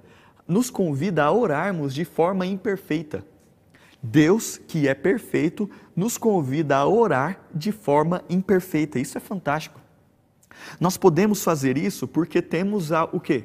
nos 0.46 0.70
convida 0.70 1.24
a 1.24 1.32
orarmos 1.32 1.94
de 1.94 2.04
forma 2.04 2.46
imperfeita. 2.46 3.24
Deus, 4.02 4.58
que 4.68 4.86
é 4.86 4.94
perfeito, 4.94 5.68
nos 5.94 6.16
convida 6.16 6.76
a 6.76 6.86
orar 6.86 7.40
de 7.52 7.72
forma 7.72 8.22
imperfeita. 8.28 8.98
Isso 8.98 9.18
é 9.18 9.20
fantástico. 9.20 9.80
Nós 10.80 10.96
podemos 10.96 11.42
fazer 11.42 11.76
isso 11.76 12.06
porque 12.06 12.40
temos 12.40 12.92
a, 12.92 13.04
o 13.04 13.20
quê? 13.20 13.44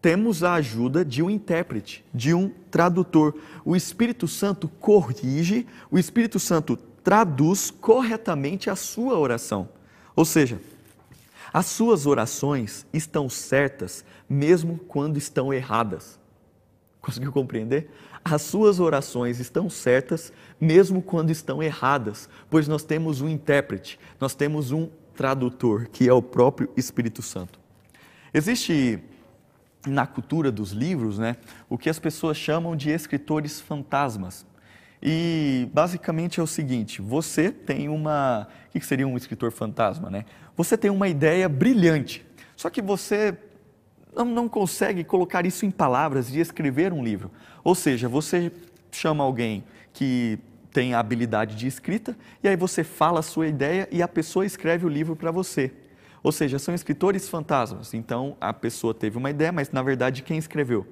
Temos 0.00 0.42
a 0.42 0.54
ajuda 0.54 1.04
de 1.04 1.22
um 1.22 1.30
intérprete, 1.30 2.04
de 2.12 2.34
um 2.34 2.50
tradutor. 2.70 3.36
O 3.64 3.76
Espírito 3.76 4.26
Santo 4.26 4.66
corrige, 4.66 5.66
o 5.90 5.98
Espírito 5.98 6.40
Santo 6.40 6.76
traduz 7.04 7.70
corretamente 7.70 8.70
a 8.70 8.76
sua 8.76 9.18
oração. 9.18 9.68
Ou 10.16 10.24
seja, 10.24 10.60
as 11.52 11.66
suas 11.66 12.06
orações 12.06 12.86
estão 12.92 13.28
certas 13.28 14.04
mesmo 14.28 14.78
quando 14.88 15.18
estão 15.18 15.52
erradas. 15.52 16.18
Conseguiu 17.02 17.32
compreender? 17.32 17.90
As 18.24 18.42
suas 18.42 18.78
orações 18.78 19.40
estão 19.40 19.68
certas, 19.68 20.32
mesmo 20.60 21.02
quando 21.02 21.30
estão 21.30 21.60
erradas, 21.60 22.28
pois 22.48 22.68
nós 22.68 22.84
temos 22.84 23.20
um 23.20 23.28
intérprete, 23.28 23.98
nós 24.20 24.36
temos 24.36 24.70
um 24.70 24.88
tradutor, 25.12 25.88
que 25.88 26.08
é 26.08 26.12
o 26.12 26.22
próprio 26.22 26.70
Espírito 26.76 27.20
Santo. 27.20 27.58
Existe 28.32 29.00
na 29.84 30.06
cultura 30.06 30.52
dos 30.52 30.70
livros, 30.70 31.18
né, 31.18 31.36
o 31.68 31.76
que 31.76 31.90
as 31.90 31.98
pessoas 31.98 32.36
chamam 32.36 32.76
de 32.76 32.90
escritores 32.90 33.60
fantasmas. 33.60 34.46
E 35.02 35.68
basicamente 35.74 36.38
é 36.38 36.42
o 36.42 36.46
seguinte: 36.46 37.02
você 37.02 37.50
tem 37.50 37.88
uma. 37.88 38.46
O 38.68 38.78
que 38.78 38.86
seria 38.86 39.08
um 39.08 39.16
escritor 39.16 39.50
fantasma? 39.50 40.08
Né? 40.08 40.24
Você 40.56 40.78
tem 40.78 40.88
uma 40.88 41.08
ideia 41.08 41.48
brilhante, 41.48 42.24
só 42.54 42.70
que 42.70 42.80
você 42.80 43.36
não, 44.14 44.48
consegue 44.48 45.04
colocar 45.04 45.46
isso 45.46 45.64
em 45.64 45.70
palavras 45.70 46.34
e 46.34 46.40
escrever 46.40 46.92
um 46.92 47.02
livro. 47.02 47.30
Ou 47.64 47.74
seja, 47.74 48.08
você 48.08 48.52
chama 48.90 49.24
alguém 49.24 49.64
que 49.92 50.38
tem 50.72 50.94
a 50.94 50.98
habilidade 50.98 51.54
de 51.54 51.66
escrita 51.66 52.16
e 52.42 52.48
aí 52.48 52.56
você 52.56 52.82
fala 52.82 53.20
a 53.20 53.22
sua 53.22 53.46
ideia 53.46 53.88
e 53.90 54.02
a 54.02 54.08
pessoa 54.08 54.44
escreve 54.46 54.86
o 54.86 54.88
livro 54.88 55.14
para 55.14 55.30
você. 55.30 55.72
Ou 56.22 56.30
seja, 56.30 56.58
são 56.58 56.74
escritores 56.74 57.28
fantasmas. 57.28 57.94
Então 57.94 58.36
a 58.40 58.52
pessoa 58.52 58.94
teve 58.94 59.18
uma 59.18 59.30
ideia, 59.30 59.52
mas 59.52 59.70
na 59.70 59.82
verdade 59.82 60.22
quem 60.22 60.38
escreveu? 60.38 60.86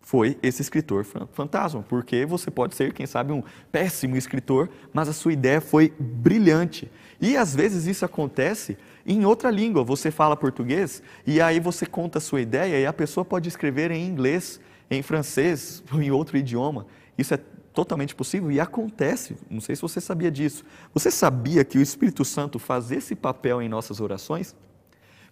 Foi 0.00 0.38
esse 0.42 0.60
escritor 0.60 1.04
fantasma, 1.32 1.82
porque 1.82 2.26
você 2.26 2.50
pode 2.50 2.74
ser, 2.74 2.92
quem 2.92 3.06
sabe, 3.06 3.32
um 3.32 3.42
péssimo 3.72 4.16
escritor, 4.16 4.68
mas 4.92 5.08
a 5.08 5.14
sua 5.14 5.32
ideia 5.32 5.62
foi 5.62 5.94
brilhante. 5.98 6.90
E 7.24 7.38
às 7.38 7.54
vezes 7.54 7.86
isso 7.86 8.04
acontece 8.04 8.76
em 9.06 9.24
outra 9.24 9.50
língua. 9.50 9.82
Você 9.82 10.10
fala 10.10 10.36
português 10.36 11.02
e 11.26 11.40
aí 11.40 11.58
você 11.58 11.86
conta 11.86 12.18
a 12.18 12.20
sua 12.20 12.42
ideia 12.42 12.78
e 12.78 12.84
a 12.84 12.92
pessoa 12.92 13.24
pode 13.24 13.48
escrever 13.48 13.90
em 13.90 14.06
inglês, 14.06 14.60
em 14.90 15.00
francês 15.00 15.82
ou 15.90 16.02
em 16.02 16.10
outro 16.10 16.36
idioma. 16.36 16.86
Isso 17.16 17.32
é 17.32 17.38
totalmente 17.72 18.14
possível 18.14 18.52
e 18.52 18.60
acontece. 18.60 19.38
Não 19.48 19.62
sei 19.62 19.74
se 19.74 19.80
você 19.80 20.02
sabia 20.02 20.30
disso. 20.30 20.66
Você 20.92 21.10
sabia 21.10 21.64
que 21.64 21.78
o 21.78 21.80
Espírito 21.80 22.26
Santo 22.26 22.58
faz 22.58 22.92
esse 22.92 23.14
papel 23.14 23.62
em 23.62 23.70
nossas 23.70 24.02
orações? 24.02 24.54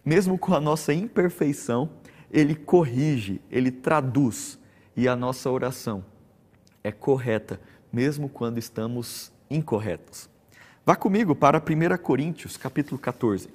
Mesmo 0.03 0.38
com 0.38 0.55
a 0.55 0.61
nossa 0.61 0.95
imperfeição, 0.95 1.90
ele 2.30 2.55
corrige, 2.55 3.38
ele 3.51 3.70
traduz 3.70 4.59
e 4.97 5.07
a 5.07 5.14
nossa 5.14 5.51
oração 5.51 6.03
é 6.82 6.90
correta, 6.90 7.61
mesmo 7.93 8.30
quando 8.30 8.57
estamos 8.57 9.30
incorretos. 9.51 10.32
Vá 10.85 10.97
comigo 10.97 11.33
para 11.33 11.59
1 11.59 11.97
Coríntios, 12.03 12.57
capítulo 12.57 12.99
14. 12.99 13.49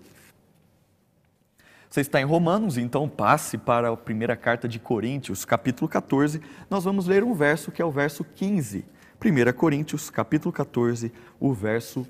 Você 1.90 2.00
está 2.00 2.22
em 2.22 2.24
Romanos, 2.24 2.78
então 2.78 3.10
passe 3.10 3.58
para 3.58 3.90
a 3.90 3.98
primeira 3.98 4.34
carta 4.38 4.66
de 4.66 4.80
Coríntios, 4.80 5.44
capítulo 5.44 5.90
14. 5.90 6.40
Nós 6.70 6.86
vamos 6.86 7.06
ler 7.06 7.26
um 7.26 7.34
verso 7.34 7.70
que 7.70 7.82
é 7.82 7.86
o 7.86 7.92
verso 7.92 8.24
15. 8.24 8.86
1 9.22 9.54
Coríntios, 9.58 10.10
capítulo 10.10 10.54
14, 10.54 11.12
o 11.38 11.52
verso 11.52 12.08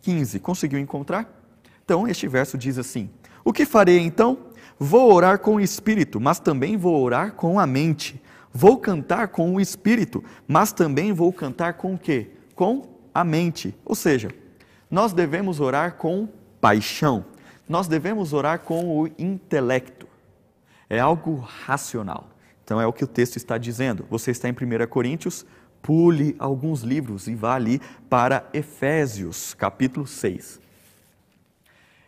15. 0.00 0.40
Conseguiu 0.40 0.78
encontrar? 0.78 1.30
Então, 1.84 2.08
este 2.08 2.26
verso 2.26 2.56
diz 2.56 2.78
assim: 2.78 3.10
O 3.44 3.52
que 3.52 3.66
farei 3.66 3.98
então? 3.98 4.46
Vou 4.78 5.12
orar 5.12 5.40
com 5.40 5.56
o 5.56 5.60
espírito, 5.60 6.18
mas 6.18 6.40
também 6.40 6.78
vou 6.78 7.02
orar 7.02 7.32
com 7.32 7.60
a 7.60 7.66
mente. 7.66 8.18
Vou 8.50 8.78
cantar 8.78 9.28
com 9.28 9.54
o 9.54 9.60
espírito, 9.60 10.24
mas 10.48 10.72
também 10.72 11.12
vou 11.12 11.30
cantar 11.34 11.74
com 11.74 11.92
o 11.92 11.98
quê? 11.98 12.30
Com 12.54 12.88
a 13.12 13.22
mente. 13.22 13.74
Ou 13.84 13.94
seja, 13.94 14.30
nós 14.94 15.12
devemos 15.12 15.60
orar 15.60 15.96
com 15.96 16.28
paixão 16.60 17.24
nós 17.68 17.88
devemos 17.88 18.32
orar 18.32 18.60
com 18.60 19.00
o 19.00 19.08
intelecto. 19.18 20.06
É 20.88 20.98
algo 20.98 21.36
racional. 21.36 22.28
Então 22.62 22.80
é 22.80 22.86
o 22.86 22.92
que 22.92 23.04
o 23.04 23.08
texto 23.08 23.36
está 23.36 23.58
dizendo. 23.58 24.06
Você 24.10 24.30
está 24.30 24.48
em 24.48 24.52
1 24.52 24.86
Coríntios, 24.88 25.46
pule 25.82 26.34
alguns 26.38 26.82
livros 26.82 27.26
e 27.26 27.34
vá 27.34 27.54
ali 27.54 27.80
para 28.08 28.48
Efésios, 28.52 29.54
capítulo 29.54 30.06
6. 30.06 30.60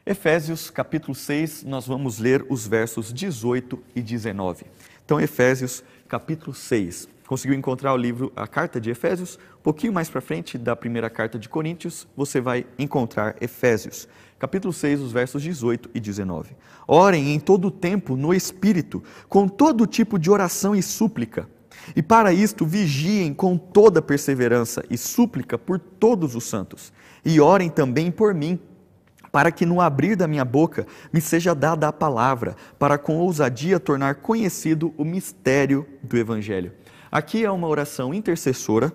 Efésios, 0.05 0.71
capítulo 0.71 1.15
6, 1.15 1.65
nós 1.65 1.87
vamos 1.87 2.19
ler 2.19 2.47
os 2.49 2.67
versos 2.67 3.13
18 3.13 3.83
e 3.95 4.01
19. 4.01 4.67
Então, 5.05 5.21
Efésios, 5.21 5.83
capítulo 6.07 6.55
6. 6.55 7.09
Conseguiu 7.27 7.59
encontrar 7.59 7.93
o 7.93 7.97
livro, 7.97 8.33
a 8.37 8.47
carta 8.47 8.81
de 8.81 8.89
Efésios? 8.89 9.37
Um 9.59 9.63
pouquinho 9.63 9.93
mais 9.93 10.09
para 10.09 10.21
frente 10.21 10.57
da 10.57 10.77
primeira 10.77 11.11
carta 11.11 11.37
de 11.37 11.49
Coríntios, 11.49 12.07
você 12.17 12.41
vai 12.41 12.65
encontrar 12.79 13.35
Efésios, 13.41 14.09
capítulo 14.39 14.73
6, 14.73 15.01
os 15.01 15.11
versos 15.11 15.43
18 15.43 15.91
e 15.93 15.99
19. 15.99 16.55
Orem 16.87 17.35
em 17.35 17.41
todo 17.41 17.67
o 17.67 17.71
tempo 17.71 18.17
no 18.17 18.33
Espírito, 18.33 19.03
com 19.29 19.49
todo 19.49 19.89
tipo 19.89 20.21
de 20.21 20.31
oração 20.31 20.75
e 20.75 20.81
súplica. 20.81 21.49
E 21.97 22.03
para 22.03 22.33
isto 22.33 22.65
vigiem 22.65 23.35
com 23.35 23.59
toda 23.59 24.01
perseverança 24.01 24.85
e 24.89 24.97
súplica 24.97 25.59
por 25.59 25.81
todos 25.81 26.37
os 26.37 26.45
santos. 26.45 26.93
E 27.25 27.41
orem 27.41 27.69
também 27.69 28.13
por 28.13 28.35
mim, 28.35 28.59
para 29.33 29.51
que 29.51 29.67
no 29.67 29.81
abrir 29.81 30.15
da 30.15 30.29
minha 30.29 30.45
boca 30.45 30.87
me 31.13 31.21
seja 31.21 31.57
dada 31.57 31.89
a 31.89 31.93
palavra, 31.93 32.55
para 32.79 32.97
com 32.97 33.19
ousadia 33.19 33.81
tornar 33.81 34.17
conhecido 34.17 34.95
o 34.97 35.05
mistério 35.05 35.85
do 36.05 36.17
Evangelho 36.17 36.73
Aqui 37.11 37.45
é 37.45 37.51
uma 37.51 37.69
oração 37.69 38.13
intercessora, 38.13 38.93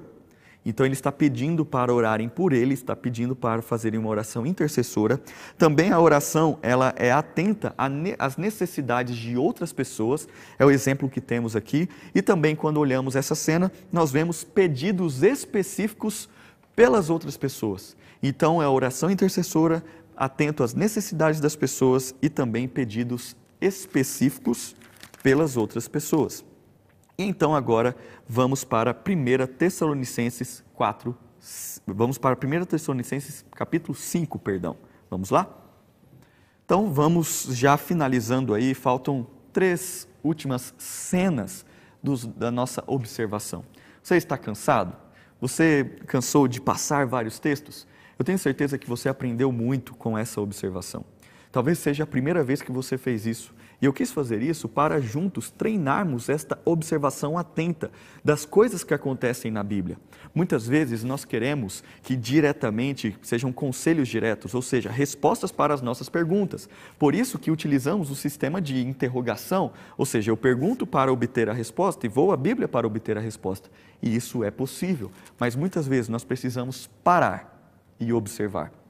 então 0.63 0.85
ele 0.85 0.93
está 0.93 1.11
pedindo 1.11 1.65
para 1.65 1.93
orarem 1.93 2.29
por 2.29 2.53
ele, 2.53 2.73
está 2.73 2.95
pedindo 2.95 3.35
para 3.35 3.61
fazerem 3.61 3.99
uma 3.99 4.09
oração 4.09 4.45
intercessora. 4.45 5.19
Também 5.57 5.91
a 5.91 5.99
oração, 5.99 6.59
ela 6.61 6.93
é 6.97 7.11
atenta 7.11 7.73
às 8.19 8.37
necessidades 8.37 9.15
de 9.15 9.35
outras 9.35 9.73
pessoas, 9.73 10.27
é 10.59 10.65
o 10.65 10.69
exemplo 10.69 11.09
que 11.09 11.19
temos 11.19 11.55
aqui. 11.55 11.89
E 12.13 12.21
também 12.21 12.55
quando 12.55 12.77
olhamos 12.77 13.15
essa 13.15 13.33
cena, 13.33 13.71
nós 13.91 14.11
vemos 14.11 14.43
pedidos 14.43 15.23
específicos 15.23 16.29
pelas 16.75 17.09
outras 17.09 17.37
pessoas. 17.37 17.97
Então 18.21 18.61
é 18.61 18.65
a 18.65 18.69
oração 18.69 19.09
intercessora, 19.09 19.83
atento 20.15 20.63
às 20.63 20.75
necessidades 20.75 21.39
das 21.39 21.55
pessoas 21.55 22.13
e 22.21 22.29
também 22.29 22.67
pedidos 22.67 23.35
específicos 23.59 24.75
pelas 25.23 25.57
outras 25.57 25.87
pessoas. 25.87 26.45
Então 27.23 27.55
agora 27.55 27.95
vamos 28.27 28.63
para 28.63 28.91
1 28.93 29.47
Tessalonicenses 29.55 30.63
4, 30.73 31.15
vamos 31.85 32.17
para 32.17 32.35
1 32.35 32.65
Tessalonicenses 32.65 33.45
capítulo 33.51 33.93
5, 33.93 34.39
perdão. 34.39 34.75
Vamos 35.09 35.29
lá? 35.29 35.47
Então 36.65 36.91
vamos 36.91 37.47
já 37.51 37.77
finalizando 37.77 38.55
aí, 38.55 38.73
faltam 38.73 39.27
três 39.53 40.07
últimas 40.23 40.73
cenas 40.79 41.63
dos, 42.01 42.25
da 42.25 42.49
nossa 42.49 42.83
observação. 42.87 43.63
Você 44.01 44.15
está 44.15 44.35
cansado? 44.35 44.95
Você 45.39 45.83
cansou 46.07 46.47
de 46.47 46.59
passar 46.59 47.05
vários 47.05 47.37
textos? 47.37 47.85
Eu 48.17 48.25
tenho 48.25 48.39
certeza 48.39 48.79
que 48.79 48.89
você 48.89 49.09
aprendeu 49.09 49.51
muito 49.51 49.93
com 49.93 50.17
essa 50.17 50.41
observação. 50.41 51.05
Talvez 51.51 51.77
seja 51.77 52.03
a 52.03 52.07
primeira 52.07 52.43
vez 52.43 52.63
que 52.63 52.71
você 52.71 52.97
fez 52.97 53.27
isso 53.27 53.53
e 53.81 53.85
eu 53.85 53.91
quis 53.91 54.11
fazer 54.11 54.43
isso 54.43 54.69
para 54.69 55.01
juntos 55.01 55.49
treinarmos 55.49 56.29
esta 56.29 56.59
observação 56.63 57.37
atenta 57.37 57.89
das 58.23 58.45
coisas 58.45 58.83
que 58.83 58.93
acontecem 58.93 59.49
na 59.49 59.63
Bíblia. 59.63 59.97
Muitas 60.35 60.67
vezes 60.67 61.03
nós 61.03 61.25
queremos 61.25 61.83
que 62.03 62.15
diretamente 62.15 63.17
sejam 63.21 63.51
conselhos 63.51 64.07
diretos, 64.07 64.53
ou 64.53 64.61
seja, 64.61 64.91
respostas 64.91 65.51
para 65.51 65.73
as 65.73 65.81
nossas 65.81 66.09
perguntas. 66.09 66.69
Por 66.99 67.15
isso 67.15 67.39
que 67.39 67.49
utilizamos 67.49 68.11
o 68.11 68.15
sistema 68.15 68.61
de 68.61 68.85
interrogação, 68.85 69.71
ou 69.97 70.05
seja, 70.05 70.29
eu 70.29 70.37
pergunto 70.37 70.85
para 70.85 71.11
obter 71.11 71.49
a 71.49 71.53
resposta 71.53 72.05
e 72.05 72.09
vou 72.09 72.31
à 72.31 72.37
Bíblia 72.37 72.67
para 72.67 72.85
obter 72.85 73.17
a 73.17 73.21
resposta. 73.21 73.69
E 74.01 74.15
isso 74.15 74.43
é 74.43 74.51
possível, 74.51 75.11
mas 75.39 75.55
muitas 75.55 75.87
vezes 75.87 76.07
nós 76.07 76.23
precisamos 76.23 76.87
parar 77.03 77.51
e 77.99 78.13
observar. 78.13 78.80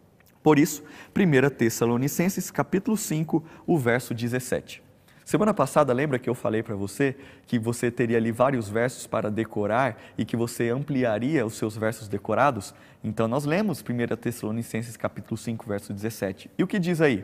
Por 0.43 0.57
isso, 0.57 0.83
1 1.15 1.49
Tessalonicenses 1.55 2.49
capítulo 2.49 2.97
5, 2.97 3.43
o 3.65 3.77
verso 3.77 4.13
17. 4.13 4.81
Semana 5.23 5.53
passada, 5.53 5.93
lembra 5.93 6.19
que 6.19 6.29
eu 6.29 6.35
falei 6.35 6.61
para 6.63 6.75
você 6.75 7.15
que 7.47 7.59
você 7.59 7.91
teria 7.91 8.17
ali 8.17 8.31
vários 8.31 8.67
versos 8.67 9.07
para 9.07 9.29
decorar 9.29 9.97
e 10.17 10.25
que 10.25 10.35
você 10.35 10.69
ampliaria 10.69 11.45
os 11.45 11.53
seus 11.53 11.77
versos 11.77 12.07
decorados? 12.07 12.73
Então 13.03 13.27
nós 13.27 13.45
lemos 13.45 13.81
1 13.81 14.15
Tessalonicenses 14.17 14.97
capítulo 14.97 15.37
5, 15.37 15.65
verso 15.65 15.93
17. 15.93 16.49
E 16.57 16.63
o 16.63 16.67
que 16.67 16.79
diz 16.79 16.99
aí? 16.99 17.23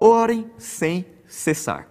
Orem 0.00 0.50
sem 0.58 1.06
cessar. 1.26 1.88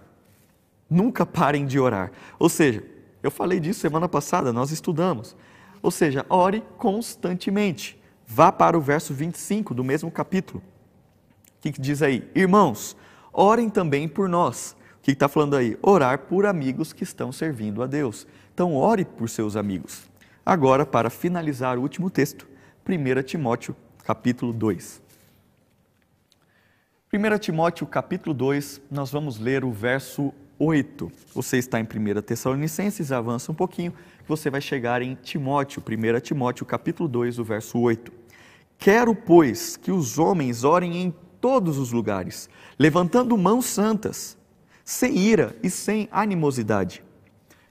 Nunca 0.90 1.24
parem 1.24 1.64
de 1.64 1.78
orar. 1.78 2.12
Ou 2.38 2.48
seja, 2.48 2.84
eu 3.22 3.30
falei 3.30 3.58
disso 3.58 3.80
semana 3.80 4.08
passada, 4.08 4.52
nós 4.52 4.70
estudamos. 4.70 5.36
Ou 5.80 5.90
seja, 5.90 6.26
ore 6.28 6.62
constantemente. 6.76 7.98
Vá 8.26 8.50
para 8.50 8.76
o 8.76 8.80
verso 8.80 9.14
25 9.14 9.72
do 9.72 9.84
mesmo 9.84 10.10
capítulo. 10.10 10.62
O 11.58 11.60
que, 11.60 11.72
que 11.72 11.80
diz 11.80 12.02
aí? 12.02 12.28
Irmãos, 12.34 12.96
orem 13.32 13.70
também 13.70 14.08
por 14.08 14.28
nós. 14.28 14.76
O 14.98 15.02
que 15.02 15.12
está 15.12 15.28
falando 15.28 15.54
aí? 15.54 15.78
Orar 15.80 16.18
por 16.18 16.44
amigos 16.44 16.92
que 16.92 17.04
estão 17.04 17.30
servindo 17.30 17.82
a 17.82 17.86
Deus. 17.86 18.26
Então, 18.52 18.74
ore 18.74 19.04
por 19.04 19.28
seus 19.28 19.54
amigos. 19.54 20.02
Agora, 20.44 20.84
para 20.84 21.08
finalizar 21.08 21.78
o 21.78 21.82
último 21.82 22.10
texto, 22.10 22.46
1 22.88 23.22
Timóteo, 23.22 23.76
capítulo 24.04 24.52
2. 24.52 25.02
1 27.12 27.38
Timóteo, 27.38 27.86
capítulo 27.86 28.34
2, 28.34 28.80
nós 28.90 29.10
vamos 29.10 29.38
ler 29.38 29.64
o 29.64 29.70
verso 29.70 30.34
8. 30.58 31.10
Você 31.34 31.58
está 31.58 31.78
em 31.80 31.84
1 31.84 32.22
Tessalonicenses, 32.22 33.12
avança 33.12 33.52
um 33.52 33.54
pouquinho, 33.54 33.92
você 34.26 34.50
vai 34.50 34.60
chegar 34.60 35.02
em 35.02 35.14
Timóteo, 35.14 35.82
1 35.82 36.20
Timóteo, 36.20 36.66
capítulo 36.66 37.08
2, 37.08 37.38
o 37.38 37.44
verso 37.44 37.78
8. 37.78 38.12
Quero, 38.78 39.14
pois, 39.14 39.76
que 39.76 39.90
os 39.90 40.18
homens 40.18 40.64
orem 40.64 41.02
em 41.02 41.14
todos 41.40 41.78
os 41.78 41.92
lugares, 41.92 42.48
levantando 42.78 43.36
mãos 43.36 43.66
santas, 43.66 44.36
sem 44.84 45.16
ira 45.18 45.56
e 45.62 45.70
sem 45.70 46.08
animosidade. 46.10 47.02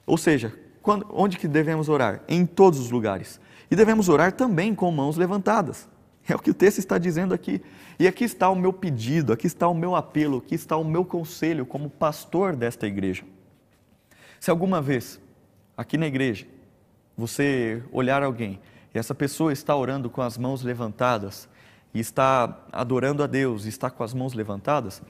Ou 0.06 0.16
seja, 0.16 0.52
quando, 0.82 1.06
onde 1.10 1.36
que 1.36 1.48
devemos 1.48 1.88
orar? 1.88 2.22
Em 2.28 2.46
todos 2.46 2.78
os 2.78 2.90
lugares. 2.90 3.40
E 3.70 3.74
devemos 3.74 4.08
orar 4.08 4.32
também 4.32 4.74
com 4.74 4.90
mãos 4.90 5.16
levantadas. 5.16 5.88
É 6.28 6.34
o 6.34 6.38
que 6.38 6.50
o 6.50 6.54
texto 6.54 6.78
está 6.78 6.98
dizendo 6.98 7.32
aqui. 7.32 7.62
E 7.98 8.06
aqui 8.06 8.24
está 8.24 8.48
o 8.50 8.56
meu 8.56 8.72
pedido, 8.72 9.32
aqui 9.32 9.46
está 9.46 9.68
o 9.68 9.74
meu 9.74 9.94
apelo, 9.94 10.38
aqui 10.38 10.54
está 10.54 10.76
o 10.76 10.84
meu 10.84 11.04
conselho 11.04 11.64
como 11.64 11.88
pastor 11.88 12.56
desta 12.56 12.86
igreja. 12.86 13.24
Se 14.40 14.50
alguma 14.50 14.82
vez, 14.82 15.20
aqui 15.76 15.96
na 15.96 16.06
igreja, 16.06 16.46
você 17.16 17.82
olhar 17.92 18.22
alguém 18.22 18.60
e 18.94 18.98
essa 18.98 19.14
pessoa 19.14 19.52
está 19.52 19.74
orando 19.74 20.10
com 20.10 20.20
as 20.20 20.36
mãos 20.36 20.62
levantadas 20.62 21.48
e 21.94 22.00
está 22.00 22.64
adorando 22.72 23.22
a 23.22 23.26
Deus 23.26 23.64
está 23.64 23.90
com 23.90 24.02
as 24.02 24.12
mãos 24.12 24.34
levantadas, 24.34 25.02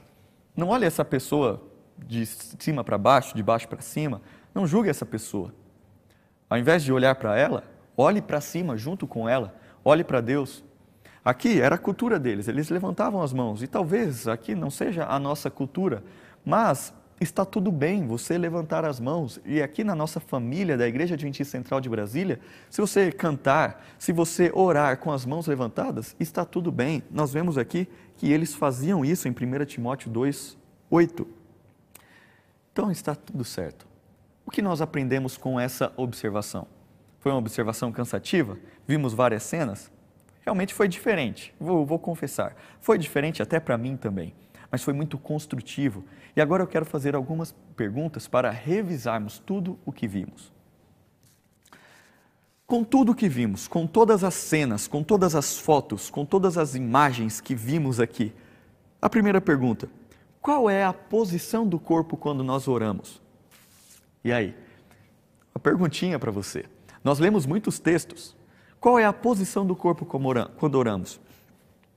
não 0.55 0.69
olhe 0.69 0.85
essa 0.85 1.03
pessoa 1.03 1.61
de 1.97 2.25
cima 2.25 2.83
para 2.83 2.97
baixo, 2.97 3.35
de 3.35 3.43
baixo 3.43 3.67
para 3.67 3.81
cima, 3.81 4.21
não 4.53 4.65
julgue 4.65 4.89
essa 4.89 5.05
pessoa. 5.05 5.53
Ao 6.49 6.57
invés 6.57 6.83
de 6.83 6.93
olhar 6.93 7.15
para 7.15 7.37
ela, 7.37 7.63
olhe 7.95 8.21
para 8.21 8.39
cima 8.39 8.77
junto 8.77 9.05
com 9.05 9.27
ela, 9.27 9.53
olhe 9.83 10.03
para 10.03 10.21
Deus 10.21 10.63
Aqui 11.27 11.59
era 11.59 11.75
a 11.75 11.77
cultura 11.77 12.17
deles, 12.17 12.47
eles 12.47 12.69
levantavam 12.69 13.21
as 13.21 13.33
mãos. 13.33 13.61
E 13.61 13.67
talvez 13.67 14.29
aqui 14.29 14.55
não 14.55 14.69
seja 14.69 15.05
a 15.05 15.19
nossa 15.19 15.51
cultura, 15.51 16.01
mas 16.45 16.93
está 17.19 17.43
tudo 17.43 17.69
bem 17.69 18.07
você 18.07 18.37
levantar 18.37 18.85
as 18.85 18.97
mãos. 18.97 19.37
E 19.45 19.61
aqui 19.61 19.83
na 19.83 19.93
nossa 19.93 20.21
família 20.21 20.77
da 20.77 20.87
Igreja 20.87 21.15
Adventista 21.15 21.51
Central 21.51 21.81
de 21.81 21.89
Brasília, 21.89 22.39
se 22.69 22.79
você 22.79 23.11
cantar, 23.11 23.85
se 23.99 24.13
você 24.13 24.49
orar 24.53 24.99
com 24.99 25.11
as 25.11 25.25
mãos 25.25 25.47
levantadas, 25.47 26.15
está 26.17 26.45
tudo 26.45 26.71
bem. 26.71 27.03
Nós 27.11 27.33
vemos 27.33 27.57
aqui 27.57 27.89
que 28.15 28.31
eles 28.31 28.55
faziam 28.55 29.03
isso 29.03 29.27
em 29.27 29.31
1 29.31 29.65
Timóteo 29.65 30.09
2, 30.09 30.57
8. 30.89 31.27
Então 32.71 32.89
está 32.89 33.13
tudo 33.13 33.43
certo. 33.43 33.85
O 34.45 34.49
que 34.49 34.61
nós 34.61 34.79
aprendemos 34.79 35.35
com 35.35 35.59
essa 35.59 35.91
observação? 35.97 36.65
Foi 37.19 37.33
uma 37.33 37.39
observação 37.39 37.91
cansativa? 37.91 38.57
Vimos 38.87 39.13
várias 39.13 39.43
cenas? 39.43 39.91
Realmente 40.47 40.73
foi 40.73 40.87
diferente, 40.87 41.53
vou, 41.59 41.85
vou 41.85 41.99
confessar. 41.99 42.55
Foi 42.79 42.97
diferente 42.97 43.43
até 43.43 43.59
para 43.59 43.77
mim 43.77 43.97
também, 43.97 44.33
mas 44.71 44.81
foi 44.81 44.93
muito 44.93 45.17
construtivo. 45.17 46.05
E 46.37 46.39
agora 46.41 46.63
eu 46.63 46.67
quero 46.67 46.85
fazer 46.85 47.15
algumas 47.15 47.53
perguntas 47.75 48.29
para 48.29 48.49
revisarmos 48.49 49.39
tudo 49.39 49.77
o 49.85 49.91
que 49.91 50.07
vimos. 50.07 50.53
Com 52.65 52.81
tudo 52.81 53.11
o 53.11 53.15
que 53.15 53.27
vimos, 53.27 53.67
com 53.67 53.85
todas 53.85 54.23
as 54.23 54.35
cenas, 54.35 54.87
com 54.87 55.03
todas 55.03 55.35
as 55.35 55.57
fotos, 55.57 56.09
com 56.09 56.25
todas 56.25 56.57
as 56.57 56.75
imagens 56.75 57.41
que 57.41 57.53
vimos 57.53 57.99
aqui, 57.99 58.33
a 59.01 59.09
primeira 59.09 59.41
pergunta: 59.41 59.89
qual 60.41 60.69
é 60.69 60.85
a 60.85 60.93
posição 60.93 61.67
do 61.67 61.77
corpo 61.77 62.15
quando 62.15 62.41
nós 62.41 62.69
oramos? 62.69 63.21
E 64.23 64.31
aí? 64.31 64.55
A 65.53 65.59
perguntinha 65.59 66.17
para 66.17 66.31
você. 66.31 66.63
Nós 67.03 67.19
lemos 67.19 67.45
muitos 67.45 67.79
textos, 67.79 68.36
qual 68.79 68.99
é 68.99 69.05
a 69.05 69.13
posição 69.13 69.65
do 69.65 69.75
corpo 69.75 70.05
quando 70.05 70.75
oramos? 70.75 71.19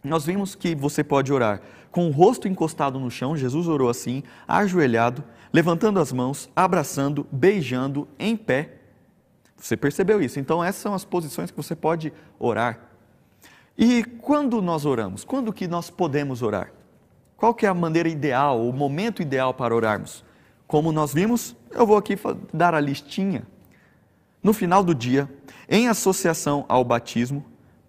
Nós 0.03 0.25
vimos 0.25 0.55
que 0.55 0.75
você 0.75 1.05
pode 1.05 1.33
orar 1.33 1.61
com 1.91 2.07
o 2.07 2.13
rosto 2.13 2.47
encostado 2.47 2.99
no 2.99 3.11
chão, 3.11 3.37
Jesus 3.37 3.67
orou 3.67 3.89
assim, 3.89 4.23
ajoelhado, 4.47 5.25
levantando 5.53 5.99
as 5.99 6.13
mãos, 6.13 6.49
abraçando, 6.55 7.27
beijando, 7.33 8.07
em 8.19 8.37
pé. 8.37 8.77
Você 9.57 9.77
percebeu 9.77 10.23
isso? 10.23 10.39
Então, 10.39 10.63
essas 10.63 10.81
são 10.81 10.95
as 10.95 11.05
posições 11.05 11.51
que 11.51 11.57
você 11.57 11.75
pode 11.75 12.13
orar. 12.39 12.79
E 13.77 14.05
quando 14.05 14.63
nós 14.63 14.87
oramos? 14.87 15.25
Quando 15.25 15.53
que 15.53 15.67
nós 15.67 15.91
podemos 15.91 16.43
orar? 16.43 16.73
Qual 17.37 17.55
que 17.55 17.67
é 17.67 17.69
a 17.69 17.75
maneira 17.75 18.09
ideal, 18.09 18.67
o 18.67 18.73
momento 18.73 19.21
ideal 19.21 19.53
para 19.53 19.75
orarmos? 19.75 20.25
Como 20.67 20.93
nós 20.93 21.13
vimos, 21.13 21.57
eu 21.73 21.87
vou 21.87 21.97
aqui 21.97 22.17
dar 22.53 22.75
a 22.75 22.81
listinha. 22.81 23.43
No 24.43 24.53
final 24.53 24.83
do 24.83 24.95
dia, 24.95 25.29
em 25.69 25.89
associação 25.89 26.65
ao 26.69 26.83
batismo, 26.83 27.45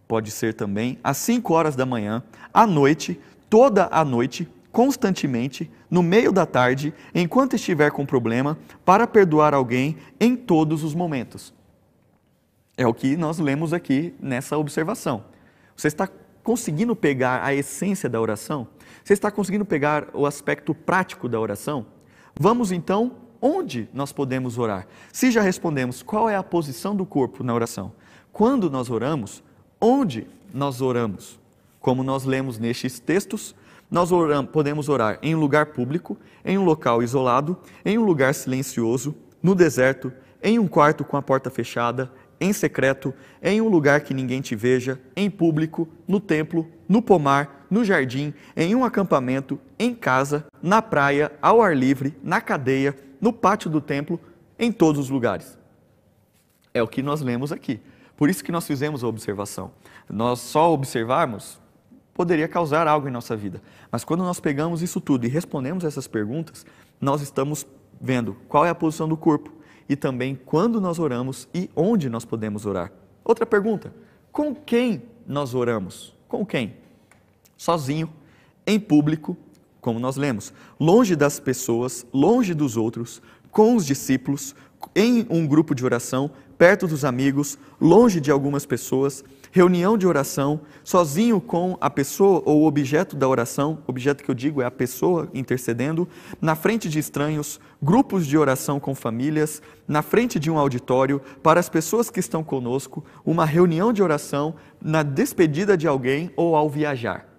pode 0.07 0.31
ser 0.31 0.53
também 0.53 0.99
às 1.03 1.17
5 1.17 1.53
horas 1.53 1.75
da 1.75 1.85
manhã, 1.85 2.21
à 2.53 2.67
noite, 2.67 3.19
toda 3.49 3.87
a 3.91 4.03
noite, 4.03 4.47
constantemente, 4.71 5.71
no 5.89 6.03
meio 6.03 6.31
da 6.31 6.45
tarde, 6.45 6.93
enquanto 7.15 7.55
estiver 7.55 7.91
com 7.91 8.05
problema, 8.05 8.57
para 8.83 9.07
perdoar 9.07 9.53
alguém 9.53 9.97
em 10.19 10.35
todos 10.35 10.83
os 10.83 10.93
momentos. 10.93 11.53
É 12.77 12.85
o 12.85 12.93
que 12.93 13.15
nós 13.15 13.39
lemos 13.39 13.73
aqui 13.73 14.13
nessa 14.19 14.57
observação. 14.57 15.23
Você 15.75 15.87
está 15.87 16.09
conseguindo 16.43 16.95
pegar 16.95 17.43
a 17.43 17.53
essência 17.53 18.09
da 18.09 18.19
oração? 18.19 18.67
Você 19.03 19.13
está 19.13 19.31
conseguindo 19.31 19.65
pegar 19.65 20.07
o 20.13 20.25
aspecto 20.25 20.73
prático 20.73 21.29
da 21.29 21.39
oração? 21.39 21.85
Vamos 22.37 22.71
então, 22.71 23.13
onde 23.41 23.89
nós 23.93 24.11
podemos 24.11 24.57
orar? 24.57 24.87
Se 25.11 25.31
já 25.31 25.41
respondemos 25.41 26.03
qual 26.03 26.29
é 26.29 26.35
a 26.35 26.43
posição 26.43 26.95
do 26.95 27.05
corpo 27.05 27.43
na 27.43 27.53
oração, 27.53 27.91
quando 28.31 28.69
nós 28.69 28.89
oramos, 28.89 29.43
onde 29.79 30.27
nós 30.53 30.81
oramos? 30.81 31.39
Como 31.79 32.03
nós 32.03 32.23
lemos 32.23 32.59
nestes 32.59 32.99
textos, 32.99 33.55
nós 33.89 34.09
podemos 34.53 34.87
orar 34.87 35.17
em 35.21 35.35
um 35.35 35.39
lugar 35.39 35.67
público, 35.67 36.17
em 36.45 36.57
um 36.57 36.63
local 36.63 37.03
isolado, 37.03 37.57
em 37.83 37.97
um 37.97 38.05
lugar 38.05 38.33
silencioso, 38.33 39.15
no 39.41 39.55
deserto, 39.55 40.13
em 40.41 40.59
um 40.59 40.67
quarto 40.67 41.03
com 41.03 41.17
a 41.17 41.21
porta 41.21 41.49
fechada, 41.49 42.11
em 42.39 42.53
secreto, 42.53 43.13
em 43.41 43.61
um 43.61 43.67
lugar 43.67 44.01
que 44.01 44.13
ninguém 44.13 44.41
te 44.41 44.55
veja, 44.55 44.99
em 45.15 45.29
público, 45.29 45.87
no 46.07 46.19
templo, 46.19 46.67
no 46.87 47.01
pomar, 47.01 47.67
no 47.69 47.83
jardim, 47.83 48.33
em 48.55 48.73
um 48.73 48.83
acampamento, 48.83 49.59
em 49.77 49.93
casa, 49.93 50.45
na 50.61 50.81
praia, 50.81 51.31
ao 51.41 51.61
ar 51.61 51.75
livre, 51.75 52.15
na 52.23 52.41
cadeia, 52.41 52.95
no 53.21 53.31
pátio 53.31 53.69
do 53.69 53.79
templo, 53.79 54.19
em 54.57 54.71
todos 54.71 54.99
os 54.99 55.09
lugares. 55.09 55.57
É 56.73 56.81
o 56.81 56.87
que 56.87 57.03
nós 57.03 57.21
lemos 57.21 57.51
aqui. 57.51 57.79
Por 58.17 58.29
isso 58.29 58.43
que 58.43 58.51
nós 58.51 58.65
fizemos 58.65 59.03
a 59.03 59.07
observação. 59.07 59.71
Nós 60.09 60.39
só 60.39 60.73
observarmos 60.73 61.61
poderia 62.13 62.47
causar 62.47 62.87
algo 62.87 63.07
em 63.07 63.11
nossa 63.11 63.35
vida. 63.35 63.61
Mas 63.91 64.03
quando 64.03 64.23
nós 64.23 64.39
pegamos 64.39 64.81
isso 64.81 64.99
tudo 64.99 65.25
e 65.25 65.29
respondemos 65.29 65.83
essas 65.83 66.07
perguntas, 66.07 66.65
nós 66.99 67.21
estamos 67.21 67.65
vendo 67.99 68.35
qual 68.47 68.65
é 68.65 68.69
a 68.69 68.75
posição 68.75 69.07
do 69.07 69.17
corpo, 69.17 69.51
e 69.87 69.95
também 69.95 70.35
quando 70.35 70.79
nós 70.79 70.99
oramos 70.99 71.47
e 71.53 71.69
onde 71.75 72.09
nós 72.09 72.23
podemos 72.23 72.65
orar. 72.65 72.91
Outra 73.23 73.45
pergunta: 73.45 73.93
com 74.31 74.53
quem 74.53 75.03
nós 75.25 75.53
oramos? 75.53 76.15
Com 76.27 76.45
quem? 76.45 76.75
Sozinho, 77.57 78.11
em 78.65 78.79
público, 78.79 79.37
como 79.81 79.99
nós 79.99 80.15
lemos, 80.15 80.53
longe 80.79 81.15
das 81.15 81.39
pessoas, 81.39 82.05
longe 82.13 82.53
dos 82.53 82.77
outros, 82.77 83.21
com 83.49 83.75
os 83.75 83.85
discípulos, 83.85 84.55
em 84.95 85.25
um 85.29 85.45
grupo 85.45 85.75
de 85.75 85.83
oração, 85.83 86.31
perto 86.57 86.87
dos 86.87 87.03
amigos, 87.03 87.57
longe 87.79 88.21
de 88.21 88.31
algumas 88.31 88.65
pessoas, 88.65 89.23
reunião 89.51 89.97
de 89.97 90.07
oração, 90.07 90.61
sozinho 90.83 91.41
com 91.41 91.77
a 91.81 91.89
pessoa 91.89 92.41
ou 92.45 92.65
objeto 92.65 93.15
da 93.15 93.27
oração, 93.27 93.79
objeto 93.85 94.23
que 94.23 94.31
eu 94.31 94.35
digo 94.35 94.61
é 94.61 94.65
a 94.65 94.71
pessoa 94.71 95.29
intercedendo, 95.33 96.07
na 96.39 96.55
frente 96.55 96.87
de 96.87 96.99
estranhos, 96.99 97.59
grupos 97.81 98.25
de 98.25 98.37
oração 98.37 98.79
com 98.79 98.95
famílias, 98.95 99.61
na 99.87 100.01
frente 100.01 100.39
de 100.39 100.49
um 100.49 100.57
auditório, 100.57 101.21
para 101.43 101.59
as 101.59 101.67
pessoas 101.67 102.09
que 102.09 102.19
estão 102.19 102.43
conosco, 102.43 103.03
uma 103.25 103.45
reunião 103.45 103.91
de 103.91 104.01
oração, 104.01 104.55
na 104.81 105.03
despedida 105.03 105.75
de 105.75 105.87
alguém 105.87 106.31
ou 106.35 106.55
ao 106.55 106.69
viajar. 106.69 107.30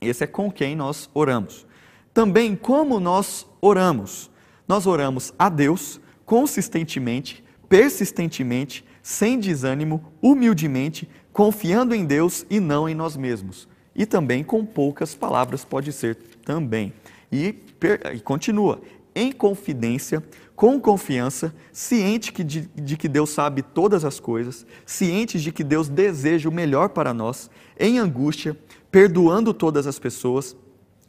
Esse 0.00 0.24
é 0.24 0.26
com 0.26 0.50
quem 0.50 0.76
nós 0.76 1.08
oramos. 1.14 1.66
Também 2.12 2.56
como 2.56 3.00
nós 3.00 3.46
oramos. 3.60 4.30
Nós 4.66 4.86
oramos 4.86 5.32
a 5.38 5.48
Deus 5.48 6.00
consistentemente, 6.24 7.44
persistentemente, 7.68 8.84
sem 9.02 9.38
desânimo, 9.38 10.12
humildemente, 10.20 11.08
confiando 11.32 11.94
em 11.94 12.04
Deus 12.04 12.44
e 12.50 12.58
não 12.58 12.88
em 12.88 12.94
nós 12.94 13.16
mesmos. 13.16 13.68
E 13.94 14.04
também 14.04 14.42
com 14.42 14.64
poucas 14.64 15.14
palavras 15.14 15.64
pode 15.64 15.92
ser 15.92 16.16
também. 16.44 16.92
E, 17.30 17.54
e 18.14 18.20
continua, 18.20 18.80
em 19.14 19.32
confidência, 19.32 20.22
com 20.54 20.80
confiança, 20.80 21.54
ciente 21.72 22.32
que 22.32 22.42
de, 22.42 22.62
de, 22.74 22.96
que 22.96 23.08
Deus 23.08 23.30
sabe 23.30 23.62
todas 23.62 24.04
as 24.04 24.18
coisas, 24.18 24.66
ciente 24.84 25.40
de 25.40 25.52
que 25.52 25.62
Deus 25.62 25.88
deseja 25.88 26.48
o 26.48 26.52
melhor 26.52 26.88
para 26.88 27.14
nós, 27.14 27.50
em 27.78 27.98
angústia, 27.98 28.56
perdoando 28.96 29.52
todas 29.52 29.86
as 29.86 29.98
pessoas, 29.98 30.56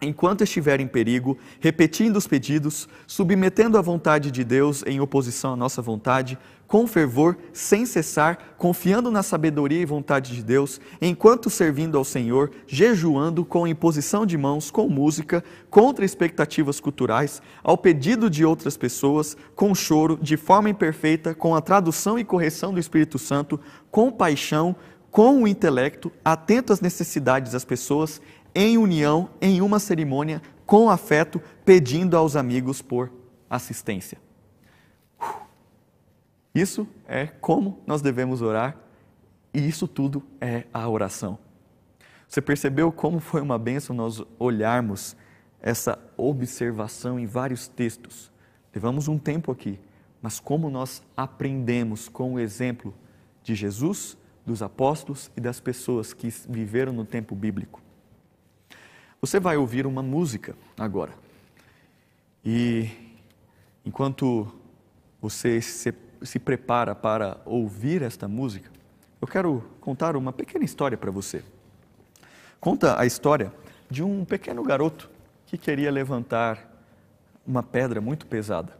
enquanto 0.01 0.43
estiver 0.43 0.81
em 0.81 0.87
perigo, 0.87 1.37
repetindo 1.61 2.17
os 2.17 2.27
pedidos, 2.27 2.85
submetendo 3.07 3.77
a 3.77 3.81
vontade 3.81 4.29
de 4.29 4.43
Deus 4.43 4.83
em 4.85 4.99
oposição 4.99 5.53
à 5.53 5.55
nossa 5.55 5.81
vontade, 5.81 6.37
com 6.67 6.85
fervor, 6.85 7.37
sem 7.53 7.85
cessar, 7.85 8.55
confiando 8.57 9.09
na 9.09 9.23
sabedoria 9.23 9.79
e 9.79 9.85
vontade 9.85 10.35
de 10.35 10.43
Deus, 10.43 10.81
enquanto 11.01 11.49
servindo 11.49 11.97
ao 11.97 12.03
Senhor, 12.03 12.51
jejuando 12.67 13.45
com 13.45 13.65
imposição 13.65 14.25
de 14.25 14.37
mãos, 14.37 14.69
com 14.69 14.89
música, 14.89 15.41
contra 15.69 16.03
expectativas 16.03 16.81
culturais, 16.81 17.41
ao 17.63 17.77
pedido 17.77 18.29
de 18.29 18.43
outras 18.43 18.75
pessoas, 18.75 19.37
com 19.55 19.73
choro, 19.73 20.19
de 20.21 20.35
forma 20.35 20.69
imperfeita, 20.69 21.33
com 21.33 21.55
a 21.55 21.61
tradução 21.61 22.19
e 22.19 22.25
correção 22.25 22.73
do 22.73 22.81
Espírito 22.81 23.17
Santo, 23.17 23.57
com 23.89 24.11
paixão, 24.11 24.75
com 25.17 25.41
o 25.41 25.47
intelecto, 25.47 26.11
atento 26.23 26.71
às 26.71 26.79
necessidades 26.79 27.53
das 27.53 27.65
pessoas 27.65 28.21
em 28.53 28.77
união, 28.77 29.31
em 29.41 29.63
uma 29.63 29.79
cerimônia, 29.79 30.43
com 30.63 30.91
afeto, 30.91 31.41
pedindo 31.65 32.15
aos 32.15 32.35
amigos 32.35 32.83
por 32.83 33.11
assistência. 33.49 34.19
Isso 36.53 36.87
é 37.07 37.25
como 37.25 37.81
nós 37.87 37.99
devemos 37.99 38.43
orar 38.43 38.77
e 39.51 39.67
isso 39.67 39.87
tudo 39.87 40.21
é 40.39 40.65
a 40.71 40.87
oração. 40.87 41.39
Você 42.27 42.39
percebeu 42.39 42.91
como 42.91 43.19
foi 43.19 43.41
uma 43.41 43.57
benção 43.57 43.95
nós 43.95 44.21
olharmos 44.37 45.17
essa 45.59 45.97
observação 46.15 47.19
em 47.19 47.25
vários 47.25 47.67
textos? 47.67 48.31
Levamos 48.71 49.07
um 49.07 49.17
tempo 49.17 49.51
aqui, 49.51 49.79
mas 50.21 50.39
como 50.39 50.69
nós 50.69 51.01
aprendemos 51.17 52.07
com 52.07 52.35
o 52.35 52.39
exemplo 52.39 52.93
de 53.41 53.55
Jesus, 53.55 54.15
dos 54.47 54.61
apóstolos 54.61 55.29
e 55.35 55.41
das 55.41 55.59
pessoas 55.59 56.13
que 56.13 56.29
viveram 56.47 56.93
no 56.93 57.03
tempo 57.03 57.35
bíblico. 57.35 57.81
Você 59.19 59.41
vai 59.41 59.57
ouvir 59.57 59.85
uma 59.85 60.01
música 60.01 60.55
agora. 60.79 61.11
E 62.45 62.89
enquanto 63.85 64.47
você 65.21 65.59
se, 65.61 65.93
se 66.21 66.39
prepara 66.39 66.95
para 66.95 67.41
ouvir 67.43 68.01
esta 68.01 68.25
música, 68.25 68.71
eu 69.19 69.27
quero 69.27 69.65
contar 69.81 70.15
uma 70.15 70.31
pequena 70.31 70.63
história 70.63 70.97
para 70.97 71.11
você. 71.11 71.43
Conta 72.57 72.97
a 72.97 73.05
história 73.05 73.51
de 73.89 74.01
um 74.01 74.23
pequeno 74.23 74.63
garoto 74.63 75.09
que 75.45 75.57
queria 75.57 75.91
levantar 75.91 76.73
uma 77.45 77.61
pedra 77.61 77.99
muito 77.99 78.25
pesada. 78.25 78.77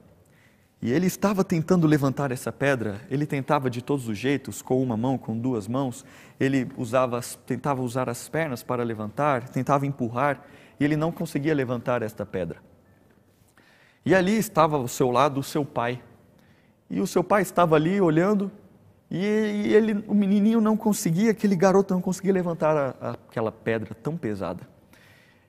E 0.82 0.92
ele 0.92 1.08
estava 1.08 1.44
tentando 1.44 1.88
levantar 1.88 2.32
essa 2.32 2.52
pedra, 2.52 3.02
ele 3.10 3.26
tentava 3.26 3.70
de 3.70 3.82
todos 3.82 4.08
os 4.08 4.18
jeitos, 4.18 4.62
com 4.62 4.82
uma 4.82 4.96
mão, 4.96 5.18
com 5.18 5.36
duas 5.36 5.68
mãos, 5.68 6.06
ele 6.40 6.70
usava, 6.78 7.20
tentava 7.48 7.82
usar 7.82 8.08
as 8.08 8.30
pernas 8.30 8.62
para 8.62 8.84
levantar, 8.84 9.50
tentava 9.50 9.88
empurrar, 9.88 10.44
e 10.80 10.86
ele 10.86 10.96
não 10.96 11.12
conseguia 11.12 11.56
levantar 11.56 12.04
esta 12.04 12.26
pedra. 12.26 12.60
E 14.06 14.14
ali 14.14 14.38
estava 14.38 14.78
ao 14.78 14.88
seu 14.88 15.10
lado 15.10 15.40
o 15.40 15.44
seu 15.44 15.66
pai. 15.66 16.02
E 16.90 17.02
o 17.02 17.08
seu 17.08 17.24
pai 17.24 17.42
estava 17.42 17.76
ali 17.76 18.00
olhando, 18.00 18.52
e 19.10 19.26
ele, 19.74 20.06
o 20.08 20.14
menininho 20.14 20.62
não 20.62 20.78
conseguia, 20.78 21.32
aquele 21.32 21.56
garoto 21.56 21.94
não 21.94 22.02
conseguia 22.02 22.34
levantar 22.34 22.78
a, 22.78 22.96
a, 23.02 23.12
aquela 23.12 23.52
pedra 23.52 23.96
tão 23.96 24.16
pesada. 24.16 24.68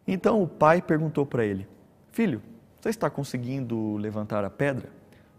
Então 0.06 0.42
o 0.42 0.48
pai 0.48 0.80
perguntou 0.80 1.26
para 1.26 1.44
ele: 1.44 1.68
Filho, 2.12 2.40
você 2.80 2.88
está 2.88 3.10
conseguindo 3.10 3.96
levantar 3.96 4.44
a 4.44 4.50
pedra? 4.50 4.97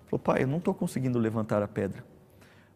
Falou, 0.09 0.19
pai, 0.19 0.43
eu 0.43 0.47
não 0.47 0.57
estou 0.57 0.73
conseguindo 0.73 1.19
levantar 1.19 1.61
a 1.61 1.67
pedra. 1.67 2.03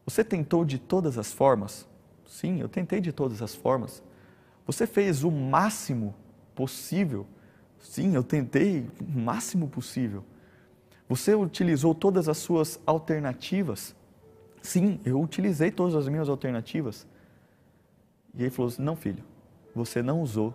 Você 0.05 0.23
tentou 0.23 0.63
de 0.63 0.77
todas 0.77 1.17
as 1.17 1.34
formas? 1.34 1.88
Sim, 2.27 2.59
eu 2.59 2.69
tentei 2.69 3.01
de 3.01 3.11
todas 3.11 3.41
as 3.41 3.55
formas. 3.55 4.03
Você 4.67 4.86
fez 4.86 5.23
o 5.23 5.31
máximo 5.31 6.13
possível? 6.53 7.25
Sim, 7.79 8.13
eu 8.13 8.23
tentei 8.23 8.88
o 9.01 9.19
máximo 9.19 9.67
possível. 9.67 10.23
Você 11.09 11.34
utilizou 11.34 11.95
todas 11.95 12.29
as 12.29 12.38
suas 12.38 12.79
alternativas? 12.86 13.95
Sim, 14.61 14.99
eu 15.03 15.19
utilizei 15.19 15.71
todas 15.71 15.95
as 15.95 16.07
minhas 16.07 16.29
alternativas. 16.29 17.07
E 18.36 18.43
ele 18.43 18.51
falou 18.51 18.69
assim, 18.69 18.84
não 18.84 18.95
filho, 18.95 19.23
você 19.73 20.03
não 20.03 20.21
usou. 20.21 20.53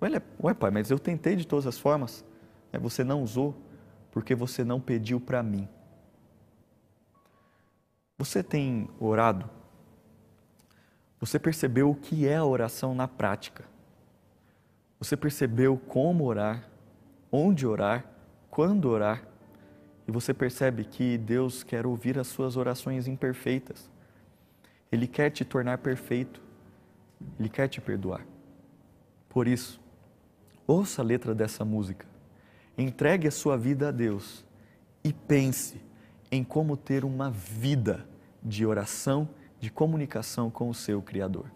Ué, 0.00 0.22
ué 0.42 0.54
pai, 0.54 0.70
mas 0.70 0.90
eu 0.90 0.98
tentei 0.98 1.34
de 1.34 1.46
todas 1.46 1.66
as 1.66 1.76
formas. 1.76 2.24
É, 2.72 2.78
você 2.78 3.02
não 3.02 3.22
usou 3.22 3.54
porque 4.12 4.34
você 4.34 4.64
não 4.64 4.80
pediu 4.80 5.20
para 5.20 5.42
mim. 5.42 5.68
Você 8.18 8.42
tem 8.42 8.88
orado? 8.98 9.48
Você 11.20 11.38
percebeu 11.38 11.90
o 11.90 11.94
que 11.94 12.26
é 12.26 12.36
a 12.36 12.44
oração 12.44 12.92
na 12.92 13.06
prática? 13.06 13.64
Você 14.98 15.16
percebeu 15.16 15.76
como 15.76 16.24
orar, 16.24 16.68
onde 17.30 17.64
orar, 17.64 18.04
quando 18.50 18.88
orar? 18.88 19.22
E 20.06 20.10
você 20.10 20.34
percebe 20.34 20.84
que 20.84 21.16
Deus 21.16 21.62
quer 21.62 21.86
ouvir 21.86 22.18
as 22.18 22.26
suas 22.26 22.56
orações 22.56 23.06
imperfeitas. 23.06 23.88
Ele 24.90 25.06
quer 25.06 25.30
te 25.30 25.44
tornar 25.44 25.78
perfeito. 25.78 26.42
Ele 27.38 27.48
quer 27.48 27.68
te 27.68 27.80
perdoar. 27.80 28.26
Por 29.28 29.46
isso, 29.46 29.80
ouça 30.66 31.02
a 31.02 31.04
letra 31.04 31.34
dessa 31.36 31.64
música. 31.64 32.06
Entregue 32.76 33.28
a 33.28 33.30
sua 33.30 33.56
vida 33.56 33.88
a 33.88 33.92
Deus 33.92 34.44
e 35.04 35.12
pense 35.12 35.80
em 36.30 36.44
como 36.44 36.76
ter 36.76 37.04
uma 37.04 37.30
vida 37.30 38.06
de 38.42 38.64
oração, 38.66 39.28
de 39.60 39.70
comunicação 39.70 40.50
com 40.50 40.68
o 40.68 40.74
seu 40.74 41.02
Criador. 41.02 41.50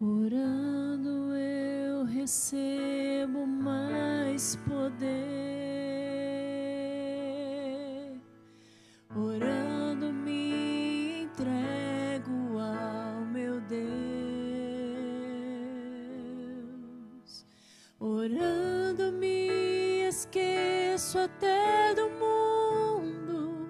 Orando 0.00 1.34
eu 1.34 2.04
recebo 2.04 2.93
mais 3.28 4.56
poder. 4.56 5.14
Orando 9.16 10.12
me 10.12 11.22
entrego 11.22 12.58
ao 12.58 13.24
meu 13.26 13.60
Deus. 13.60 13.84
Orando 18.00 19.12
me 19.12 20.08
esqueço 20.08 21.18
até 21.18 21.94
do 21.94 22.10
mundo. 22.10 23.68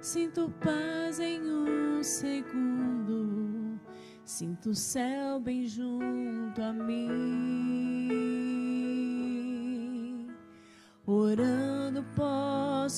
Sinto 0.00 0.52
paz 0.60 1.18
em 1.18 1.40
um 1.40 2.02
segundo. 2.02 3.80
Sinto 4.24 4.70
o 4.70 4.74
céu 4.74 5.21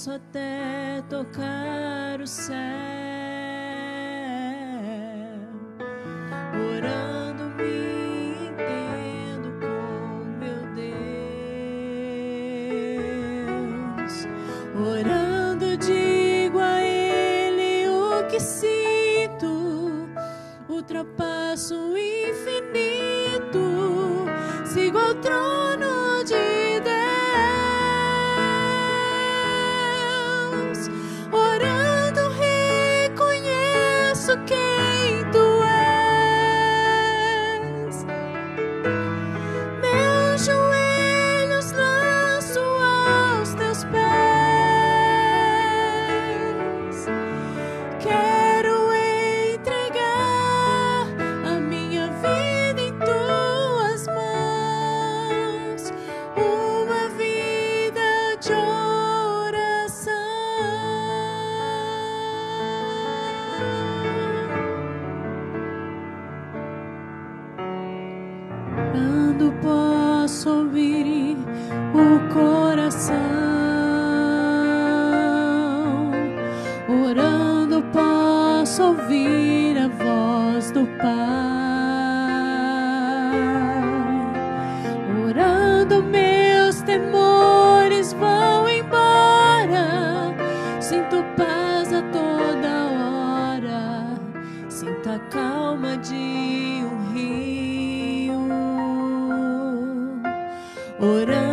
posso 0.05 0.11
até 0.11 1.03
tocar 1.09 2.21
o 2.21 2.27
céu. 2.27 3.04
Sinto 95.05 95.11
a 95.11 95.19
calma 95.31 95.97
de 95.99 96.15
um 96.15 97.13
rio. 97.13 98.41
Orando 100.99 101.44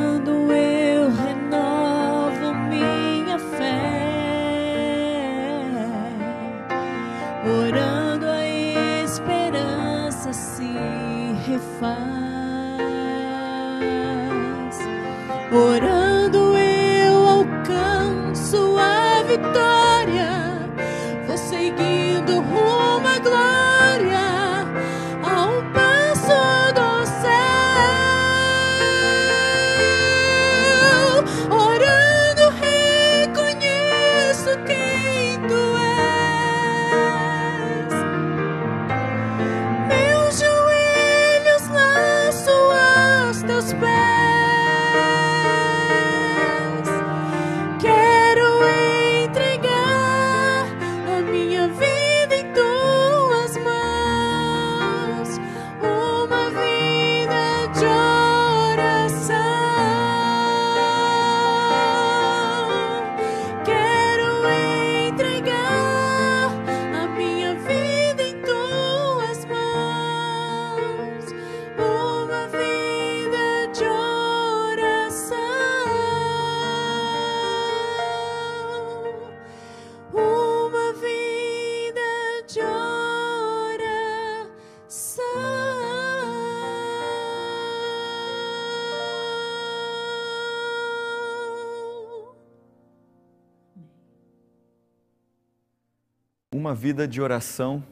Uma 96.72 96.76
vida 96.76 97.06
de 97.06 97.22
oração 97.22 97.84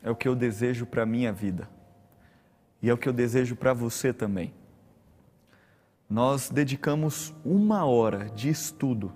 é 0.00 0.08
o 0.08 0.14
que 0.14 0.28
eu 0.28 0.36
desejo 0.36 0.86
para 0.86 1.02
a 1.02 1.06
minha 1.06 1.32
vida. 1.32 1.68
E 2.80 2.88
é 2.88 2.94
o 2.94 2.96
que 2.96 3.08
eu 3.08 3.12
desejo 3.12 3.56
para 3.56 3.72
você 3.72 4.12
também. 4.12 4.54
nós 6.08 6.48
dedicamos 6.48 7.34
uma 7.44 7.84
hora 7.84 8.30
de 8.30 8.48
estudo 8.48 9.12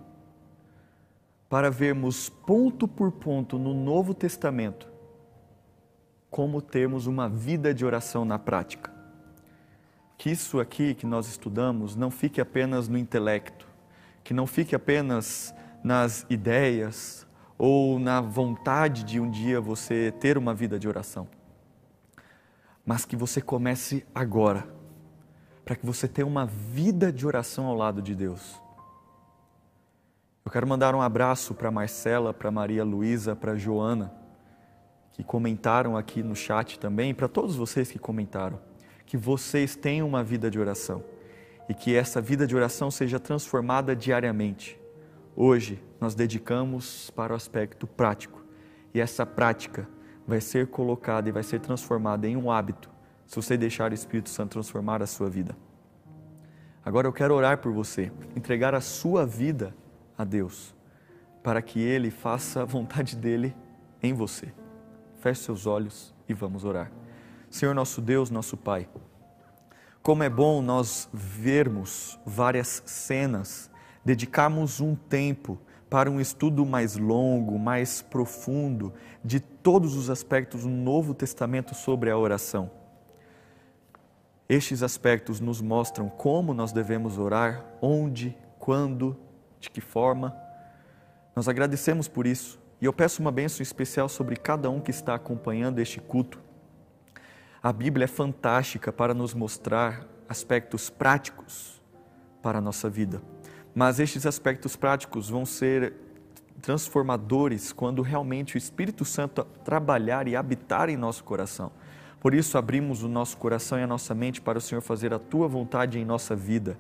para 1.49 1.71
vermos 1.71 2.29
ponto 2.29 2.89
por 2.89 3.13
ponto 3.13 3.61
no 3.61 3.73
Novo 3.73 4.13
Testamento 4.13 4.91
como 6.29 6.61
termos 6.61 7.07
uma 7.07 7.29
vida 7.29 7.73
de 7.73 7.85
oração 7.85 8.25
na 8.25 8.41
prática. 8.41 8.93
Que 10.19 10.31
isso 10.31 10.59
aqui 10.59 10.97
que 10.97 11.07
nós 11.07 11.29
estudamos 11.29 11.95
não 11.95 12.11
fique 12.11 12.41
apenas 12.41 12.89
no 12.89 12.99
intelecto, 12.99 13.69
que 14.25 14.35
não 14.35 14.49
fique 14.49 14.75
apenas 14.75 15.55
nas 15.85 16.27
ideias 16.29 17.25
ou 17.65 17.97
na 17.97 18.21
vontade 18.21 19.05
de 19.05 19.21
um 19.21 19.31
dia 19.31 19.61
você 19.61 20.11
ter 20.11 20.37
uma 20.37 20.53
vida 20.53 20.81
de 20.81 20.89
oração, 20.89 21.29
mas 22.85 23.05
que 23.05 23.15
você 23.15 23.41
comece 23.41 24.05
agora, 24.13 24.67
para 25.65 25.77
que 25.77 25.87
você 25.87 26.09
tenha 26.09 26.27
uma 26.27 26.45
vida 26.45 27.13
de 27.13 27.25
oração 27.25 27.67
ao 27.67 27.77
lado 27.77 28.03
de 28.03 28.17
Deus. 28.17 28.61
Eu 30.45 30.51
quero 30.51 30.67
mandar 30.67 30.93
um 30.93 31.01
abraço 31.01 31.55
para 31.55 31.71
Marcela, 31.71 32.35
para 32.35 32.51
Maria 32.51 32.83
Luísa, 32.83 33.37
para 33.37 33.55
Joana 33.55 34.13
que 35.13 35.23
comentaram 35.23 35.97
aqui 35.97 36.21
no 36.21 36.35
chat 36.35 36.81
também, 36.81 37.15
para 37.15 37.29
todos 37.29 37.55
vocês 37.55 37.93
que 37.93 37.99
comentaram, 37.99 38.59
que 39.07 39.17
vocês 39.17 39.77
tenham 39.77 40.09
uma 40.09 40.25
vida 40.25 40.51
de 40.51 40.59
oração 40.59 41.05
e 41.69 41.75
que 41.75 41.95
essa 41.95 42.21
vida 42.21 42.45
de 42.45 42.57
oração 42.57 42.91
seja 42.91 43.21
transformada 43.21 43.95
diariamente. 43.95 44.82
Hoje 45.35 45.83
nós 46.01 46.15
dedicamos 46.15 47.11
para 47.11 47.33
o 47.33 47.37
aspecto 47.37 47.87
prático 47.87 48.45
e 48.93 49.01
essa 49.01 49.25
prática 49.25 49.89
vai 50.27 50.41
ser 50.41 50.67
colocada 50.67 51.29
e 51.29 51.33
vai 51.33 51.43
ser 51.43 51.61
transformada 51.61 52.29
em 52.29 52.37
um 52.37 52.51
hábito 52.51 52.91
se 53.27 53.37
você 53.37 53.57
deixar 53.57 53.91
o 53.91 53.95
Espírito 53.95 54.29
Santo 54.29 54.53
transformar 54.53 55.03
a 55.03 55.07
sua 55.07 55.31
vida. 55.31 55.57
Agora 56.85 57.07
eu 57.07 57.13
quero 57.13 57.35
orar 57.35 57.59
por 57.59 57.73
você, 57.73 58.13
entregar 58.37 58.75
a 58.75 58.81
sua 58.81 59.25
vida 59.25 59.75
a 60.19 60.25
Deus, 60.25 60.75
para 61.43 61.63
que 61.63 61.81
Ele 61.81 62.11
faça 62.11 62.63
a 62.63 62.65
vontade 62.67 63.17
dele 63.17 63.57
em 64.03 64.13
você. 64.13 64.53
Feche 65.21 65.45
seus 65.45 65.67
olhos 65.67 66.15
e 66.29 66.35
vamos 66.35 66.65
orar. 66.65 66.93
Senhor 67.49 67.75
nosso 67.75 68.03
Deus, 68.03 68.31
nosso 68.31 68.57
Pai, 68.57 68.89
como 70.03 70.25
é 70.25 70.29
bom 70.29 70.61
nós 70.61 71.09
vermos 71.13 72.19
várias 72.27 72.83
cenas, 72.85 73.71
dedicarmos 74.05 74.81
um 74.81 74.95
tempo 74.95 75.59
para 75.89 76.11
um 76.11 76.21
estudo 76.21 76.65
mais 76.65 76.97
longo, 76.97 77.59
mais 77.59 78.01
profundo 78.01 78.93
de 79.23 79.39
todos 79.39 79.95
os 79.95 80.09
aspectos 80.09 80.63
do 80.63 80.69
Novo 80.69 81.15
Testamento 81.15 81.75
sobre 81.75 82.11
a 82.11 82.17
oração. 82.17 82.71
Estes 84.49 84.83
aspectos 84.83 85.39
nos 85.39 85.61
mostram 85.61 86.09
como 86.09 86.55
nós 86.55 86.73
devemos 86.73 87.19
orar, 87.19 87.65
onde, 87.81 88.37
quando, 88.59 89.17
de 89.61 89.71
que 89.71 89.81
forma. 89.81 90.37
Nós 91.37 91.49
agradecemos 91.49 92.09
por 92.09 92.27
isso 92.27 92.61
e 92.81 92.85
eu 92.85 92.93
peço 92.93 93.23
uma 93.23 93.31
bênção 93.31 93.63
especial 93.63 94.09
sobre 94.09 94.37
cada 94.37 94.69
um 94.69 94.81
que 94.81 94.91
está 94.91 95.15
acompanhando 95.15 95.79
este 95.79 96.01
culto. 96.01 96.41
A 97.63 97.73
Bíblia 97.73 98.05
é 98.05 98.09
fantástica 98.09 98.93
para 98.93 99.15
nos 99.15 99.35
mostrar 99.35 100.07
aspectos 100.29 100.91
práticos 100.91 101.81
para 102.43 102.59
a 102.59 102.61
nossa 102.61 102.91
vida. 102.91 103.23
Mas 103.75 103.99
estes 103.99 104.27
aspectos 104.27 104.77
práticos 104.77 105.29
vão 105.29 105.47
ser 105.47 105.95
transformadores 106.61 107.73
quando 107.73 108.03
realmente 108.03 108.57
o 108.57 108.59
Espírito 108.59 109.05
Santo 109.05 109.45
trabalhar 109.65 110.29
e 110.29 110.37
habitar 110.37 110.89
em 110.89 110.97
nosso 110.97 111.25
coração. 111.25 111.73
Por 112.21 112.35
isso, 112.35 112.57
abrimos 112.57 113.03
o 113.03 113.09
nosso 113.09 113.37
coração 113.37 113.79
e 113.79 113.83
a 113.83 113.87
nossa 113.87 114.15
mente 114.15 114.41
para 114.41 114.59
o 114.59 114.61
Senhor 114.61 114.81
fazer 114.81 115.13
a 115.13 115.19
tua 115.19 115.49
vontade 115.49 115.99
em 115.99 116.05
nossa 116.05 116.37
vida. 116.37 116.79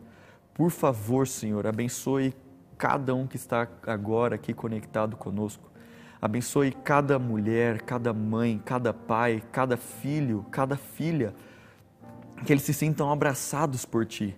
Por 0.54 0.70
favor, 0.70 1.26
Senhor, 1.26 1.66
abençoe 1.66 2.32
cada 2.78 3.14
um 3.14 3.26
que 3.26 3.36
está 3.36 3.66
agora 3.86 4.36
aqui 4.36 4.54
conectado 4.54 5.16
conosco. 5.16 5.72
Abençoe 6.20 6.70
cada 6.70 7.18
mulher, 7.18 7.82
cada 7.82 8.12
mãe, 8.12 8.62
cada 8.64 8.94
pai, 8.94 9.42
cada 9.50 9.76
filho, 9.76 10.46
cada 10.52 10.76
filha, 10.76 11.34
que 12.46 12.52
eles 12.52 12.62
se 12.62 12.72
sintam 12.72 13.10
abraçados 13.10 13.84
por 13.84 14.06
Ti 14.06 14.36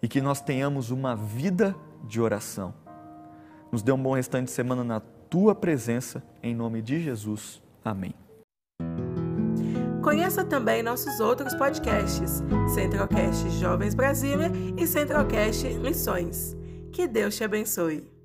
e 0.00 0.08
que 0.08 0.22
nós 0.22 0.40
tenhamos 0.40 0.90
uma 0.90 1.14
vida 1.14 1.76
de 2.06 2.20
oração. 2.20 2.72
Nos 3.70 3.82
dê 3.82 3.92
um 3.92 4.02
bom 4.02 4.14
restante 4.14 4.46
de 4.46 4.52
semana 4.52 4.84
na 4.84 5.00
Tua 5.00 5.54
presença, 5.54 6.22
em 6.42 6.54
nome 6.54 6.80
de 6.80 7.00
Jesus. 7.00 7.60
Amém. 7.84 8.14
Conheça 10.02 10.44
também 10.44 10.84
nossos 10.84 11.18
outros 11.18 11.52
podcasts, 11.54 12.42
Centralcast 12.72 13.50
Jovens 13.58 13.92
Brasília 13.92 14.52
e 14.76 14.86
Centralcast 14.86 15.68
Missões. 15.80 16.56
Que 16.92 17.08
Deus 17.08 17.36
te 17.36 17.42
abençoe. 17.42 18.15